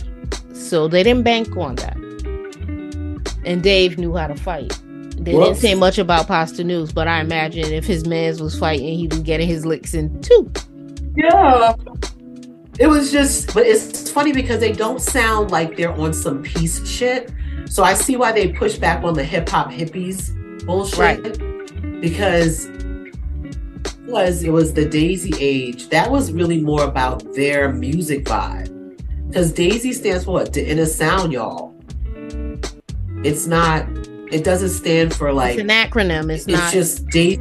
So 0.54 0.88
they 0.88 1.02
didn't 1.02 1.22
bank 1.22 1.54
on 1.56 1.76
that. 1.76 1.96
And 3.44 3.62
Dave 3.62 3.98
knew 3.98 4.16
how 4.16 4.26
to 4.26 4.34
fight. 4.34 4.76
They 5.18 5.32
didn't 5.32 5.56
say 5.56 5.74
much 5.74 5.98
about 5.98 6.28
Posdnuos, 6.28 6.94
but 6.94 7.08
I 7.08 7.20
imagine 7.20 7.72
if 7.72 7.84
his 7.84 8.06
mans 8.06 8.40
was 8.40 8.58
fighting, 8.58 8.96
he 8.96 9.08
was 9.08 9.20
getting 9.20 9.48
his 9.48 9.66
licks 9.66 9.94
in 9.94 10.20
too. 10.20 10.50
Yeah. 11.16 11.74
It 12.78 12.88
was 12.88 13.10
just, 13.10 13.54
but 13.54 13.66
it's 13.66 14.10
funny 14.10 14.32
because 14.32 14.60
they 14.60 14.72
don't 14.72 15.00
sound 15.00 15.50
like 15.50 15.76
they're 15.76 15.92
on 15.92 16.12
some 16.12 16.42
peace 16.42 16.86
shit. 16.86 17.32
So 17.66 17.82
I 17.82 17.94
see 17.94 18.16
why 18.16 18.32
they 18.32 18.52
push 18.52 18.76
back 18.76 19.02
on 19.02 19.14
the 19.14 19.24
hip 19.24 19.48
hop 19.48 19.70
hippies 19.70 20.34
bullshit. 20.66 20.98
Right. 20.98 22.00
Because 22.00 22.68
was 24.06 24.42
it 24.42 24.50
was 24.50 24.74
the 24.74 24.84
Daisy 24.88 25.32
age. 25.40 25.88
That 25.88 26.10
was 26.10 26.32
really 26.32 26.60
more 26.60 26.84
about 26.84 27.34
their 27.34 27.72
music 27.72 28.24
vibe. 28.24 28.72
Because 29.28 29.52
Daisy 29.52 29.92
stands 29.92 30.24
for 30.24 30.32
what? 30.32 30.52
The 30.52 30.68
inner 30.68 30.86
sound, 30.86 31.32
y'all. 31.32 31.74
It's 33.24 33.46
not. 33.46 33.86
It 34.30 34.44
doesn't 34.44 34.70
stand 34.70 35.14
for 35.14 35.32
like 35.32 35.58
it's 35.58 35.62
an 35.62 35.68
acronym. 35.68 36.32
It's, 36.32 36.46
not 36.46 36.54
it's 36.54 36.62
not. 36.62 36.72
just 36.72 37.06
date. 37.08 37.40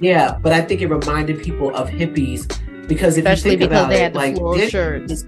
Yeah, 0.00 0.38
but 0.42 0.52
I 0.52 0.62
think 0.62 0.80
it 0.80 0.88
reminded 0.88 1.42
people 1.42 1.74
of 1.74 1.88
hippies 1.88 2.46
because 2.88 3.16
if 3.16 3.24
especially 3.24 3.52
you 3.52 3.58
think 3.58 3.70
about 3.70 3.92
it, 3.92 4.12
the 4.12 4.18
like 4.18 4.34
this- 4.56 5.24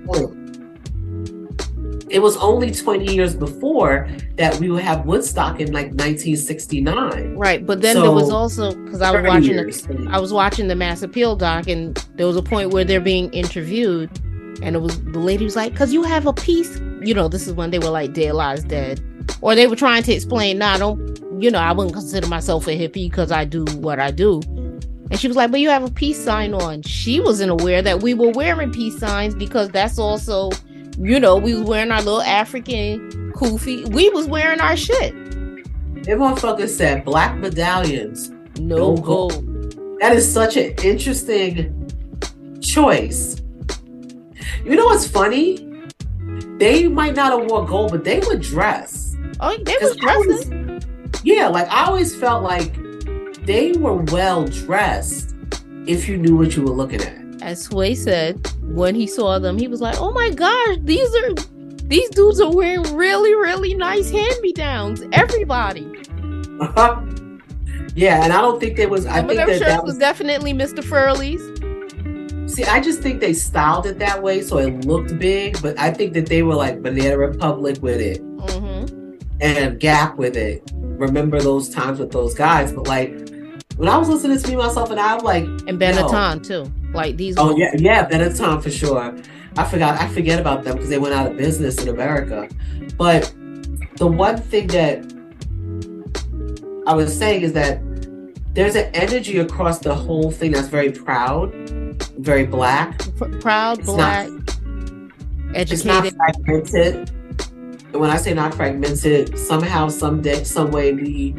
it 2.12 2.20
was 2.20 2.36
only 2.36 2.70
20 2.70 3.14
years 3.14 3.34
before 3.34 4.06
that 4.36 4.54
we 4.56 4.70
would 4.70 4.82
have 4.82 5.06
Woodstock 5.06 5.60
in 5.60 5.72
like 5.72 5.86
1969. 5.94 7.36
Right, 7.36 7.64
but 7.64 7.80
then 7.80 7.98
there 8.00 8.10
was 8.10 8.30
also 8.30 8.74
because 8.84 9.00
I 9.00 9.10
was 9.10 9.20
30 9.22 9.28
watching 9.28 9.56
the 9.56 9.62
years. 9.62 9.88
I 10.10 10.20
was 10.20 10.30
watching 10.30 10.68
the 10.68 10.74
Mass 10.74 11.02
Appeal 11.02 11.36
doc, 11.36 11.68
and 11.68 11.96
there 12.16 12.26
was 12.26 12.36
a 12.36 12.42
point 12.42 12.70
where 12.70 12.84
they're 12.84 13.00
being 13.00 13.32
interviewed, 13.32 14.10
and 14.62 14.76
it 14.76 14.80
was 14.80 15.02
the 15.04 15.18
lady 15.18 15.44
was 15.44 15.56
like, 15.56 15.74
"Cause 15.74 15.94
you 15.94 16.02
have 16.02 16.26
a 16.26 16.34
piece." 16.34 16.78
You 17.00 17.14
know, 17.14 17.28
this 17.28 17.46
is 17.46 17.54
when 17.54 17.70
they 17.70 17.78
were 17.78 17.88
like 17.88 18.12
"Dead 18.12 18.34
Lies 18.34 18.62
Dead," 18.62 19.02
or 19.40 19.54
they 19.54 19.66
were 19.66 19.76
trying 19.76 20.02
to 20.04 20.12
explain, 20.12 20.58
"Nah, 20.58 20.74
I 20.74 20.78
don't." 20.78 21.18
You 21.40 21.50
know, 21.50 21.58
I 21.58 21.72
wouldn't 21.72 21.94
consider 21.94 22.26
myself 22.28 22.66
a 22.68 22.70
hippie 22.78 23.10
because 23.10 23.32
I 23.32 23.44
do 23.44 23.64
what 23.76 23.98
I 23.98 24.10
do. 24.10 24.40
And 25.10 25.18
she 25.18 25.28
was 25.28 25.36
like, 25.36 25.50
"But 25.50 25.60
you 25.60 25.68
have 25.70 25.84
a 25.84 25.90
peace 25.90 26.22
sign 26.22 26.54
on." 26.54 26.82
She 26.82 27.20
wasn't 27.20 27.50
aware 27.50 27.82
that 27.82 28.02
we 28.02 28.14
were 28.14 28.30
wearing 28.30 28.70
peace 28.72 28.98
signs 28.98 29.34
because 29.34 29.68
that's 29.70 29.98
also, 29.98 30.50
you 30.98 31.18
know, 31.20 31.36
we 31.36 31.54
was 31.54 31.64
wearing 31.64 31.90
our 31.90 32.02
little 32.02 32.22
African 32.22 33.32
kufi. 33.34 33.88
We 33.92 34.08
was 34.10 34.26
wearing 34.26 34.60
our 34.60 34.76
shit. 34.76 35.14
That 36.04 36.16
motherfucker 36.18 36.68
said 36.68 37.04
black 37.04 37.36
medallions. 37.38 38.30
No 38.58 38.76
No 38.76 38.96
gold. 38.96 39.04
gold. 39.04 39.98
That 40.00 40.16
is 40.16 40.30
such 40.30 40.56
an 40.56 40.74
interesting 40.82 41.88
choice. 42.60 43.36
You 44.64 44.76
know 44.76 44.86
what's 44.86 45.06
funny? 45.06 45.68
They 46.58 46.86
might 46.88 47.14
not 47.16 47.38
have 47.38 47.50
wore 47.50 47.66
gold, 47.66 47.90
but 47.90 48.04
they 48.04 48.20
would 48.20 48.40
dress. 48.40 49.11
Oh, 49.44 49.56
they 49.64 49.76
was 49.80 49.96
I 50.06 50.16
was- 50.16 51.20
Yeah, 51.24 51.48
like 51.48 51.68
I 51.68 51.84
always 51.86 52.14
felt 52.14 52.42
like 52.44 52.72
they 53.44 53.72
were 53.72 53.96
well 53.96 54.44
dressed 54.46 55.34
if 55.86 56.08
you 56.08 56.16
knew 56.16 56.36
what 56.36 56.54
you 56.56 56.62
were 56.62 56.70
looking 56.70 57.00
at. 57.02 57.42
as 57.42 57.64
Sway 57.64 57.94
said, 57.96 58.38
when 58.62 58.94
he 58.94 59.06
saw 59.06 59.38
them, 59.40 59.58
he 59.58 59.66
was 59.66 59.80
like, 59.80 59.96
"Oh 60.00 60.12
my 60.12 60.30
gosh, 60.30 60.76
these 60.82 61.12
are 61.16 61.34
these 61.88 62.08
dudes 62.10 62.40
are 62.40 62.52
wearing 62.54 62.84
really, 62.94 63.34
really 63.34 63.74
nice 63.74 64.10
hand-me-downs. 64.10 65.02
Everybody, 65.12 65.86
yeah, 67.94 68.22
and 68.24 68.32
I 68.32 68.40
don't 68.40 68.60
think 68.60 68.76
there 68.76 68.88
was. 68.88 69.06
I 69.06 69.16
some 69.16 69.30
of 69.30 69.36
think 69.36 69.48
that 69.48 69.58
that 69.60 69.82
was 69.84 69.94
was. 69.94 69.98
definitely 69.98 70.52
Mr. 70.54 70.82
Furley's. 70.84 71.42
See, 72.54 72.64
I 72.64 72.80
just 72.80 73.00
think 73.00 73.20
they 73.20 73.32
styled 73.34 73.86
it 73.86 73.98
that 73.98 74.22
way 74.22 74.42
so 74.42 74.58
it 74.58 74.84
looked 74.84 75.18
big, 75.18 75.60
but 75.62 75.78
I 75.78 75.90
think 75.90 76.12
that 76.14 76.26
they 76.26 76.42
were 76.42 76.54
like 76.54 76.82
Banana 76.82 77.16
Republic 77.16 77.78
with 77.80 78.00
it 78.00 78.18
hmm 78.20 79.01
and 79.42 79.78
Gap 79.78 80.16
with 80.16 80.36
it. 80.36 80.62
Remember 80.74 81.40
those 81.40 81.68
times 81.68 81.98
with 81.98 82.12
those 82.12 82.32
guys? 82.34 82.72
But 82.72 82.86
like 82.86 83.10
when 83.76 83.88
I 83.88 83.98
was 83.98 84.08
listening 84.08 84.38
to 84.38 84.48
me, 84.48 84.56
myself, 84.56 84.90
and 84.90 85.00
I, 85.00 85.16
I'm 85.16 85.24
like, 85.24 85.44
And 85.44 85.78
Benetton 85.80 86.46
too. 86.46 86.72
Like 86.94 87.16
these. 87.16 87.36
Oh 87.38 87.56
yeah, 87.56 87.72
yeah, 87.76 88.08
Benetton 88.08 88.62
for 88.62 88.70
sure. 88.70 89.14
I 89.56 89.64
forgot. 89.64 90.00
I 90.00 90.08
forget 90.08 90.38
about 90.38 90.64
them 90.64 90.74
because 90.76 90.88
they 90.88 90.98
went 90.98 91.14
out 91.14 91.30
of 91.30 91.36
business 91.36 91.82
in 91.82 91.88
America. 91.88 92.48
But 92.96 93.32
the 93.96 94.06
one 94.06 94.36
thing 94.38 94.66
that 94.68 94.98
I 96.86 96.94
was 96.94 97.16
saying 97.16 97.42
is 97.42 97.52
that 97.52 97.80
there's 98.54 98.74
an 98.76 98.90
energy 98.94 99.38
across 99.38 99.78
the 99.78 99.94
whole 99.94 100.30
thing 100.30 100.52
that's 100.52 100.68
very 100.68 100.90
proud, 100.92 101.52
very 102.18 102.44
black. 102.44 102.98
pr- 103.16 103.24
proud, 103.38 103.78
It's 103.78 103.86
black, 103.88 104.28
not- 104.28 104.56
It's 105.54 105.84
not 105.84 106.04
educated. 106.04 106.16
fragmented. 106.16 107.10
And 107.92 108.00
when 108.00 108.10
I 108.10 108.16
say 108.16 108.32
not 108.34 108.54
fragmented, 108.54 109.38
somehow, 109.38 109.88
someday, 109.88 110.44
some 110.44 110.70
way, 110.70 110.92
we 110.92 111.36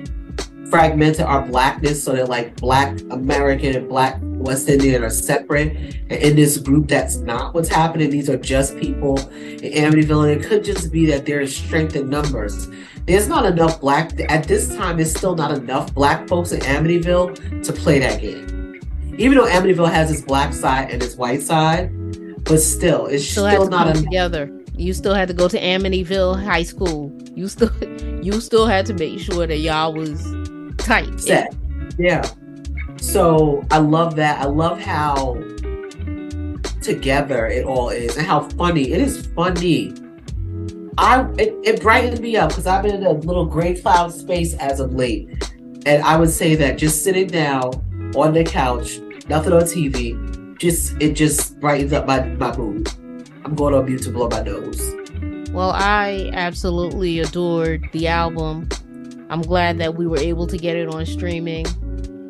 fragmented 0.69 1.21
our 1.21 1.45
blackness 1.45 2.03
so 2.03 2.13
that 2.13 2.29
like 2.29 2.55
black 2.55 2.99
American 3.11 3.75
and 3.75 3.87
black 3.87 4.17
West 4.23 4.67
Indian 4.69 5.03
are 5.03 5.09
separate. 5.09 5.75
And 6.09 6.11
in 6.11 6.35
this 6.35 6.57
group, 6.57 6.87
that's 6.87 7.17
not 7.17 7.53
what's 7.53 7.69
happening. 7.69 8.09
These 8.09 8.29
are 8.29 8.37
just 8.37 8.77
people 8.77 9.19
in 9.29 9.71
Amityville, 9.71 10.31
and 10.31 10.41
it 10.43 10.47
could 10.47 10.63
just 10.63 10.91
be 10.91 11.05
that 11.07 11.25
there 11.25 11.41
is 11.41 11.55
strength 11.55 11.95
in 11.95 12.09
numbers. 12.09 12.67
There's 13.05 13.27
not 13.27 13.45
enough 13.45 13.81
black 13.81 14.11
at 14.31 14.45
this 14.47 14.75
time. 14.75 14.97
There's 14.97 15.13
still 15.13 15.35
not 15.35 15.51
enough 15.51 15.93
black 15.93 16.27
folks 16.27 16.51
in 16.51 16.59
Amityville 16.61 17.63
to 17.63 17.73
play 17.73 17.99
that 17.99 18.21
game. 18.21 18.79
Even 19.17 19.37
though 19.37 19.45
Amityville 19.45 19.91
has 19.91 20.11
its 20.11 20.21
black 20.21 20.53
side 20.53 20.89
and 20.89 21.03
its 21.03 21.15
white 21.15 21.41
side, 21.41 21.91
but 22.45 22.59
still, 22.59 23.05
it's 23.07 23.27
Still 23.27 23.47
still, 23.49 23.67
not 23.69 23.87
enough. 23.89 24.03
together. 24.03 24.62
You 24.75 24.93
still 24.93 25.13
had 25.13 25.27
to 25.27 25.33
go 25.33 25.47
to 25.47 25.59
Amityville 25.59 26.43
High 26.43 26.63
School. 26.63 27.11
You 27.35 27.47
still 27.47 27.71
you 28.21 28.39
still 28.41 28.67
had 28.67 28.85
to 28.87 28.93
make 28.93 29.19
sure 29.19 29.45
that 29.45 29.57
y'all 29.57 29.93
was 29.93 30.21
tight. 30.77 31.19
set. 31.19 31.55
Yeah. 31.97 32.27
So 32.97 33.63
I 33.69 33.77
love 33.77 34.15
that. 34.15 34.41
I 34.41 34.45
love 34.45 34.79
how 34.79 35.35
together 36.81 37.47
it 37.47 37.65
all 37.65 37.89
is 37.89 38.17
and 38.17 38.25
how 38.25 38.41
funny 38.41 38.91
it 38.91 39.01
is. 39.01 39.27
Funny. 39.27 39.93
I 40.97 41.27
it, 41.37 41.55
it 41.63 41.81
brightened 41.81 42.19
me 42.19 42.37
up 42.37 42.49
because 42.49 42.67
I've 42.67 42.83
been 42.83 42.95
in 42.95 43.05
a 43.05 43.13
little 43.13 43.45
gray 43.45 43.75
cloud 43.79 44.13
space 44.13 44.53
as 44.55 44.79
of 44.79 44.93
late, 44.93 45.29
and 45.85 46.03
I 46.03 46.17
would 46.17 46.29
say 46.29 46.55
that 46.55 46.77
just 46.77 47.03
sitting 47.03 47.27
down 47.27 47.71
on 48.15 48.33
the 48.33 48.43
couch, 48.43 48.99
nothing 49.27 49.53
on 49.53 49.61
TV, 49.61 50.57
just 50.57 50.95
it 51.01 51.13
just 51.13 51.59
brightens 51.59 51.93
up 51.93 52.05
my 52.05 52.23
my 52.23 52.55
mood. 52.55 52.91
I'm 53.45 53.55
going 53.55 53.73
on 53.73 53.85
mute 53.85 54.03
to 54.03 54.11
blow 54.11 54.29
my 54.29 54.41
nose. 54.41 54.95
Well, 55.51 55.71
I 55.71 56.31
absolutely 56.33 57.19
adored 57.19 57.87
the 57.91 58.07
album. 58.07 58.69
I'm 59.29 59.41
glad 59.41 59.77
that 59.79 59.95
we 59.95 60.07
were 60.07 60.17
able 60.17 60.47
to 60.47 60.57
get 60.57 60.77
it 60.77 60.87
on 60.87 61.05
streaming. 61.05 61.65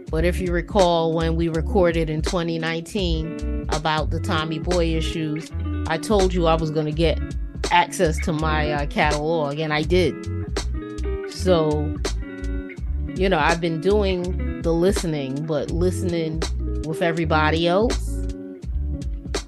But 0.10 0.26
if 0.26 0.40
you 0.40 0.52
recall, 0.52 1.14
when 1.14 1.36
we 1.36 1.50
recorded 1.50 2.10
in 2.10 2.22
2019 2.22 3.68
about 3.70 4.10
the 4.10 4.20
Tommy 4.20 4.60
Boy 4.60 4.96
issues, 4.96 5.52
I 5.88 5.98
told 5.98 6.34
you 6.34 6.48
I 6.48 6.56
was 6.56 6.72
going 6.72 6.86
to 6.86 6.92
get 6.92 7.20
access 7.72 8.18
to 8.26 8.34
my 8.34 8.72
uh, 8.72 8.86
catalog, 8.88 9.60
and 9.60 9.74
I 9.74 9.84
did. 9.84 10.16
So, 11.32 11.96
you 13.16 13.30
know, 13.30 13.40
I've 13.40 13.62
been 13.62 13.82
doing 13.82 14.62
the 14.64 14.74
listening, 14.74 15.46
but 15.46 15.72
listening 15.72 16.42
with 16.86 17.02
everybody 17.02 17.68
else 17.68 18.13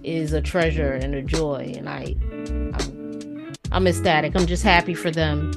is 0.05 0.33
a 0.33 0.41
treasure 0.41 0.93
and 0.93 1.13
a 1.15 1.21
joy. 1.21 1.73
And 1.75 1.89
I, 1.89 2.15
I'm, 2.79 3.53
I'm 3.71 3.87
ecstatic. 3.87 4.35
I'm 4.35 4.45
just 4.45 4.63
happy 4.63 4.93
for 4.93 5.11
them 5.11 5.51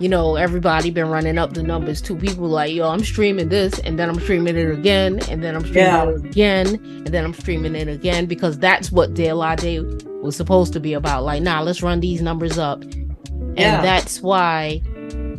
you 0.00 0.08
know, 0.08 0.34
everybody 0.34 0.90
been 0.90 1.08
running 1.08 1.38
up 1.38 1.54
the 1.54 1.62
numbers 1.62 2.02
too. 2.02 2.16
People 2.16 2.48
like, 2.48 2.72
yo, 2.74 2.88
I'm 2.88 3.04
streaming 3.04 3.48
this, 3.48 3.78
and 3.78 3.96
then 3.98 4.08
I'm 4.08 4.18
streaming 4.18 4.56
it 4.56 4.68
again, 4.70 5.20
and 5.30 5.42
then 5.42 5.54
I'm 5.54 5.60
streaming 5.62 5.84
Yeah. 5.84 6.08
it 6.10 6.24
again, 6.24 6.68
and 6.84 7.06
then 7.06 7.24
I'm 7.24 7.32
streaming 7.32 7.76
it 7.76 7.86
again 7.86 8.26
because 8.26 8.58
that's 8.58 8.90
what 8.90 9.14
De 9.14 9.32
La 9.32 9.54
Day 9.54 9.80
was 10.20 10.36
supposed 10.36 10.72
to 10.72 10.80
be 10.80 10.94
about. 10.94 11.22
Like, 11.22 11.42
nah, 11.42 11.60
let's 11.60 11.80
run 11.80 12.00
these 12.00 12.20
numbers 12.20 12.58
up, 12.58 12.82
and 12.82 13.56
Yeah. 13.56 13.80
that's 13.82 14.20
why 14.20 14.82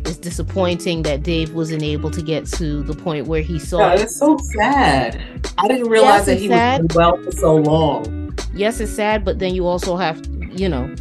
it's 0.04 0.16
disappointing 0.16 1.02
that 1.02 1.22
Dave 1.22 1.52
wasn't 1.54 1.82
able 1.82 2.10
to 2.10 2.22
get 2.22 2.46
to 2.52 2.82
the 2.82 2.94
point 2.94 3.26
where 3.26 3.42
he 3.42 3.58
saw. 3.58 3.78
Yeah, 3.94 4.02
it's 4.02 4.16
so 4.18 4.36
sad. 4.58 5.20
I 5.58 5.68
didn't 5.68 5.88
realize 5.88 6.18
Yes, 6.20 6.26
that 6.26 6.38
he 6.38 6.48
sad. 6.48 6.82
was 6.82 6.96
well 6.96 7.22
for 7.22 7.30
so 7.32 7.56
long. 7.56 8.34
yes, 8.54 8.80
it's 8.80 8.92
sad, 8.92 9.24
but 9.24 9.38
then 9.38 9.54
you 9.54 9.66
also 9.66 9.96
have, 9.96 10.24
you 10.52 10.68
know, 10.68 10.94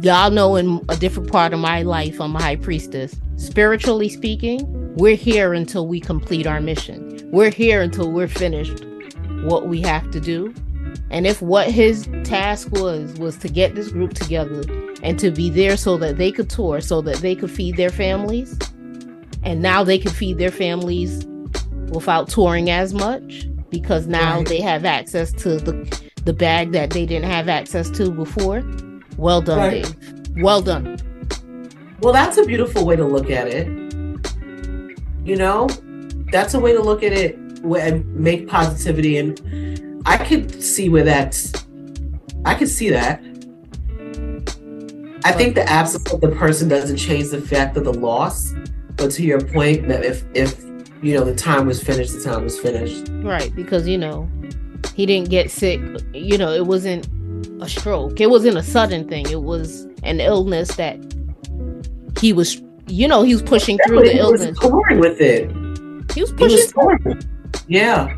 y'all 0.00 0.30
know 0.30 0.56
in 0.56 0.80
a 0.88 0.96
different 0.96 1.30
part 1.30 1.52
of 1.52 1.60
my 1.60 1.82
life, 1.82 2.20
I'm 2.20 2.34
a 2.36 2.42
high 2.42 2.56
priestess. 2.56 3.14
Spiritually 3.36 4.08
speaking, 4.08 4.60
we're 4.96 5.16
here 5.16 5.52
until 5.54 5.86
we 5.86 6.00
complete 6.00 6.46
our 6.46 6.60
mission. 6.60 7.20
We're 7.32 7.50
here 7.50 7.80
until 7.82 8.10
we're 8.12 8.28
finished 8.28 8.84
what 9.44 9.66
we 9.68 9.80
have 9.80 10.10
to 10.12 10.20
do. 10.20 10.54
And 11.10 11.26
if 11.26 11.42
what 11.42 11.70
his 11.70 12.08
task 12.24 12.70
was 12.72 13.12
was 13.18 13.36
to 13.38 13.48
get 13.48 13.74
this 13.74 13.90
group 13.90 14.14
together 14.14 14.62
and 15.02 15.18
to 15.18 15.30
be 15.30 15.50
there 15.50 15.76
so 15.76 15.96
that 15.98 16.16
they 16.16 16.32
could 16.32 16.48
tour, 16.48 16.80
so 16.80 17.02
that 17.02 17.16
they 17.18 17.34
could 17.34 17.50
feed 17.50 17.76
their 17.76 17.90
families, 17.90 18.58
and 19.42 19.60
now 19.60 19.84
they 19.84 19.98
can 19.98 20.10
feed 20.12 20.38
their 20.38 20.50
families 20.50 21.26
without 21.90 22.28
touring 22.28 22.70
as 22.70 22.94
much 22.94 23.46
because 23.70 24.06
now 24.06 24.38
Right. 24.38 24.46
they 24.46 24.60
have 24.60 24.84
access 24.84 25.32
to 25.32 25.56
the 25.58 26.02
the 26.24 26.32
bag 26.32 26.70
that 26.70 26.90
they 26.90 27.04
didn't 27.04 27.28
have 27.28 27.48
access 27.48 27.90
to 27.90 28.10
before. 28.10 28.62
Well 29.16 29.40
done, 29.42 29.58
Right. 29.58 29.82
Dave. 29.82 30.42
Well 30.42 30.62
done. 30.62 30.96
Well, 32.00 32.12
that's 32.12 32.36
a 32.38 32.44
beautiful 32.44 32.86
way 32.86 32.94
to 32.96 33.04
look 33.04 33.28
at 33.30 33.48
it. 33.48 33.66
You 35.24 35.36
know, 35.36 35.68
that's 36.30 36.54
a 36.54 36.60
way 36.60 36.72
to 36.72 36.80
look 36.80 37.02
at 37.02 37.12
it 37.12 37.36
and 37.64 38.06
make 38.14 38.48
positivity. 38.48 39.18
And 39.18 39.40
I 40.06 40.16
could 40.16 40.62
see 40.62 40.88
where 40.88 41.04
that's, 41.04 41.52
I 42.44 42.54
could 42.54 42.68
see 42.68 42.90
that. 42.90 43.20
I 45.24 45.32
think 45.32 45.54
the 45.54 45.64
absence 45.68 46.12
of 46.12 46.20
the 46.20 46.30
person 46.30 46.68
doesn't 46.68 46.96
change 46.96 47.30
the 47.30 47.40
fact 47.40 47.76
of 47.76 47.84
the 47.84 47.92
loss. 47.92 48.52
But 48.96 49.10
to 49.12 49.22
your 49.22 49.40
point, 49.40 49.88
that 49.88 50.04
if, 50.04 50.24
if, 50.34 50.62
you 51.02 51.14
know, 51.14 51.24
the 51.24 51.34
time 51.34 51.66
was 51.66 51.82
finished, 51.82 52.12
the 52.12 52.22
time 52.22 52.44
was 52.44 52.58
finished. 52.58 53.08
Right, 53.22 53.54
because 53.54 53.88
you 53.88 53.98
know, 53.98 54.28
he 54.94 55.06
didn't 55.06 55.30
get 55.30 55.50
sick. 55.50 55.80
You 56.12 56.38
know, 56.38 56.52
it 56.52 56.66
wasn't 56.66 57.08
a 57.62 57.68
stroke. 57.68 58.20
It 58.20 58.30
wasn't 58.30 58.56
a 58.56 58.62
sudden 58.62 59.08
thing. 59.08 59.28
It 59.30 59.42
was 59.42 59.86
an 60.02 60.20
illness 60.20 60.74
that 60.76 60.98
he 62.20 62.32
was, 62.32 62.60
you 62.86 63.08
know, 63.08 63.22
he 63.22 63.34
was 63.34 63.42
pushing 63.42 63.78
through 63.86 64.02
the 64.02 64.12
he 64.12 64.20
was 64.20 64.42
illness. 64.42 64.58
touring 64.58 65.00
with 65.00 65.20
it. 65.20 65.50
He 66.12 66.20
was 66.20 66.30
He 66.30 66.36
pushing 66.36 66.58
was 66.58 66.72
touring. 66.72 67.22
Yeah. 67.68 68.16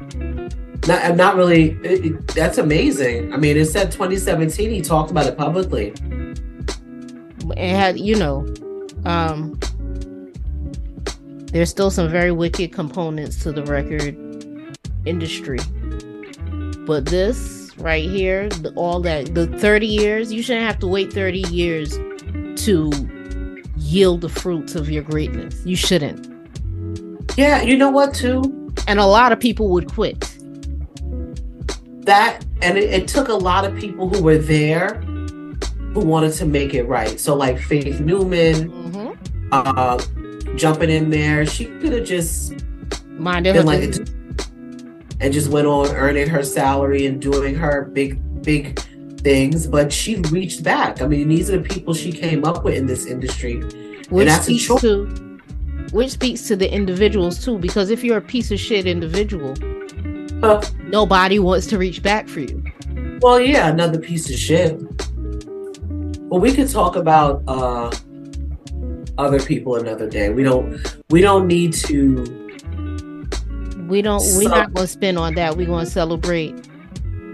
Not, 0.87 1.03
I'm 1.05 1.17
not 1.17 1.37
really. 1.37 1.71
It, 1.83 2.05
it- 2.07 2.27
that's 2.29 2.59
amazing. 2.59 3.33
I 3.33 3.37
mean, 3.37 3.57
it 3.57 3.67
said 3.67 3.91
2017. 3.91 4.71
He 4.71 4.81
talked 4.83 5.11
about 5.11 5.27
it 5.27 5.37
publicly. 5.39 5.93
and 7.57 7.77
had 7.77 7.99
you 8.01 8.17
know 8.17 8.47
um 9.05 9.59
there's 11.53 11.69
still 11.71 11.91
some 11.91 12.09
very 12.11 12.33
wicked 12.33 12.73
components 12.73 13.43
to 13.43 13.53
the 13.53 13.63
record 13.65 14.17
industry 15.05 15.59
but 16.87 17.05
this 17.07 17.71
right 17.79 18.09
here 18.09 18.49
the, 18.49 18.73
all 18.77 19.01
that 19.01 19.35
the 19.35 19.47
30 19.59 19.87
years 19.87 20.33
you 20.33 20.43
shouldn't 20.43 20.65
have 20.67 20.79
to 20.79 20.87
wait 20.87 21.13
30 21.13 21.41
years 21.51 21.99
to 22.65 22.91
yield 23.77 24.23
the 24.23 24.29
fruits 24.31 24.75
of 24.75 24.89
your 24.91 25.03
greatness 25.03 25.61
you 25.67 25.77
shouldn't 25.77 26.27
Yeah, 27.37 27.61
you 27.63 27.77
know 27.77 27.91
what? 27.91 28.15
Too 28.15 28.73
and 28.89 28.99
a 28.99 29.07
lot 29.07 29.33
of 29.33 29.39
people 29.39 29.69
would 29.69 29.93
quit 29.93 30.39
that, 32.05 32.45
and 32.63 32.79
it, 32.79 32.91
it 32.91 33.09
took 33.09 33.29
a 33.29 33.35
lot 33.35 33.65
of 33.65 33.77
people 33.77 34.09
who 34.09 34.23
were 34.23 34.39
there 34.39 35.01
who 35.95 36.01
wanted 36.01 36.33
to 36.35 36.47
make 36.47 36.75
it 36.75 36.85
right. 36.85 37.21
So 37.21 37.35
like 37.35 37.59
Faith 37.59 38.01
Newman, 38.01 38.71
mm-hmm. 38.71 39.49
uh, 39.53 39.99
jumping 40.57 40.91
in 40.91 41.11
there. 41.11 41.47
She 41.47 41.67
could 41.67 41.93
have 41.93 42.05
just 42.05 42.55
minded 43.11 43.55
her 43.55 43.61
been 43.61 43.67
like, 43.67 43.81
business. 43.81 44.11
and 45.21 45.33
just 45.33 45.51
went 45.51 45.67
on 45.67 45.89
earning 45.95 46.29
her 46.29 46.43
salary 46.43 47.07
and 47.07 47.23
doing 47.23 47.55
her 47.55 47.85
big, 47.93 48.43
big 48.43 48.79
things. 49.21 49.67
But 49.69 49.93
she 49.93 50.17
reached 50.17 50.65
back. 50.65 51.01
I 51.01 51.07
mean, 51.07 51.29
these 51.29 51.49
are 51.49 51.59
the 51.59 51.69
people 51.69 51.95
she 51.95 52.11
came 52.13 52.45
up 52.45 52.65
with 52.65 52.75
in 52.75 52.87
this 52.87 53.07
industry. 53.07 53.63
which 54.11 54.31
speaks 54.31 54.67
to 54.81 55.31
which 55.93 56.11
speaks 56.11 56.49
to 56.49 56.57
the 56.57 56.73
individuals 56.73 57.45
too 57.45 57.57
because 57.57 57.89
if 57.89 58.03
you're 58.03 58.17
a 58.19 58.23
piece 58.23 58.51
of 58.51 58.59
shit 58.59 58.87
individual. 58.87 59.55
nobody 60.85 61.39
wants 61.39 61.67
to 61.69 61.79
reach 61.79 62.03
back 62.03 62.29
for 62.29 62.41
you 62.41 62.63
Well, 63.21 63.41
yeah, 63.41 63.69
another 63.69 63.99
piece 63.99 64.29
of 64.31 64.37
shit. 64.37 64.79
Well, 66.29 66.41
we 66.41 66.53
could 66.53 66.69
talk 66.71 66.97
about 66.97 67.43
uh, 67.47 67.91
other 69.19 69.39
people 69.41 69.77
another 69.77 70.09
day. 70.09 70.31
We 70.31 70.43
don't. 70.43 70.81
We 71.11 71.21
don't 71.21 71.47
need 71.47 71.73
to. 71.75 72.25
we 73.89 74.03
don't 74.03 74.23
we're 74.37 74.49
not 74.49 74.73
going 74.75 74.87
to 74.87 74.93
spin 74.93 75.17
on 75.17 75.35
that 75.35 75.57
we're 75.57 75.67
going 75.67 75.85
to 75.85 75.91
celebrate 75.91 76.55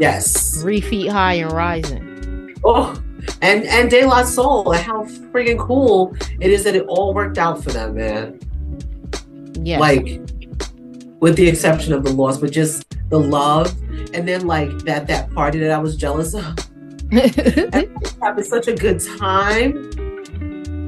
Yes. 0.01 0.61
three 0.61 0.81
feet 0.81 1.09
high 1.09 1.35
and 1.35 1.53
rising 1.53 2.55
Oh, 2.65 3.01
and 3.41 3.65
and 3.65 3.89
De 3.91 4.05
La 4.05 4.25
Soul. 4.25 4.73
And 4.73 4.83
how 4.85 5.05
freaking 5.33 5.59
cool 5.59 6.15
it 6.41 6.51
is 6.51 6.65
that 6.65 6.75
it 6.75 6.85
all 6.89 7.15
worked 7.15 7.39
out 7.39 7.63
for 7.65 7.71
them, 7.71 7.95
man. 7.95 8.39
yeah 9.65 9.79
Like, 9.79 10.21
with 11.21 11.37
the 11.37 11.49
exception 11.49 11.93
of 11.95 12.05
the 12.05 12.11
loss, 12.13 12.37
but 12.39 12.51
just 12.51 12.85
the 13.11 13.19
love, 13.21 13.77
and 14.15 14.27
then 14.27 14.47
like 14.47 14.71
that 14.81 15.07
that 15.09 15.31
party 15.35 15.59
that 15.59 15.71
I 15.71 15.79
was 15.79 15.97
jealous 15.97 16.35
of. 16.35 16.57
Having 18.23 18.45
such 18.45 18.69
a 18.69 18.75
good 18.75 19.01
time. 19.19 19.91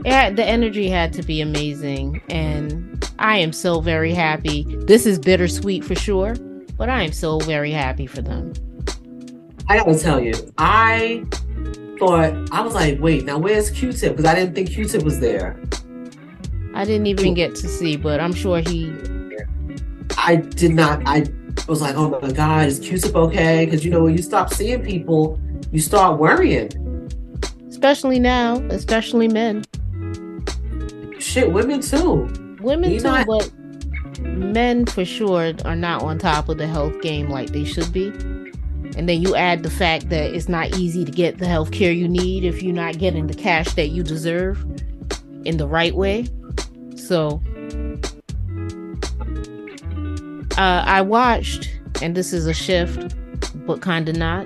yeah 0.05 0.31
the 0.31 0.45
energy 0.45 0.89
had 0.89 1.13
to 1.13 1.23
be 1.23 1.41
amazing 1.41 2.21
and 2.29 3.09
i 3.19 3.37
am 3.37 3.53
so 3.53 3.81
very 3.81 4.13
happy 4.13 4.65
this 4.87 5.07
is 5.07 5.19
bittersweet 5.19 5.85
for 5.85 5.95
sure 5.95 6.35
but 6.77 6.89
i 6.89 7.03
am 7.03 7.13
so 7.13 7.39
very 7.41 7.71
happy 7.71 8.07
for 8.07 8.21
them 8.23 8.53
I 9.69 9.77
gotta 9.79 9.97
tell 9.99 10.21
you, 10.21 10.35
I 10.59 11.25
thought 12.01 12.35
I 12.51 12.61
was 12.63 12.75
like, 12.75 12.99
wait, 13.01 13.25
now 13.25 13.39
where's 13.39 13.71
Q-Tip? 13.71 14.17
Because 14.17 14.25
I 14.31 14.35
didn't 14.35 14.55
think 14.57 14.71
Q-Tip 14.71 15.03
was 15.05 15.19
there. 15.21 15.57
i 16.75 16.85
didn't 16.85 17.07
even 17.07 17.33
get 17.35 17.55
to 17.57 17.69
see 17.69 17.97
but 17.97 18.21
i'm 18.21 18.35
sure 18.35 18.59
he 18.61 18.93
I 20.19 20.37
did 20.37 20.73
not. 20.75 21.03
I 21.07 21.21
was 21.69 21.81
like, 21.81 21.95
oh 21.97 22.19
my 22.21 22.33
god, 22.33 22.67
is 22.69 22.79
Q-Tip 22.79 23.15
okay? 23.15 23.65
Because 23.65 23.85
you 23.85 23.91
know, 23.91 24.03
when 24.05 24.17
you 24.17 24.23
stop 24.23 24.53
seeing 24.53 24.83
people, 24.83 25.41
you 25.71 25.81
start 25.81 26.19
worrying. 26.19 26.69
especially 27.69 28.19
now 28.19 28.57
especially 28.71 29.29
men 29.29 29.65
Shit, 31.19 31.53
women 31.53 31.81
too. 31.81 32.29
women 32.61 32.91
You 32.91 32.99
too 32.99 33.05
know, 33.05 33.25
but 33.27 33.53
men 34.23 34.85
for 34.87 35.05
sure 35.05 35.55
are 35.65 35.77
not 35.77 36.03
on 36.03 36.19
top 36.19 36.49
of 36.49 36.59
the 36.59 36.67
health 36.67 37.01
game 37.01 37.29
like 37.29 37.51
they 37.51 37.65
should 37.65 37.93
be 37.93 38.09
And 38.97 39.09
then 39.09 39.23
you 39.23 39.35
add 39.35 39.63
the 39.63 39.71
fact 39.71 40.11
that 40.11 40.35
it's 40.35 40.49
not 40.49 40.77
easy 40.77 41.05
to 41.05 41.11
get 41.11 41.39
the 41.39 41.47
health 41.47 41.73
care 41.73 41.93
you 41.93 42.07
need 42.09 42.45
if 42.45 42.63
you're 42.63 42.75
not 42.75 42.99
getting 42.99 43.27
the 43.27 43.35
cash 43.35 43.73
that 43.75 43.89
you 43.89 44.03
deserve 44.03 44.63
in 45.45 45.57
the 45.57 45.67
right 45.67 45.95
way. 45.95 46.27
So 46.97 47.41
uh, 50.63 50.85
I 50.87 51.01
watched, 51.01 51.75
and 52.03 52.15
this 52.15 52.33
is 52.33 52.47
a 52.47 52.55
shift, 52.55 53.17
but 53.67 53.83
kind 53.83 54.09
of 54.09 54.15
not. 54.15 54.45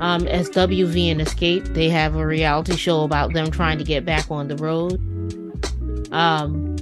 Um, 0.00 0.22
SWV 0.22 1.10
and 1.10 1.20
Xscape, 1.20 1.74
they 1.74 1.90
have 1.90 2.16
a 2.16 2.26
reality 2.26 2.74
show 2.74 3.04
about 3.04 3.34
them 3.34 3.50
trying 3.50 3.76
to 3.76 3.84
get 3.84 4.06
back 4.06 4.30
on 4.30 4.48
the 4.48 4.56
road. 4.56 4.94
Um, 6.10 6.74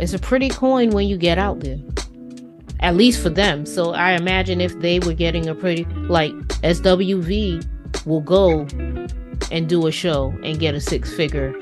it's 0.00 0.12
a 0.12 0.18
pretty 0.18 0.48
coin 0.48 0.90
when 0.90 1.06
you 1.06 1.16
get 1.16 1.38
out 1.38 1.60
there, 1.60 1.78
at 2.80 2.96
least 2.96 3.22
for 3.22 3.30
them. 3.30 3.64
So 3.64 3.92
I 3.92 4.14
imagine 4.14 4.60
if 4.60 4.76
they 4.80 4.98
were 4.98 5.14
getting 5.14 5.48
a 5.48 5.54
pretty 5.54 5.84
like 6.08 6.32
SWV 6.64 7.64
will 8.06 8.22
go 8.22 8.62
and 9.52 9.68
do 9.68 9.86
a 9.86 9.92
show 9.92 10.34
and 10.42 10.58
get 10.58 10.74
a 10.74 10.80
six 10.80 11.14
figure. 11.14 11.54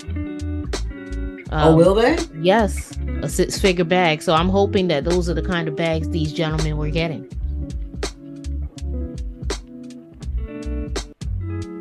Oh, 1.52 1.70
Um, 1.70 1.76
will 1.76 1.94
they? 1.94 2.18
Yes, 2.40 2.92
a 3.22 3.28
six 3.28 3.58
figure 3.58 3.84
bag. 3.84 4.22
So 4.22 4.34
I'm 4.34 4.48
hoping 4.48 4.88
that 4.88 5.04
those 5.04 5.28
are 5.28 5.34
the 5.34 5.42
kind 5.42 5.68
of 5.68 5.76
bags 5.76 6.08
these 6.08 6.32
gentlemen 6.32 6.76
were 6.76 6.90
getting. 6.90 7.28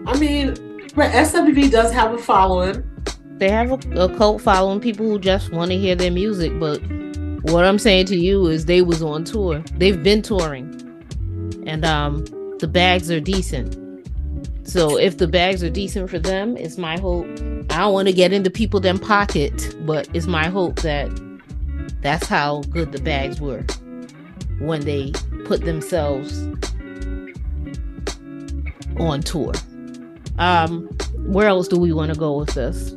I 0.05 0.17
mean, 0.19 0.49
right, 0.95 1.11
SWV 1.11 1.71
does 1.71 1.91
have 1.91 2.13
a 2.13 2.17
following. 2.17 2.83
They 3.37 3.49
have 3.49 3.71
a, 3.71 4.03
a 4.03 4.17
cult 4.17 4.41
following, 4.41 4.79
people 4.79 5.05
who 5.07 5.19
just 5.19 5.51
want 5.51 5.71
to 5.71 5.77
hear 5.77 5.95
their 5.95 6.11
music. 6.11 6.57
But 6.59 6.81
what 7.51 7.65
I'm 7.65 7.79
saying 7.79 8.05
to 8.07 8.15
you 8.15 8.47
is 8.47 8.65
they 8.65 8.81
was 8.81 9.01
on 9.01 9.23
tour. 9.23 9.63
They've 9.77 10.01
been 10.01 10.21
touring. 10.21 10.79
And 11.65 11.83
um 11.85 12.25
the 12.59 12.67
bags 12.67 13.09
are 13.11 13.19
decent. 13.19 13.75
So 14.63 14.97
if 14.97 15.17
the 15.17 15.27
bags 15.27 15.63
are 15.63 15.69
decent 15.69 16.09
for 16.09 16.19
them, 16.19 16.57
it's 16.57 16.77
my 16.77 16.97
hope. 16.99 17.25
I 17.69 17.79
don't 17.79 17.93
want 17.93 18.07
to 18.07 18.13
get 18.13 18.33
into 18.33 18.49
people 18.49 18.79
them 18.79 18.97
pocket, 18.97 19.75
but 19.81 20.07
it's 20.13 20.27
my 20.27 20.47
hope 20.47 20.77
that 20.81 21.11
that's 22.01 22.27
how 22.27 22.61
good 22.69 22.91
the 22.91 23.01
bags 23.01 23.39
were 23.41 23.65
when 24.59 24.81
they 24.81 25.11
put 25.45 25.61
themselves 25.61 26.41
on 28.97 29.21
tour. 29.21 29.53
Um, 30.37 30.87
where 31.25 31.47
else 31.47 31.67
do 31.67 31.77
we 31.77 31.93
want 31.93 32.13
to 32.13 32.19
go 32.19 32.37
with 32.37 32.53
this? 32.53 32.95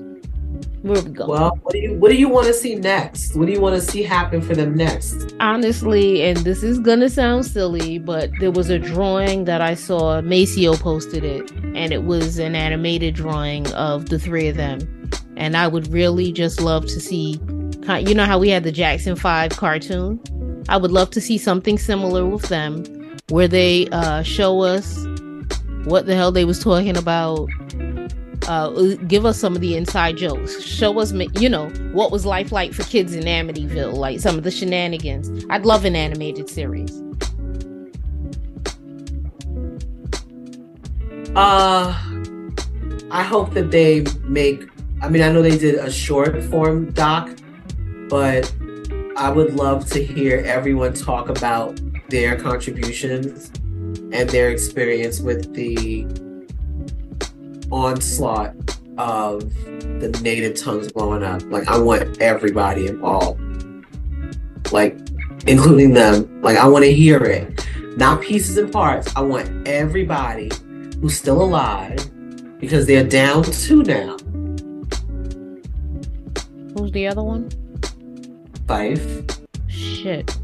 Where 0.86 1.02
we 1.02 1.10
go? 1.10 1.26
Well, 1.26 1.58
what 1.62 1.72
do 1.72 1.78
you 1.78 1.94
what 1.94 2.10
do 2.10 2.16
you 2.16 2.28
want 2.28 2.46
to 2.46 2.54
see 2.54 2.76
next? 2.76 3.34
What 3.34 3.46
do 3.46 3.52
you 3.52 3.60
want 3.60 3.74
to 3.74 3.80
see 3.80 4.04
happen 4.04 4.40
for 4.40 4.54
them 4.54 4.76
next? 4.76 5.34
honestly, 5.40 6.22
and 6.22 6.36
this 6.38 6.62
is 6.62 6.78
gonna 6.78 7.08
sound 7.08 7.44
silly, 7.44 7.98
but 7.98 8.30
there 8.38 8.52
was 8.52 8.70
a 8.70 8.78
drawing 8.78 9.46
that 9.46 9.60
I 9.60 9.74
saw. 9.74 10.20
Maceo 10.20 10.76
posted 10.76 11.24
it, 11.24 11.50
and 11.74 11.92
it 11.92 12.04
was 12.04 12.38
an 12.38 12.54
animated 12.54 13.16
drawing 13.16 13.66
of 13.72 14.10
the 14.10 14.18
three 14.20 14.46
of 14.46 14.56
them. 14.56 15.10
And 15.36 15.56
I 15.56 15.66
would 15.66 15.92
really 15.92 16.30
just 16.30 16.60
love 16.60 16.86
to 16.86 17.00
see, 17.00 17.40
you 17.98 18.14
know, 18.14 18.24
how 18.24 18.38
we 18.38 18.48
had 18.50 18.62
the 18.62 18.72
Jackson 18.72 19.16
Five 19.16 19.56
cartoon. 19.56 20.20
I 20.68 20.76
would 20.76 20.92
love 20.92 21.10
to 21.10 21.20
see 21.20 21.36
something 21.36 21.78
similar 21.78 22.24
with 22.24 22.48
them, 22.48 22.84
where 23.28 23.48
they 23.48 23.88
uh, 23.88 24.22
show 24.22 24.60
us 24.60 25.04
what 25.84 26.06
the 26.06 26.14
hell 26.14 26.30
they 26.30 26.44
was 26.44 26.62
talking 26.62 26.96
about. 26.96 27.48
Uh, 28.46 28.94
give 29.08 29.26
us 29.26 29.38
some 29.38 29.54
of 29.54 29.60
the 29.60 29.76
inside 29.76 30.16
jokes. 30.16 30.62
Show 30.62 30.98
us, 31.00 31.12
you 31.40 31.48
know, 31.48 31.68
what 31.92 32.12
was 32.12 32.24
life 32.24 32.52
like 32.52 32.72
for 32.72 32.84
kids 32.84 33.14
in 33.14 33.24
Amityville, 33.24 33.94
like 33.94 34.20
some 34.20 34.38
of 34.38 34.44
the 34.44 34.50
shenanigans. 34.50 35.44
I'd 35.50 35.66
love 35.66 35.84
an 35.84 35.96
animated 35.96 36.48
series. 36.48 37.02
Uh 41.34 41.94
I 43.10 43.22
hope 43.22 43.52
that 43.54 43.70
they 43.70 44.06
make 44.22 44.64
I 45.02 45.08
mean 45.08 45.22
I 45.22 45.30
know 45.30 45.42
they 45.42 45.58
did 45.58 45.74
a 45.74 45.90
short 45.90 46.42
form 46.44 46.92
doc, 46.92 47.28
but 48.08 48.52
I 49.16 49.30
would 49.30 49.54
love 49.54 49.86
to 49.90 50.02
hear 50.02 50.38
everyone 50.46 50.94
talk 50.94 51.28
about 51.28 51.78
their 52.08 52.36
contributions 52.36 53.50
and 54.12 54.30
their 54.30 54.50
experience 54.50 55.20
with 55.20 55.52
the 55.54 56.06
onslaught 57.70 58.54
of 58.98 59.40
the 60.00 60.08
native 60.22 60.60
tongues 60.60 60.90
blowing 60.92 61.22
up. 61.22 61.42
Like 61.50 61.68
I 61.68 61.78
want 61.78 62.20
everybody 62.20 62.86
involved. 62.86 63.40
Like 64.72 64.98
including 65.46 65.94
them. 65.94 66.42
Like 66.42 66.56
I 66.56 66.66
want 66.66 66.84
to 66.84 66.92
hear 66.92 67.22
it. 67.24 67.66
Not 67.96 68.20
pieces 68.20 68.58
and 68.58 68.72
parts. 68.72 69.14
I 69.16 69.20
want 69.20 69.66
everybody 69.66 70.50
who's 71.00 71.16
still 71.16 71.42
alive 71.42 71.98
because 72.58 72.86
they're 72.86 73.04
down 73.04 73.44
two 73.44 73.82
now. 73.82 74.16
Who's 76.76 76.92
the 76.92 77.06
other 77.06 77.22
one? 77.22 77.48
Five. 78.66 79.26
Shit. 79.68 80.36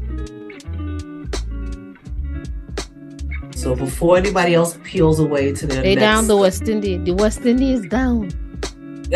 So 3.63 3.75
before 3.75 4.17
anybody 4.17 4.55
else 4.55 4.77
peels 4.83 5.21
away 5.21 5.53
to 5.53 5.65
their 5.65 5.81
They 5.81 5.95
next... 5.95 6.03
down 6.03 6.27
the 6.27 6.35
West 6.35 6.67
Indies. 6.67 7.01
The 7.05 7.13
West 7.13 7.45
Indies 7.45 7.87
down. 7.87 8.27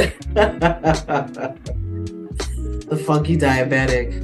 the 2.87 3.03
funky 3.05 3.35
diabetic. 3.35 4.23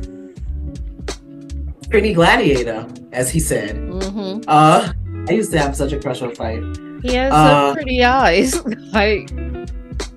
Pretty 1.90 2.14
gladiator, 2.14 2.88
as 3.12 3.30
he 3.30 3.42
said. 3.42 3.76
hmm 3.76 4.40
Uh 4.48 4.94
I 5.28 5.34
used 5.34 5.52
to 5.52 5.60
have 5.60 5.76
such 5.76 5.92
a 5.92 6.00
crush 6.00 6.22
on 6.22 6.32
Phife. 6.32 7.04
He 7.04 7.16
has 7.16 7.34
Uh, 7.34 7.68
some 7.68 7.76
pretty 7.76 8.02
eyes. 8.06 8.66
like 8.94 9.30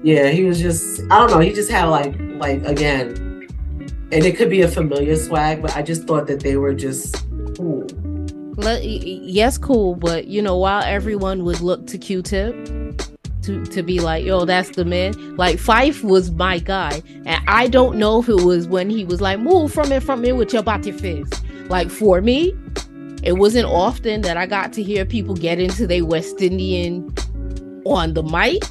Yeah, 0.05 0.29
he 0.29 0.45
was 0.45 0.61
just 0.61 1.03
I 1.11 1.19
don't 1.19 1.33
know, 1.33 1.41
he 1.41 1.53
just 1.53 1.69
had 1.71 1.87
like 1.87 2.15
like 2.39 2.63
again, 2.65 3.49
and 4.13 4.25
it 4.25 4.37
could 4.37 4.51
be 4.51 4.63
a 4.63 4.69
familiar 4.69 5.17
swag, 5.17 5.63
but 5.63 5.77
I 5.77 5.83
just 5.83 6.05
thought 6.05 6.29
that 6.29 6.39
they 6.39 6.57
were 6.57 6.75
just. 6.75 7.26
Le- 8.57 8.81
y- 8.81 9.01
y- 9.05 9.21
yes, 9.23 9.59
cool, 9.59 9.97
but 9.97 10.29
you 10.29 10.41
know, 10.41 10.57
while 10.57 10.83
everyone 10.83 11.45
would 11.45 11.61
look 11.61 11.87
to 11.89 11.99
Q-Tip 11.99 12.55
to 13.43 13.65
to 13.67 13.83
be 13.83 14.01
like, 14.01 14.25
yo, 14.25 14.45
that's 14.45 14.71
the 14.71 14.85
man. 14.85 15.37
Like 15.37 15.57
Phife 15.57 16.03
was 16.03 16.31
my 16.33 16.59
guy, 16.59 17.03
and 17.25 17.43
I 17.49 17.69
don't 17.69 17.97
know 17.97 18.21
if 18.21 18.29
it 18.29 18.43
was 18.43 18.67
when 18.67 18.91
he 18.91 19.05
was 19.05 19.21
like, 19.21 19.39
move 19.41 19.73
from 19.73 19.93
it, 19.93 20.03
from 20.03 20.25
it 20.25 20.37
with 20.37 20.53
your 20.53 20.63
body 20.63 20.93
fizz. 20.93 21.31
Like 21.69 21.91
for 21.91 22.21
me, 22.21 22.55
it 23.23 23.35
wasn't 23.39 23.67
often 23.67 24.21
that 24.23 24.37
I 24.37 24.47
got 24.47 24.73
to 24.75 24.83
hear 24.83 25.05
people 25.05 25.35
get 25.35 25.59
into 25.59 25.87
their 25.87 26.05
West 26.05 26.41
Indian 26.41 27.13
on 27.85 28.15
the 28.15 28.23
mic. 28.23 28.63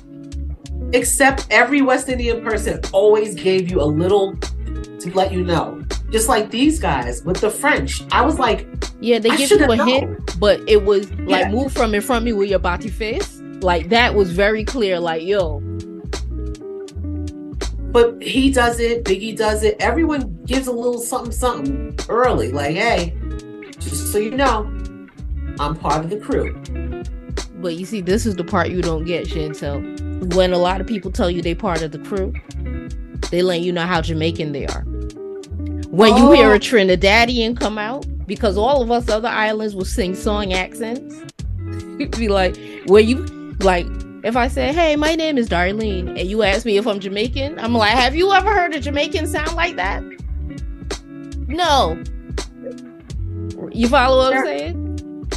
Except 0.93 1.47
every 1.49 1.81
West 1.81 2.09
Indian 2.09 2.43
person 2.43 2.79
always 2.91 3.35
gave 3.35 3.69
you 3.69 3.81
a 3.81 3.85
little 3.85 4.35
to 4.99 5.11
let 5.13 5.31
you 5.31 5.43
know. 5.43 5.83
Just 6.15 6.29
like 6.29 6.49
these 6.49 6.79
guys 6.79 7.23
with 7.25 7.41
the 7.41 7.49
French. 7.49 8.01
I 8.13 8.21
was 8.21 8.39
like, 8.39 8.65
Yeah, 9.01 9.19
they 9.19 9.31
I 9.31 9.35
give 9.35 9.51
you 9.51 9.65
a 9.65 9.75
known. 9.75 9.87
hint, 9.89 10.39
but 10.39 10.61
it 10.65 10.85
was 10.85 11.11
like 11.11 11.41
Yeah. 11.47 11.51
move 11.51 11.73
from 11.73 11.93
in 11.93 11.99
front 11.99 12.19
of 12.19 12.23
me 12.23 12.31
with 12.31 12.49
your 12.49 12.59
body 12.59 12.87
face. 12.87 13.41
Like 13.59 13.89
that 13.89 14.15
was 14.15 14.31
very 14.31 14.63
clear. 14.63 14.97
Like 14.97 15.23
yo, 15.23 15.59
But 17.91 18.21
he 18.23 18.49
does 18.49 18.79
it, 18.79 19.03
Biggie 19.03 19.35
does 19.35 19.63
it. 19.63 19.75
Everyone 19.81 20.41
gives 20.45 20.67
a 20.67 20.71
little 20.71 20.99
something, 20.99 21.33
something 21.33 21.97
early. 22.07 22.49
Like, 22.53 22.75
hey, 22.75 23.13
just 23.79 24.13
so 24.13 24.17
you 24.17 24.31
know, 24.31 24.63
I'm 25.59 25.75
part 25.75 26.05
of 26.05 26.09
the 26.09 26.17
crew. 26.17 26.53
but 27.61 27.75
you 27.75 27.85
see, 27.85 27.99
this 27.99 28.25
is 28.25 28.37
the 28.37 28.43
part 28.45 28.69
you 28.69 28.81
don't 28.81 29.03
get, 29.03 29.27
Chantel. 29.27 30.33
When 30.33 30.53
a 30.53 30.57
lot 30.57 30.79
of 30.79 30.87
people 30.87 31.11
tell 31.11 31.29
you 31.29 31.41
they 31.41 31.55
part 31.55 31.81
of 31.81 31.91
the 31.91 31.99
crew, 31.99 32.33
they 33.31 33.41
let 33.41 33.59
you 33.59 33.73
know 33.73 33.85
how 33.85 33.99
Jamaican 34.01 34.53
they 34.53 34.65
are. 34.67 34.85
When 35.95 36.17
you 36.17 36.31
hear 36.33 36.49
Oh. 36.51 36.55
a 36.55 36.59
Trinidadian 36.59 37.57
come 37.57 37.77
out, 37.77 38.05
because 38.27 38.57
all 38.57 38.81
of 38.81 38.91
us 38.91 39.07
other 39.09 39.29
islands 39.29 39.75
will 39.75 39.85
sing 39.85 40.13
song 40.13 40.51
accents, 40.51 41.15
you'd 41.97 42.11
be 42.17 42.27
like, 42.27 42.57
where 42.87 43.01
you 43.01 43.25
like 43.61 43.87
if 44.25 44.35
I 44.35 44.49
say, 44.49 44.73
Hey, 44.73 44.97
my 44.97 45.15
name 45.15 45.37
is 45.37 45.47
Darlene, 45.47 46.09
and 46.19 46.29
you 46.29 46.43
ask 46.43 46.65
me 46.65 46.75
if 46.77 46.85
I'm 46.85 46.99
Jamaican, 46.99 47.59
I'm 47.59 47.73
like, 47.73 47.91
Have 47.91 48.13
you 48.13 48.33
ever 48.33 48.53
heard 48.53 48.75
a 48.75 48.79
Jamaican 48.81 49.27
sound 49.27 49.55
like 49.55 49.77
that? 49.77 50.03
No. 51.47 52.03
You 53.71 53.87
follow 53.87 54.17
what 54.17 54.35
I'm 54.35 54.43
saying? 54.45 55.27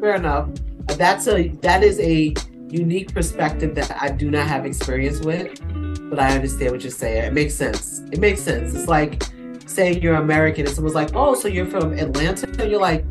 Fair 0.00 0.14
enough. 0.14 0.48
That's 0.96 1.28
a 1.28 1.48
that 1.60 1.82
is 1.82 2.00
a 2.00 2.32
unique 2.70 3.12
perspective 3.12 3.74
that 3.74 3.94
I 4.00 4.08
do 4.10 4.30
not 4.30 4.46
have 4.46 4.64
experience 4.64 5.20
with, 5.20 5.60
but 6.08 6.18
I 6.18 6.34
understand 6.34 6.72
what 6.72 6.82
you're 6.82 6.90
saying. 6.92 7.24
It 7.24 7.32
makes 7.34 7.54
sense. 7.54 8.00
It 8.10 8.20
makes 8.20 8.40
sense. 8.40 8.74
It's 8.74 8.88
like 8.88 9.22
saying 9.68 10.02
you're 10.02 10.14
American 10.16 10.66
and 10.66 10.74
someone's 10.74 10.94
like, 10.94 11.14
"Oh, 11.14 11.34
so 11.34 11.46
you're 11.48 11.66
from 11.66 11.92
Atlanta?" 11.92 12.46
And 12.60 12.70
you're 12.70 12.80
like, 12.80 13.04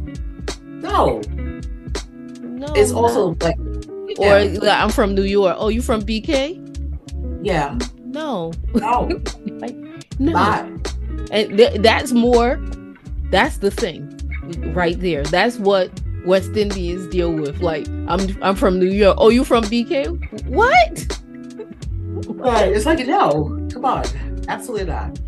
"No." 0.66 1.22
No. 2.41 2.66
It's 2.76 2.91
I'm 2.91 2.97
also 2.97 3.38
like, 3.41 3.58
or 4.18 4.39
yeah, 4.39 4.58
like, 4.60 4.80
I'm 4.82 4.89
from 4.89 5.14
New 5.14 5.24
York. 5.24 5.55
Oh, 5.60 5.70
you 5.70 5.82
from 5.82 6.01
BK? 6.01 6.58
yeah, 7.45 7.78
No. 8.05 8.51
no, 8.74 9.08
like, 9.60 9.76
No. 10.20 10.36
And 11.30 11.58
th- 11.58 11.82
that's 11.82 12.12
more 12.14 12.60
that's 13.30 13.58
the 13.58 13.70
thing 13.70 14.10
right 14.74 14.99
there. 14.99 15.24
That's 15.24 15.58
what 15.60 15.91
West 16.26 16.55
Indians 16.58 17.08
deal 17.10 17.32
with. 17.32 17.62
Like 17.62 17.88
I'm 18.08 18.22
I'm 18.41 18.55
from 18.55 18.80
New 18.80 18.89
York. 18.89 19.18
Oh, 19.20 19.30
you 19.30 19.43
from 19.43 19.64
BK? 19.66 20.08
What? 20.47 21.20
Right. 22.36 22.72
It's 22.72 22.86
like 22.88 23.05
no, 23.05 23.68
come 23.72 23.86
on, 23.86 24.05
absolutely 24.47 24.88
not. 24.88 25.20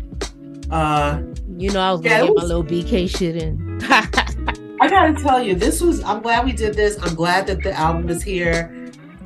Uh, 0.70 1.22
you 1.56 1.70
know, 1.70 1.80
I 1.80 1.92
was 1.92 2.00
gonna 2.00 2.14
yeah, 2.14 2.22
get 2.22 2.34
was, 2.34 2.42
my 2.42 2.46
little 2.48 2.64
BK 2.64 3.08
shit 3.08 3.36
in. 3.36 3.78
I 3.82 4.88
gotta 4.88 5.14
tell 5.20 5.42
you, 5.42 5.54
this 5.54 5.80
was. 5.80 6.02
I'm 6.04 6.22
glad 6.22 6.44
we 6.44 6.52
did 6.52 6.74
this. 6.74 6.98
I'm 7.02 7.14
glad 7.14 7.46
that 7.48 7.62
the 7.62 7.72
album 7.72 8.08
is 8.08 8.22
here. 8.22 8.76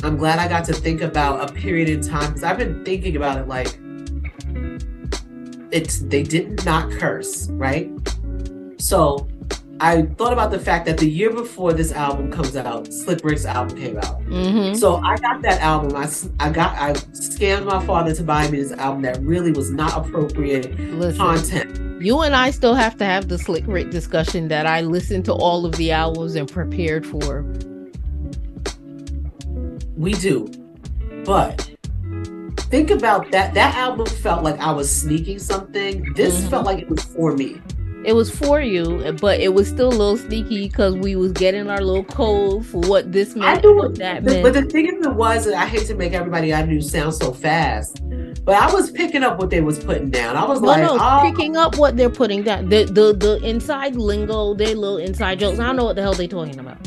I'm 0.02 0.16
glad 0.16 0.38
I 0.38 0.48
got 0.48 0.64
to 0.66 0.72
think 0.72 1.00
about 1.00 1.48
a 1.48 1.52
period 1.52 1.88
in 1.88 2.00
time 2.00 2.28
because 2.28 2.42
I've 2.42 2.58
been 2.58 2.84
thinking 2.84 3.16
about 3.16 3.38
it 3.38 3.48
like 3.48 3.78
it's 5.70 6.00
they 6.00 6.22
did 6.22 6.64
not 6.64 6.90
curse, 6.92 7.48
right? 7.50 7.90
So 8.78 9.28
I 9.80 10.02
thought 10.02 10.32
about 10.32 10.50
the 10.52 10.58
fact 10.58 10.86
that 10.86 10.98
the 10.98 11.08
year 11.08 11.30
before 11.30 11.72
this 11.72 11.90
album 11.92 12.30
comes 12.30 12.54
out, 12.54 12.92
Slick 12.92 13.24
Rick's 13.24 13.44
album 13.44 13.76
came 13.76 13.96
out. 13.96 14.22
Mm-hmm. 14.22 14.74
So 14.74 14.96
I 14.96 15.16
got 15.16 15.42
that 15.42 15.60
album. 15.60 15.96
I, 15.96 16.08
I 16.38 16.50
got 16.50 16.76
I 16.78 16.92
scammed 16.92 17.64
my 17.64 17.84
father 17.84 18.14
to 18.14 18.22
buy 18.22 18.48
me 18.50 18.62
this 18.62 18.72
album 18.72 19.02
that 19.02 19.20
really 19.20 19.50
was 19.50 19.70
not 19.70 20.06
appropriate 20.06 20.78
Listen, 20.78 21.18
content. 21.18 22.02
You 22.02 22.20
and 22.20 22.36
I 22.36 22.50
still 22.50 22.74
have 22.74 22.96
to 22.98 23.04
have 23.04 23.28
the 23.28 23.38
Slick 23.38 23.64
Rick 23.66 23.90
discussion 23.90 24.48
that 24.48 24.66
I 24.66 24.82
listened 24.82 25.24
to 25.24 25.32
all 25.32 25.66
of 25.66 25.72
the 25.76 25.90
albums 25.90 26.36
and 26.36 26.48
prepared 26.48 27.04
for. 27.04 27.42
We 29.96 30.12
do, 30.12 30.48
but 31.24 31.68
think 32.70 32.90
about 32.90 33.30
that. 33.32 33.54
That 33.54 33.74
album 33.74 34.06
felt 34.06 34.44
like 34.44 34.58
I 34.60 34.70
was 34.70 34.90
sneaking 34.90 35.40
something. 35.40 36.12
This 36.14 36.38
mm-hmm. 36.38 36.48
felt 36.48 36.64
like 36.64 36.78
it 36.78 36.88
was 36.88 37.02
for 37.02 37.34
me. 37.34 37.60
It 38.04 38.14
was 38.14 38.30
mm-hmm. 38.30 38.44
for 38.44 38.60
you, 38.60 39.16
but 39.20 39.40
it 39.40 39.54
was 39.54 39.68
still 39.68 39.88
a 39.88 39.90
little 39.90 40.16
sneaky 40.16 40.68
because 40.68 40.94
we 40.94 41.16
was 41.16 41.32
getting 41.32 41.68
our 41.70 41.80
little 41.80 42.04
code 42.04 42.66
for 42.66 42.80
what 42.82 43.12
this 43.12 43.34
meant, 43.34 43.58
I 43.58 43.60
do, 43.60 43.76
what 43.76 43.96
that 43.96 44.24
meant. 44.24 44.42
But 44.42 44.54
the 44.54 44.62
thing 44.62 44.94
of 44.94 45.06
it 45.06 45.14
was, 45.14 45.48
I 45.48 45.66
hate 45.66 45.86
to 45.86 45.94
make 45.94 46.12
everybody 46.12 46.52
I 46.52 46.64
knew 46.64 46.80
sound 46.80 47.14
so 47.14 47.32
fast, 47.32 48.02
but 48.44 48.56
I 48.56 48.72
was 48.72 48.90
picking 48.90 49.22
up 49.22 49.38
what 49.38 49.50
they 49.50 49.60
was 49.60 49.82
putting 49.82 50.10
down. 50.10 50.36
I 50.36 50.44
was 50.44 50.60
no, 50.60 50.68
like, 50.68 50.82
no, 50.82 50.98
oh. 51.00 51.30
picking 51.30 51.56
up 51.56 51.78
what 51.78 51.96
they're 51.96 52.10
putting 52.10 52.42
down. 52.42 52.68
The 52.68 52.84
the 52.84 53.14
the 53.14 53.40
inside 53.46 53.96
lingo, 53.96 54.54
their 54.54 54.74
little 54.74 54.98
inside 54.98 55.38
jokes. 55.38 55.58
I 55.58 55.66
don't 55.66 55.76
know 55.76 55.84
what 55.84 55.96
the 55.96 56.02
hell 56.02 56.14
they 56.14 56.28
talking 56.28 56.58
about. 56.58 56.78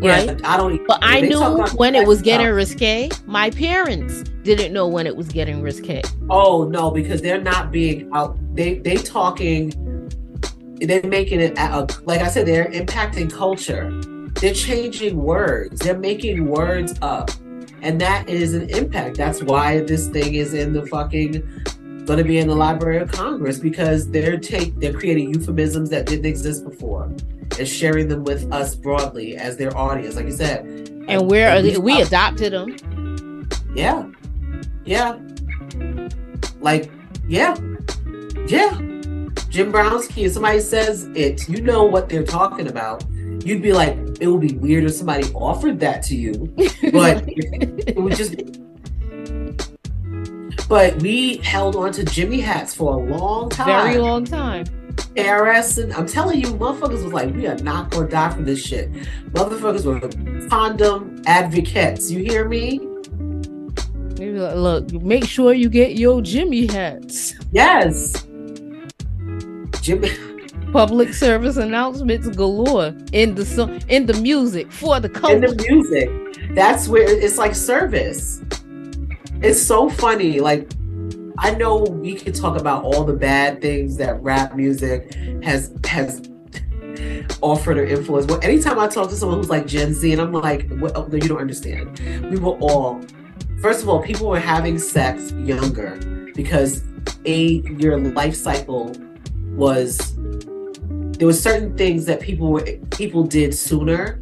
Yeah, 0.00 0.26
right? 0.26 0.44
I 0.44 0.56
don't. 0.56 0.86
But 0.86 0.98
I 1.02 1.20
knew 1.20 1.40
when 1.76 1.94
it 1.94 2.06
was 2.06 2.22
getting 2.22 2.46
stuff. 2.46 2.56
risque. 2.56 3.10
My 3.26 3.50
parents 3.50 4.22
didn't 4.42 4.72
know 4.72 4.86
when 4.88 5.06
it 5.06 5.16
was 5.16 5.28
getting 5.28 5.62
risque. 5.62 6.02
Oh 6.30 6.64
no, 6.64 6.90
because 6.90 7.22
they're 7.22 7.40
not 7.40 7.70
being 7.70 8.10
out. 8.12 8.36
They 8.54 8.78
they 8.78 8.96
talking. 8.96 9.72
They're 10.86 11.02
making 11.02 11.40
it 11.40 11.56
like 12.04 12.20
I 12.20 12.28
said. 12.28 12.46
They're 12.46 12.70
impacting 12.70 13.32
culture. 13.32 13.90
They're 14.40 14.54
changing 14.54 15.16
words. 15.16 15.80
They're 15.80 15.98
making 15.98 16.46
words 16.46 16.98
up, 17.02 17.30
and 17.82 18.00
that 18.00 18.28
is 18.28 18.54
an 18.54 18.68
impact. 18.70 19.16
That's 19.16 19.42
why 19.42 19.80
this 19.80 20.08
thing 20.08 20.34
is 20.34 20.54
in 20.54 20.72
the 20.72 20.86
fucking 20.86 21.42
going 22.04 22.18
to 22.18 22.24
be 22.24 22.38
in 22.38 22.48
the 22.48 22.54
Library 22.54 22.98
of 22.98 23.10
Congress 23.10 23.58
because 23.58 24.10
they're 24.10 24.36
take 24.36 24.78
they're 24.78 24.92
creating 24.92 25.32
euphemisms 25.32 25.90
that 25.90 26.06
didn't 26.06 26.26
exist 26.26 26.64
before 26.64 27.04
and 27.58 27.68
sharing 27.68 28.08
them 28.08 28.24
with 28.24 28.50
us 28.52 28.74
broadly 28.74 29.36
as 29.36 29.56
their 29.56 29.76
audience, 29.76 30.16
like 30.16 30.26
you 30.26 30.32
said. 30.32 30.64
And 31.08 31.30
where 31.30 31.50
are 31.50 31.62
they, 31.62 31.78
we 31.78 32.00
adopted 32.00 32.52
them? 32.52 33.48
Yeah, 33.74 34.08
yeah, 34.84 35.18
like 36.60 36.90
yeah, 37.28 37.56
yeah. 38.46 38.93
Jimbrowski. 39.50 40.26
If 40.26 40.32
somebody 40.32 40.60
says 40.60 41.04
it, 41.14 41.48
you 41.48 41.60
know 41.62 41.84
what 41.84 42.08
they're 42.08 42.24
talking 42.24 42.68
about. 42.68 43.04
You'd 43.44 43.62
be 43.62 43.72
like, 43.72 43.96
it 44.20 44.26
would 44.26 44.40
be 44.40 44.54
weird 44.54 44.84
if 44.84 44.94
somebody 44.94 45.30
offered 45.34 45.78
that 45.80 46.02
to 46.04 46.16
you, 46.16 46.52
but 46.92 47.24
it 47.28 47.96
would 47.96 48.16
just 48.16 48.34
but 50.68 50.96
we 51.02 51.36
held 51.38 51.76
on 51.76 51.92
to 51.92 52.04
Jimmy 52.04 52.40
hats 52.40 52.74
for 52.74 52.94
a 52.94 52.96
long 52.96 53.50
time. 53.50 53.66
Very 53.66 53.98
long 53.98 54.24
time. 54.24 54.64
ARS, 55.16 55.78
and 55.78 55.92
I'm 55.92 56.06
telling 56.06 56.40
you, 56.40 56.48
motherfuckers 56.54 57.04
was 57.04 57.12
like, 57.12 57.34
we 57.34 57.46
are 57.46 57.58
not 57.58 57.90
gonna 57.90 58.08
die 58.08 58.30
from 58.30 58.44
this 58.44 58.64
shit. 58.64 58.90
Motherfuckers 59.32 59.84
were 59.84 60.48
condom 60.48 61.22
advocates. 61.26 62.10
You 62.10 62.24
hear 62.24 62.48
me? 62.48 62.80
Look, 64.18 64.92
make 64.92 65.24
sure 65.24 65.52
you 65.52 65.68
get 65.68 65.96
your 65.96 66.22
Jimmy 66.22 66.66
hats. 66.66 67.34
Yes. 67.52 68.26
Jimmy. 69.84 70.10
Public 70.72 71.14
service 71.14 71.56
announcements 71.56 72.28
galore 72.28 72.92
in 73.12 73.34
the 73.36 73.44
song, 73.44 73.80
in 73.88 74.06
the 74.06 74.14
music 74.14 74.72
for 74.72 74.98
the 74.98 75.08
culture. 75.08 75.36
In 75.36 75.40
the 75.42 75.54
music, 75.68 76.54
that's 76.54 76.88
where 76.88 77.08
it's 77.08 77.38
like 77.38 77.54
service 77.54 78.42
it's 79.44 79.62
so 79.62 79.90
funny. 79.90 80.40
Like, 80.40 80.70
I 81.38 81.54
know 81.54 81.82
we 81.82 82.14
could 82.14 82.34
talk 82.34 82.58
about 82.58 82.84
all 82.84 83.04
the 83.04 83.12
bad 83.12 83.60
things 83.60 83.96
that 83.98 84.20
rap 84.22 84.54
music 84.54 85.12
has 85.42 85.74
has 85.84 86.30
offered 87.42 87.76
or 87.76 87.84
influenced. 87.84 88.28
But 88.28 88.42
anytime 88.42 88.78
I 88.78 88.86
talk 88.88 89.10
to 89.10 89.16
someone 89.16 89.38
who's 89.38 89.50
like 89.50 89.66
Gen 89.66 89.92
Z, 89.92 90.10
and 90.10 90.20
I'm 90.20 90.32
like, 90.32 90.70
oh, 90.70 91.06
no, 91.06 91.14
you 91.14 91.28
don't 91.28 91.40
understand. 91.40 91.98
We 92.30 92.38
were 92.38 92.56
all, 92.58 93.02
first 93.60 93.82
of 93.82 93.88
all, 93.88 94.02
people 94.02 94.28
were 94.28 94.40
having 94.40 94.78
sex 94.78 95.32
younger 95.32 95.96
because 96.34 96.82
a 97.26 97.60
your 97.78 97.98
life 97.98 98.34
cycle 98.34 98.94
was 99.56 100.14
there 101.18 101.26
were 101.26 101.32
certain 101.32 101.76
things 101.76 102.04
that 102.06 102.20
people 102.20 102.50
were 102.50 102.62
people 102.90 103.22
did 103.22 103.54
sooner 103.54 104.20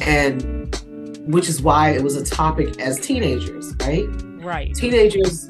and 0.00 0.52
which 1.26 1.48
is 1.48 1.62
why 1.62 1.90
it 1.90 2.02
was 2.02 2.16
a 2.16 2.24
topic 2.24 2.80
as 2.80 2.98
teenagers, 2.98 3.74
right? 3.80 4.06
Right. 4.42 4.74
Teenagers, 4.74 5.48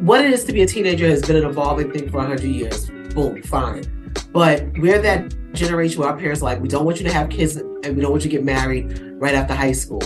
what 0.00 0.22
it 0.24 0.30
is 0.30 0.44
to 0.44 0.52
be 0.52 0.62
a 0.62 0.66
teenager 0.66 1.08
has 1.08 1.22
been 1.22 1.36
an 1.36 1.44
evolving 1.44 1.90
thing 1.90 2.10
for 2.10 2.18
100 2.18 2.42
years. 2.42 2.90
Boom, 3.14 3.42
fine. 3.42 4.12
But 4.32 4.66
we're 4.78 5.00
that 5.00 5.34
generation 5.54 6.00
where 6.00 6.10
our 6.10 6.16
parents 6.16 6.42
like, 6.42 6.60
we 6.60 6.68
don't 6.68 6.84
want 6.84 6.98
you 6.98 7.06
to 7.06 7.12
have 7.12 7.30
kids 7.30 7.56
and 7.56 7.96
we 7.96 8.02
don't 8.02 8.10
want 8.10 8.24
you 8.24 8.30
to 8.30 8.36
get 8.36 8.44
married 8.44 9.00
right 9.14 9.34
after 9.34 9.54
high 9.54 9.72
school. 9.72 10.02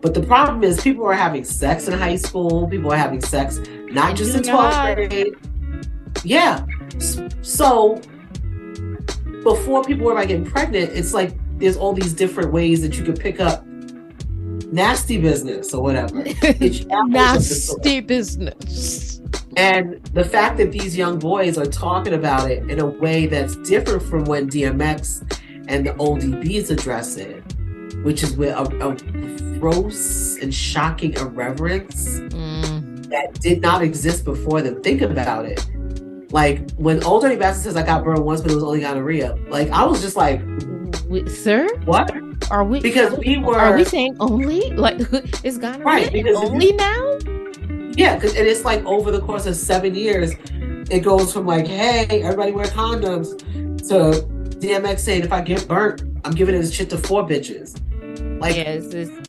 But 0.00 0.14
the 0.14 0.22
problem 0.22 0.62
is, 0.62 0.80
people 0.80 1.04
are 1.04 1.12
having 1.12 1.42
sex 1.42 1.88
in 1.88 1.98
high 1.98 2.16
school, 2.16 2.68
people 2.68 2.92
are 2.92 2.96
having 2.96 3.20
sex 3.20 3.58
not 3.90 4.14
just 4.14 4.36
in 4.36 4.42
12th 4.42 4.94
grade. 4.94 5.34
Yeah. 6.24 6.66
So 7.42 8.00
before 9.42 9.84
people 9.84 10.06
were 10.06 10.12
about 10.12 10.28
getting 10.28 10.44
pregnant, 10.44 10.92
it's 10.92 11.14
like 11.14 11.34
there's 11.58 11.76
all 11.76 11.92
these 11.92 12.12
different 12.12 12.52
ways 12.52 12.82
that 12.82 12.96
you 12.96 13.04
could 13.04 13.18
pick 13.18 13.40
up 13.40 13.64
nasty 14.70 15.18
business 15.18 15.74
or 15.74 15.82
whatever. 15.82 16.24
nasty 17.06 18.00
business. 18.00 19.20
And 19.56 20.04
the 20.14 20.24
fact 20.24 20.58
that 20.58 20.70
these 20.70 20.96
young 20.96 21.18
boys 21.18 21.58
are 21.58 21.66
talking 21.66 22.14
about 22.14 22.50
it 22.50 22.70
in 22.70 22.78
a 22.78 22.86
way 22.86 23.26
that's 23.26 23.56
different 23.56 24.02
from 24.02 24.24
when 24.24 24.48
DMX 24.48 25.40
and 25.68 25.86
the 25.86 25.90
ODBs 25.94 26.70
address 26.70 27.16
it, 27.16 27.42
which 28.04 28.22
is 28.22 28.36
with 28.36 28.54
a, 28.54 28.62
a 28.86 29.58
gross 29.58 30.36
and 30.36 30.54
shocking 30.54 31.14
irreverence 31.14 32.20
mm. 32.20 33.08
that 33.08 33.34
did 33.40 33.60
not 33.60 33.82
exist 33.82 34.24
before 34.24 34.62
them. 34.62 34.80
Think 34.82 35.02
about 35.02 35.44
it. 35.44 35.68
Like 36.30 36.70
when 36.72 37.02
Ol' 37.04 37.20
Dirty 37.20 37.36
Bastard 37.36 37.64
says 37.64 37.76
I 37.76 37.84
got 37.84 38.04
burned 38.04 38.24
once, 38.24 38.40
but 38.40 38.50
it 38.50 38.54
was 38.54 38.64
only 38.64 38.80
gonorrhea. 38.80 39.38
Like 39.48 39.70
I 39.70 39.84
was 39.84 40.00
just 40.02 40.16
like, 40.16 40.40
sir, 41.26 41.68
what? 41.84 42.14
Are 42.50 42.64
we 42.64 42.80
because 42.80 43.18
we 43.18 43.38
were? 43.38 43.58
Are 43.58 43.76
we 43.76 43.84
saying 43.84 44.16
only? 44.20 44.70
Like 44.70 44.96
it's 45.44 45.58
gonorrhea 45.58 45.84
right, 45.84 46.12
because 46.12 46.36
only 46.36 46.72
now? 46.72 47.18
Yeah, 47.96 48.14
because 48.14 48.36
and 48.36 48.46
it's 48.46 48.64
like 48.64 48.84
over 48.84 49.10
the 49.10 49.20
course 49.20 49.46
of 49.46 49.56
seven 49.56 49.94
years, 49.94 50.32
it 50.90 51.00
goes 51.00 51.32
from 51.32 51.46
like, 51.46 51.66
hey, 51.66 52.22
everybody 52.22 52.52
wear 52.52 52.66
condoms, 52.66 53.38
to 53.88 54.22
DMX 54.58 55.00
saying 55.00 55.24
if 55.24 55.32
I 55.32 55.40
get 55.40 55.66
burnt, 55.66 56.02
I'm 56.24 56.32
giving 56.32 56.54
this 56.60 56.72
shit 56.72 56.90
to 56.90 56.98
four 56.98 57.26
bitches. 57.26 57.80
Like, 58.40 58.56
yeah, 58.56 58.62
it's, 58.62 58.94
it's 58.94 59.28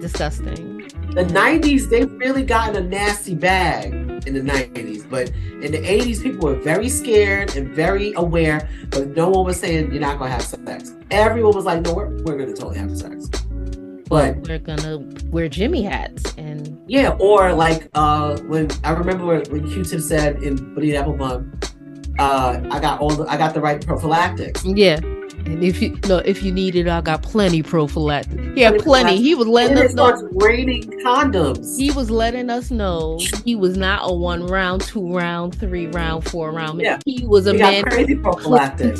disgusting. 0.00 0.73
The 1.14 1.24
'90s, 1.24 1.88
they 1.88 2.04
really 2.04 2.42
got 2.42 2.70
in 2.70 2.76
a 2.76 2.86
nasty 2.86 3.34
bag 3.34 3.92
in 4.26 4.34
the 4.34 4.40
90s. 4.40 5.08
But 5.08 5.30
in 5.62 5.72
the 5.72 5.78
80s, 5.78 6.22
people 6.22 6.48
were 6.48 6.56
very 6.56 6.88
scared 6.88 7.56
and 7.56 7.68
very 7.74 8.12
aware, 8.14 8.68
but 8.90 9.08
no 9.08 9.28
one 9.28 9.44
was 9.44 9.58
saying 9.58 9.92
you're 9.92 10.00
not 10.00 10.18
going 10.18 10.30
to 10.30 10.34
have 10.34 10.42
sex. 10.42 10.92
Everyone 11.10 11.54
was 11.54 11.64
like, 11.64 11.82
no, 11.82 11.94
we're, 11.94 12.10
we're 12.24 12.36
going 12.36 12.52
to 12.52 12.54
totally 12.54 12.78
have 12.78 12.96
sex. 12.96 13.28
But 14.06 14.36
we're 14.46 14.58
gonna 14.58 14.98
wear 15.30 15.48
Jimmy 15.48 15.82
hats 15.82 16.34
and 16.36 16.78
yeah, 16.86 17.16
or 17.18 17.54
like 17.54 17.88
uh 17.94 18.36
when 18.42 18.70
I 18.84 18.90
remember 18.90 19.40
when 19.48 19.66
Q-Tip 19.66 20.00
said 20.00 20.42
in 20.42 20.74
Buddy 20.74 20.92
Bun, 20.92 21.58
uh, 22.18 22.60
I 22.70 22.80
got 22.80 23.00
all 23.00 23.10
the 23.10 23.24
I 23.24 23.38
got 23.38 23.54
the 23.54 23.62
right 23.62 23.84
prophylactics. 23.84 24.62
Yeah. 24.62 25.00
And 25.46 25.64
if 25.64 25.80
you 25.80 25.98
no, 26.06 26.18
if 26.18 26.42
you 26.42 26.52
need 26.52 26.76
it, 26.76 26.86
I 26.86 27.00
got 27.00 27.22
plenty 27.22 27.62
prophylactic. 27.62 28.43
Yeah, 28.54 28.72
plenty. 28.78 29.16
He 29.16 29.34
was 29.34 29.48
letting 29.48 29.78
us 29.78 29.94
know. 29.94 30.28
raining 30.34 30.82
condoms. 31.04 31.78
He 31.78 31.90
was 31.90 32.10
letting 32.10 32.50
us 32.50 32.70
know 32.70 33.18
he 33.44 33.56
was 33.56 33.76
not 33.76 34.08
a 34.08 34.14
one 34.14 34.46
round, 34.46 34.82
two 34.82 35.12
round, 35.12 35.58
three 35.58 35.88
round, 35.88 36.24
four 36.24 36.52
round. 36.52 36.80
Yeah. 36.80 37.00
He 37.04 37.26
was 37.26 37.46
a 37.46 37.52
he 37.52 37.58
man. 37.58 37.84
crazy 37.84 38.16
prophylactic. 38.16 38.96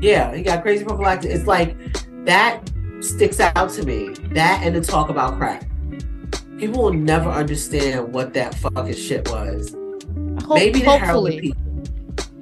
Yeah, 0.00 0.34
he 0.34 0.42
got 0.42 0.62
crazy 0.62 0.84
prophylactic. 0.84 1.30
It's 1.30 1.46
like 1.46 1.76
that 2.24 2.60
sticks 3.00 3.40
out 3.40 3.70
to 3.70 3.84
me. 3.84 4.14
That 4.32 4.62
and 4.62 4.74
the 4.74 4.80
talk 4.80 5.08
about 5.08 5.36
crack. 5.38 5.68
People 6.58 6.82
will 6.82 6.92
never 6.92 7.30
understand 7.30 8.12
what 8.12 8.34
that 8.34 8.54
fucking 8.56 8.94
shit 8.94 9.28
was. 9.30 9.74
Hope, 10.44 10.56
Maybe 10.56 10.80
the 10.80 10.86
heroin 10.86 11.00
hopefully. 11.00 11.40
people. 11.40 11.62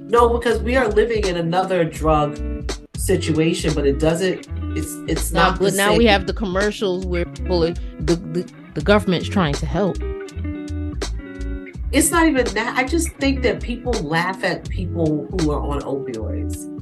No, 0.08 0.38
because 0.38 0.62
we 0.62 0.76
are 0.76 0.88
living 0.88 1.26
in 1.26 1.36
another 1.36 1.84
drug 1.84 2.70
situation, 2.96 3.74
but 3.74 3.86
it 3.86 3.98
doesn't. 3.98 4.46
It's 4.76 4.94
it's 5.08 5.32
Now, 5.32 5.50
not. 5.50 5.58
but 5.60 5.74
now 5.74 5.88
same. 5.90 5.98
we 5.98 6.04
have 6.06 6.26
the 6.26 6.34
commercials 6.34 7.06
where 7.06 7.24
people 7.24 7.64
are, 7.64 7.72
the, 8.00 8.16
the 8.16 8.52
the 8.74 8.80
government's 8.82 9.28
trying 9.28 9.54
to 9.54 9.66
help. 9.66 9.96
It's 11.92 12.10
not 12.10 12.26
even 12.26 12.44
that. 12.54 12.76
I 12.76 12.84
just 12.84 13.08
think 13.12 13.42
that 13.42 13.62
people 13.62 13.92
laugh 13.92 14.42
at 14.44 14.68
people 14.68 15.26
who 15.40 15.50
are 15.50 15.60
on 15.60 15.80
opioids. 15.80 16.72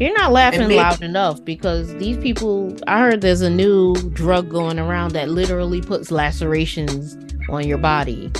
You're 0.00 0.16
not 0.16 0.30
laughing 0.32 0.60
maybe- 0.60 0.76
loud 0.76 1.02
enough 1.02 1.44
because 1.44 1.94
these 1.96 2.18
people. 2.18 2.76
I 2.86 2.98
heard 3.00 3.20
there's 3.20 3.40
a 3.40 3.50
new 3.50 3.94
drug 4.12 4.48
going 4.48 4.78
around 4.78 5.12
that 5.12 5.28
literally 5.28 5.80
puts 5.80 6.10
lacerations 6.10 7.16
on 7.48 7.66
your 7.66 7.78
body, 7.78 8.30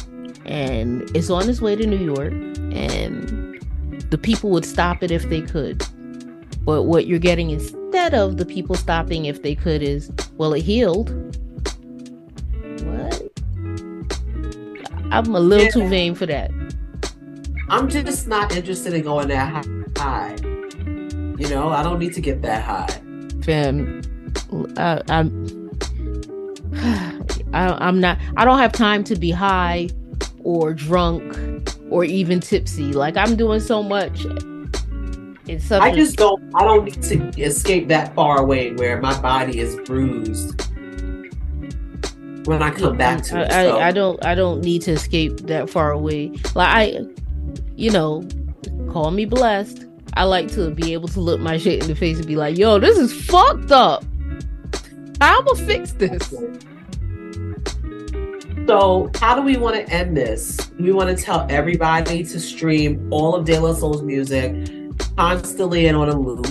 and 0.45 1.11
it's 1.17 1.31
on 1.31 1.49
its 1.49 1.61
way 1.61 1.75
to 1.77 1.87
New 1.87 1.97
York. 2.15 2.33
And 2.73 3.59
the 4.11 4.19
people 4.19 4.51
would 4.51 4.65
stop 4.67 5.03
it 5.03 5.11
if 5.11 5.29
they 5.31 5.41
could, 5.41 5.85
but 6.69 6.83
what 6.83 7.07
you're 7.07 7.19
getting 7.19 7.49
instead 7.49 8.13
of 8.13 8.37
the 8.37 8.45
people 8.45 8.75
stopping 8.75 9.25
if 9.25 9.41
they 9.41 9.55
could 9.55 9.83
is, 9.83 10.13
well, 10.37 10.53
it 10.53 10.61
healed. 10.61 11.09
What? 12.85 13.23
I'm 15.11 15.35
a 15.35 15.41
little 15.41 15.73
too 15.73 15.89
vain 15.89 16.15
for 16.15 16.27
that. 16.27 16.51
I'm 17.71 17.89
just 17.89 18.29
not 18.29 18.55
interested 18.55 18.93
in 18.93 19.03
going 19.03 19.29
that 19.29 19.65
high. 19.97 20.37
You 21.39 21.49
know, 21.49 21.71
I 21.71 21.83
don't 21.83 21.99
need 21.99 22.13
to 22.13 22.21
get 22.21 22.43
that 22.43 22.63
high. 22.63 23.01
fam 23.43 24.03
I, 24.77 25.01
i'm 25.09 25.71
I, 27.55 27.79
i'm 27.81 27.99
not 27.99 28.19
i 28.37 28.45
don't 28.45 28.59
have 28.59 28.73
time 28.73 29.05
to 29.05 29.17
be 29.17 29.31
high 29.31 29.89
or 30.45 30.75
drunk 30.75 31.73
or 31.89 32.05
even 32.05 32.41
tipsy 32.41 32.93
like 32.93 33.17
i'm 33.17 33.37
doing 33.37 33.61
so 33.61 33.83
much 33.83 34.27
such 35.57 35.83
I 35.83 35.95
just 35.95 36.17
don't. 36.17 36.43
I 36.55 36.65
don't 36.65 36.85
need 36.85 37.03
to 37.03 37.43
escape 37.43 37.89
that 37.89 38.15
far 38.15 38.39
away 38.41 38.73
where 38.75 39.01
my 39.01 39.19
body 39.21 39.59
is 39.59 39.77
bruised 39.77 40.69
when 42.49 42.63
I 42.63 42.71
come 42.71 42.97
back 42.97 43.23
to 43.25 43.37
I, 43.37 43.43
it. 43.43 43.51
So. 43.51 43.77
I, 43.77 43.89
I 43.89 43.93
don't 43.93 44.25
i 44.25 44.35
don't 44.35 44.63
need 44.63 44.81
to 44.83 44.93
escape 44.93 45.41
that 45.41 45.69
far 45.69 45.93
away 45.93 46.33
like 46.55 46.69
i 46.69 47.01
you 47.77 47.91
know 47.91 48.27
call 48.91 49.11
me 49.11 49.27
blessed 49.27 49.85
i 50.15 50.25
like 50.25 50.49
to 50.53 50.71
be 50.71 50.95
able 50.95 51.09
to 51.09 51.21
look 51.21 51.41
my 51.41 51.59
shit 51.59 51.83
in 51.83 51.89
the 51.89 51.95
face 51.95 52.17
and 52.17 52.27
be 52.27 52.37
like 52.37 52.57
yo 52.57 52.79
this 52.79 52.97
is 52.97 53.13
fucked 53.27 53.71
up 53.71 54.03
i'ma 55.21 55.53
fix 55.55 55.93
this 55.93 56.35
So, 58.67 59.11
how 59.15 59.35
do 59.35 59.41
we 59.41 59.57
want 59.57 59.77
to 59.77 59.91
end 59.91 60.15
this? 60.15 60.71
We 60.79 60.93
want 60.93 61.17
to 61.17 61.25
tell 61.25 61.47
everybody 61.49 62.23
to 62.23 62.39
stream 62.39 63.11
all 63.11 63.35
of 63.35 63.47
De 63.47 63.59
La 63.59 63.73
Soul's 63.73 64.03
music 64.03 64.69
constantly 65.19 65.87
and 65.87 65.97
on 65.97 66.09
a 66.09 66.19
loop? 66.19 66.47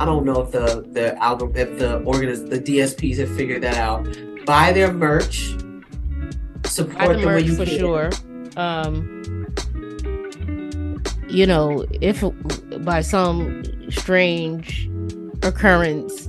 I 0.00 0.04
don't 0.04 0.24
know 0.24 0.40
if 0.42 0.50
the 0.50 0.84
the 0.90 1.16
algorithm, 1.22 1.56
if 1.74 1.78
the 1.78 2.00
organiz- 2.00 2.50
the 2.50 2.58
DSPs 2.58 3.18
have 3.18 3.34
figured 3.36 3.62
that 3.62 3.76
out. 3.76 4.06
Buy 4.44 4.72
their 4.72 4.92
merch, 4.92 5.54
support 6.64 7.00
I 7.00 7.12
them 7.14 7.24
merch 7.24 7.44
you 7.44 7.54
for 7.56 7.64
can. 7.64 7.78
sure. 7.78 8.10
Um, 8.56 9.46
you 11.28 11.46
know, 11.46 11.86
if 12.00 12.22
by 12.84 13.00
some 13.00 13.62
strange 13.90 14.90
occurrence, 15.42 16.26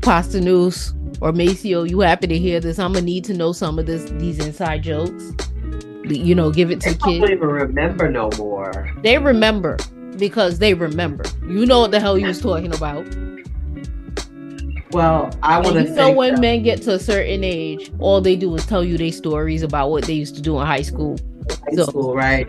Posdnuos 0.00 0.92
or 1.22 1.32
Maceo, 1.32 1.84
you 1.84 2.00
happen 2.00 2.28
to 2.28 2.38
hear 2.38 2.58
this, 2.60 2.78
I'm 2.78 2.92
gonna 2.92 3.04
need 3.06 3.24
to 3.26 3.34
know 3.34 3.52
some 3.52 3.78
of 3.78 3.86
this 3.86 4.04
these 4.18 4.44
inside 4.44 4.82
jokes. 4.82 5.32
You 6.04 6.34
know, 6.34 6.50
give 6.50 6.70
it 6.70 6.80
to 6.82 6.88
They 6.90 6.92
the 6.94 6.98
don't 6.98 7.20
kids. 7.20 7.30
even 7.30 7.48
remember 7.48 8.08
no 8.10 8.30
more. 8.38 8.92
They 9.02 9.18
remember 9.18 9.76
because 10.18 10.58
they 10.58 10.74
remember. 10.74 11.24
You 11.48 11.66
know 11.66 11.80
what 11.80 11.90
the 11.90 12.00
hell 12.00 12.16
you 12.18 12.26
was 12.26 12.40
talking 12.40 12.74
about. 12.74 13.06
Well, 14.92 15.30
I 15.42 15.60
want 15.60 15.76
to 15.76 15.82
you 15.84 15.90
know 15.90 16.12
when 16.12 16.34
them. 16.34 16.40
men 16.40 16.62
get 16.62 16.80
to 16.82 16.94
a 16.94 16.98
certain 16.98 17.42
age, 17.44 17.90
all 17.98 18.20
they 18.20 18.36
do 18.36 18.54
is 18.54 18.64
tell 18.66 18.84
you 18.84 18.96
their 18.96 19.12
stories 19.12 19.62
about 19.62 19.90
what 19.90 20.04
they 20.04 20.14
used 20.14 20.36
to 20.36 20.42
do 20.42 20.58
in 20.58 20.66
high 20.66 20.82
school. 20.82 21.18
high 21.50 21.74
So- 21.76 21.84
school, 21.86 22.14
right? 22.14 22.46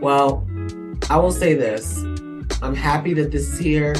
Well, 0.00 0.46
I 1.10 1.18
will 1.18 1.32
say 1.32 1.54
this. 1.54 1.98
I'm 2.62 2.74
happy 2.74 3.14
that 3.14 3.30
this 3.30 3.52
is 3.52 3.58
here. 3.58 3.94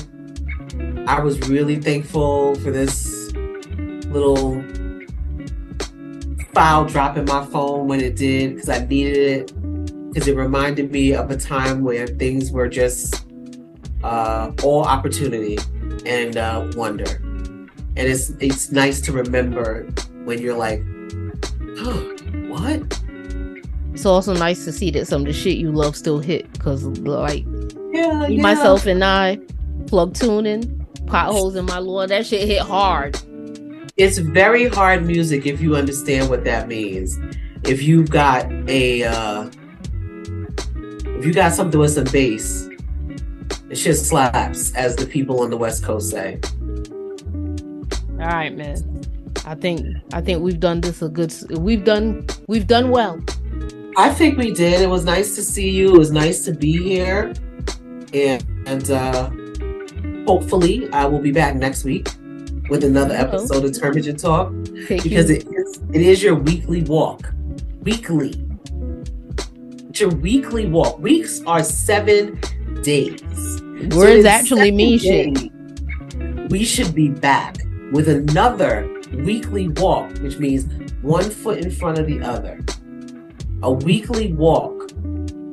I 1.06 1.20
was 1.20 1.38
really 1.48 1.76
thankful 1.76 2.54
for 2.56 2.70
this 2.70 3.32
little 4.08 4.62
file 6.54 6.84
drop 6.84 7.16
in 7.16 7.24
my 7.24 7.44
phone 7.46 7.88
when 7.88 8.00
it 8.00 8.16
did 8.16 8.54
because 8.54 8.68
I 8.68 8.86
needed 8.86 9.16
it 9.16 9.52
because 10.14 10.28
it 10.28 10.36
reminded 10.36 10.92
me 10.92 11.12
of 11.12 11.28
a 11.32 11.36
time 11.36 11.82
where 11.82 12.06
things 12.06 12.52
were 12.52 12.68
just 12.68 13.26
uh, 14.04 14.52
all 14.62 14.84
opportunity 14.84 15.58
and 16.06 16.36
uh, 16.36 16.70
wonder. 16.76 17.10
And 17.96 18.08
it's 18.08 18.30
it's 18.38 18.70
nice 18.70 19.00
to 19.02 19.12
remember 19.12 19.82
when 20.24 20.40
you're 20.40 20.56
like, 20.56 20.84
what? 22.48 23.00
It's 23.92 24.06
also 24.06 24.34
nice 24.34 24.64
to 24.64 24.72
see 24.72 24.90
that 24.92 25.06
some 25.06 25.22
of 25.22 25.26
the 25.26 25.32
shit 25.32 25.56
you 25.56 25.72
love 25.72 25.96
still 25.96 26.20
hit 26.20 26.52
because, 26.52 26.84
like, 26.84 27.44
Yeah, 27.92 28.26
yeah. 28.28 28.40
myself, 28.42 28.86
and 28.86 29.02
I 29.04 29.38
plug 29.86 30.14
tuning, 30.14 30.86
potholes 31.06 31.56
in 31.56 31.64
my 31.64 31.78
lawn. 31.78 32.08
That 32.08 32.24
shit 32.24 32.46
hit 32.46 32.62
hard. 32.62 33.18
It's 33.96 34.18
very 34.18 34.68
hard 34.68 35.04
music 35.06 35.46
if 35.46 35.60
you 35.60 35.74
understand 35.76 36.28
what 36.28 36.44
that 36.44 36.68
means. 36.68 37.18
If 37.64 37.82
you've 37.82 38.10
got 38.10 38.50
a, 38.68 39.04
uh, 39.04 39.50
if 41.25 41.29
you 41.29 41.33
got 41.33 41.55
something 41.55 41.81
with 41.81 41.91
some 41.91 42.05
bass, 42.05 42.68
it 43.70 43.77
just 43.77 44.05
slaps, 44.05 44.75
as 44.75 44.95
the 44.95 45.07
people 45.07 45.41
on 45.41 45.49
the 45.49 45.57
West 45.57 45.83
Coast 45.83 46.11
say. 46.11 46.39
All 48.20 48.29
right, 48.29 48.55
man. 48.55 48.77
I 49.47 49.55
think 49.55 49.87
I 50.12 50.20
think 50.20 50.43
we've 50.43 50.61
done 50.61 50.83
this 50.83 51.01
a 51.01 51.09
good. 51.09 51.35
We've 51.49 51.83
done 51.83 52.27
we've 52.47 52.66
done 52.66 52.91
well. 52.91 53.18
I 53.97 54.11
think 54.11 54.37
we 54.37 54.51
did. 54.51 54.83
It 54.83 54.91
was 54.91 55.07
nice 55.07 55.35
to 55.37 55.43
see 55.43 55.70
you. 55.70 55.95
It 55.95 55.99
was 55.99 56.12
nice 56.12 56.45
to 56.45 56.53
be 56.53 56.77
here, 56.77 57.33
and 58.12 58.45
and 58.66 58.91
uh, 58.91 59.31
hopefully 60.27 60.93
I 60.93 61.07
will 61.07 61.20
be 61.20 61.33
back 61.33 61.55
next 61.57 61.85
week 61.85 62.07
with 62.68 62.85
another 62.85 63.14
episode 63.14 63.64
of 63.64 63.70
Termagant 63.70 64.20
Talk. 64.20 64.53
Take 64.87 65.03
because 65.03 65.31
you. 65.31 65.37
it 65.37 65.47
is 65.47 65.81
it 65.91 66.03
is 66.03 66.22
your 66.22 66.35
weekly 66.35 66.83
walk. 66.83 67.33
Weekly. 67.81 68.53
Your 69.97 70.11
weekly 70.11 70.66
walk. 70.66 70.99
Weeks 70.99 71.40
are 71.47 71.62
seven 71.62 72.40
days. 72.82 73.20
So 73.20 73.97
Words 73.97 74.24
in 74.24 74.26
actually 74.26 74.72
mean 74.72 74.99
shit. 74.99 75.53
We 76.51 76.64
should 76.64 76.95
be 76.97 77.11
back 77.11 77.59
with 77.92 78.09
another 78.09 78.90
weekly 79.12 79.68
walk, 79.68 80.18
which 80.18 80.38
means 80.38 80.66
one 81.03 81.30
foot 81.30 81.59
in 81.59 81.70
front 81.70 81.99
of 81.99 82.07
the 82.07 82.20
other. 82.22 82.61
A 83.62 83.70
weekly 83.70 84.32
walk 84.32 84.90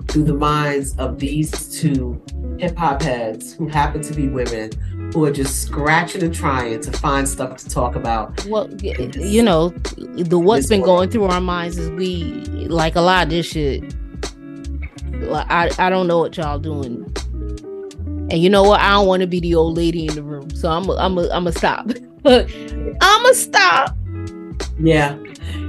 through 0.07 0.23
the 0.23 0.33
minds 0.33 0.97
of 0.97 1.19
these 1.19 1.79
two 1.79 2.19
hip 2.57 2.75
hop 2.75 3.03
heads 3.03 3.53
who 3.53 3.67
happen 3.67 4.01
to 4.01 4.13
be 4.13 4.27
women 4.27 4.71
who 5.13 5.23
are 5.25 5.31
just 5.31 5.61
scratching 5.61 6.23
and 6.23 6.33
trying 6.33 6.81
to 6.81 6.91
find 6.93 7.29
stuff 7.29 7.57
to 7.57 7.69
talk 7.69 7.95
about 7.95 8.43
Well, 8.45 8.69
you 8.81 9.43
know, 9.43 9.69
the 9.69 10.39
what's 10.39 10.67
been 10.67 10.81
going 10.81 11.11
through 11.11 11.25
our 11.25 11.41
minds 11.41 11.77
is 11.77 11.91
we 11.91 12.33
like 12.67 12.95
a 12.95 13.01
lot 13.01 13.25
of 13.25 13.29
this 13.29 13.45
shit. 13.45 13.83
Like 15.13 15.47
I, 15.49 15.69
I 15.77 15.89
don't 15.89 16.07
know 16.07 16.19
what 16.19 16.37
y'all 16.37 16.59
doing, 16.59 17.11
and 18.31 18.33
you 18.33 18.49
know 18.49 18.63
what? 18.63 18.81
I 18.81 18.91
don't 18.91 19.07
want 19.07 19.21
to 19.21 19.27
be 19.27 19.39
the 19.39 19.55
old 19.55 19.77
lady 19.77 20.07
in 20.07 20.15
the 20.15 20.23
room, 20.23 20.49
so 20.55 20.69
I'm, 20.69 20.89
I'm, 20.89 21.17
i 21.17 21.23
I'm 21.23 21.43
gonna 21.43 21.51
stop. 21.51 21.89
I'm 22.25 23.23
gonna 23.23 23.33
stop. 23.33 23.97
Yeah. 24.79 25.17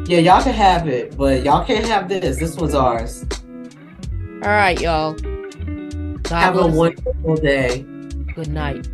Yeah, 0.07 0.19
y'all 0.19 0.43
can 0.43 0.55
have 0.55 0.89
it, 0.89 1.17
but 1.17 1.43
y'all 1.45 1.65
can't 1.65 1.85
have 1.87 2.09
this. 2.09 2.39
This 2.39 2.57
was 2.57 2.75
ours. 2.75 3.25
All 4.43 4.51
right, 4.51 4.81
y'all. 4.81 5.15
God 5.15 6.41
have 6.41 6.57
a 6.57 6.67
wonderful 6.67 7.37
day. 7.37 7.83
Good 8.35 8.49
night. 8.49 8.89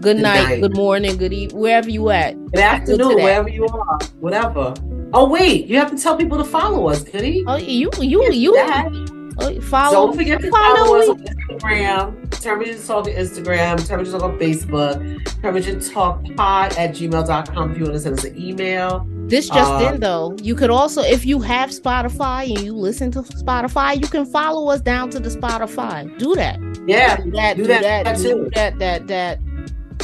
Good, 0.00 0.18
night, 0.18 0.48
night. 0.48 0.60
Good 0.60 0.76
morning. 0.76 1.16
Good 1.16 1.32
evening. 1.32 1.60
Wherever 1.60 1.90
you 1.90 2.10
at. 2.10 2.34
Good 2.52 2.60
afternoon, 2.60 3.16
wherever 3.16 3.48
you 3.48 3.66
are. 3.66 3.98
Whatever. 4.20 4.74
Oh 5.12 5.28
wait, 5.28 5.66
you 5.66 5.76
have 5.78 5.90
to 5.90 5.98
tell 5.98 6.16
people 6.16 6.38
to 6.38 6.44
follow 6.44 6.88
us, 6.88 7.02
Goody. 7.02 7.44
Oh, 7.46 7.56
you, 7.56 7.90
you, 8.00 8.30
you. 8.30 8.52
That. 8.54 9.17
Follow. 9.62 10.06
Don't 10.08 10.16
forget 10.16 10.40
to 10.40 10.50
follow 10.50 10.76
follow, 10.84 10.98
us 11.00 11.08
on 11.08 11.18
Instagram. 11.24 12.40
Terminator 12.40 12.78
Talk 12.82 13.06
on 13.06 13.12
Instagram. 13.12 13.86
Terminator 13.86 14.18
Talk 14.18 14.22
on 14.24 14.38
Facebook. 14.38 15.42
Terminator 15.42 15.80
Talk 15.80 16.24
Pod 16.36 16.72
at 16.76 16.90
gmail.com 16.94 17.70
if 17.72 17.78
you 17.78 17.84
want 17.84 17.94
to 17.94 18.00
send 18.00 18.18
us 18.18 18.24
an 18.24 18.36
email. 18.40 19.06
This 19.28 19.48
just 19.48 19.70
Uh, 19.70 19.92
in 19.92 20.00
though, 20.00 20.34
you 20.42 20.54
could 20.54 20.70
also, 20.70 21.02
if 21.02 21.24
you 21.26 21.38
have 21.40 21.70
Spotify 21.70 22.48
and 22.48 22.60
you 22.64 22.74
listen 22.74 23.10
to 23.12 23.20
Spotify, 23.22 24.00
you 24.00 24.08
can 24.08 24.24
follow 24.26 24.70
us 24.70 24.80
down 24.80 25.10
to 25.10 25.20
the 25.20 25.28
Spotify. 25.28 26.16
Do 26.18 26.34
that. 26.34 26.58
Yeah, 26.86 27.16
Do 27.18 27.30
that. 27.32 27.56
Do 27.56 27.62
Do 27.62 27.68
that 27.68 28.04
that. 28.04 28.16
too. 28.16 28.22
Do 28.22 28.50
that. 28.54 28.78
That. 28.78 29.06
That. 29.06 29.38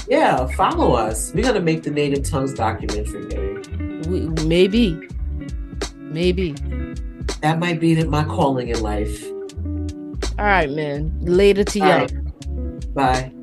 yeah. 0.09 0.47
Follow 0.49 0.93
us. 0.93 1.33
We're 1.35 1.43
gonna 1.45 1.61
make 1.61 1.83
the 1.83 1.91
Native 1.91 2.23
Tongues 2.29 2.53
documentary, 2.55 3.25
baby. 3.27 4.09
We, 4.09 4.21
maybe. 4.47 5.09
Maybe. 5.97 6.55
That 7.41 7.59
might 7.59 7.81
be 7.81 8.03
my 8.05 8.25
calling 8.25 8.69
in 8.69 8.81
life. 8.83 9.25
All 10.39 10.45
right, 10.45 10.71
man. 10.71 11.17
Later 11.21 11.65
to 11.65 11.79
y'all. 11.79 11.89
right. 11.89 12.95
Bye. 12.95 13.34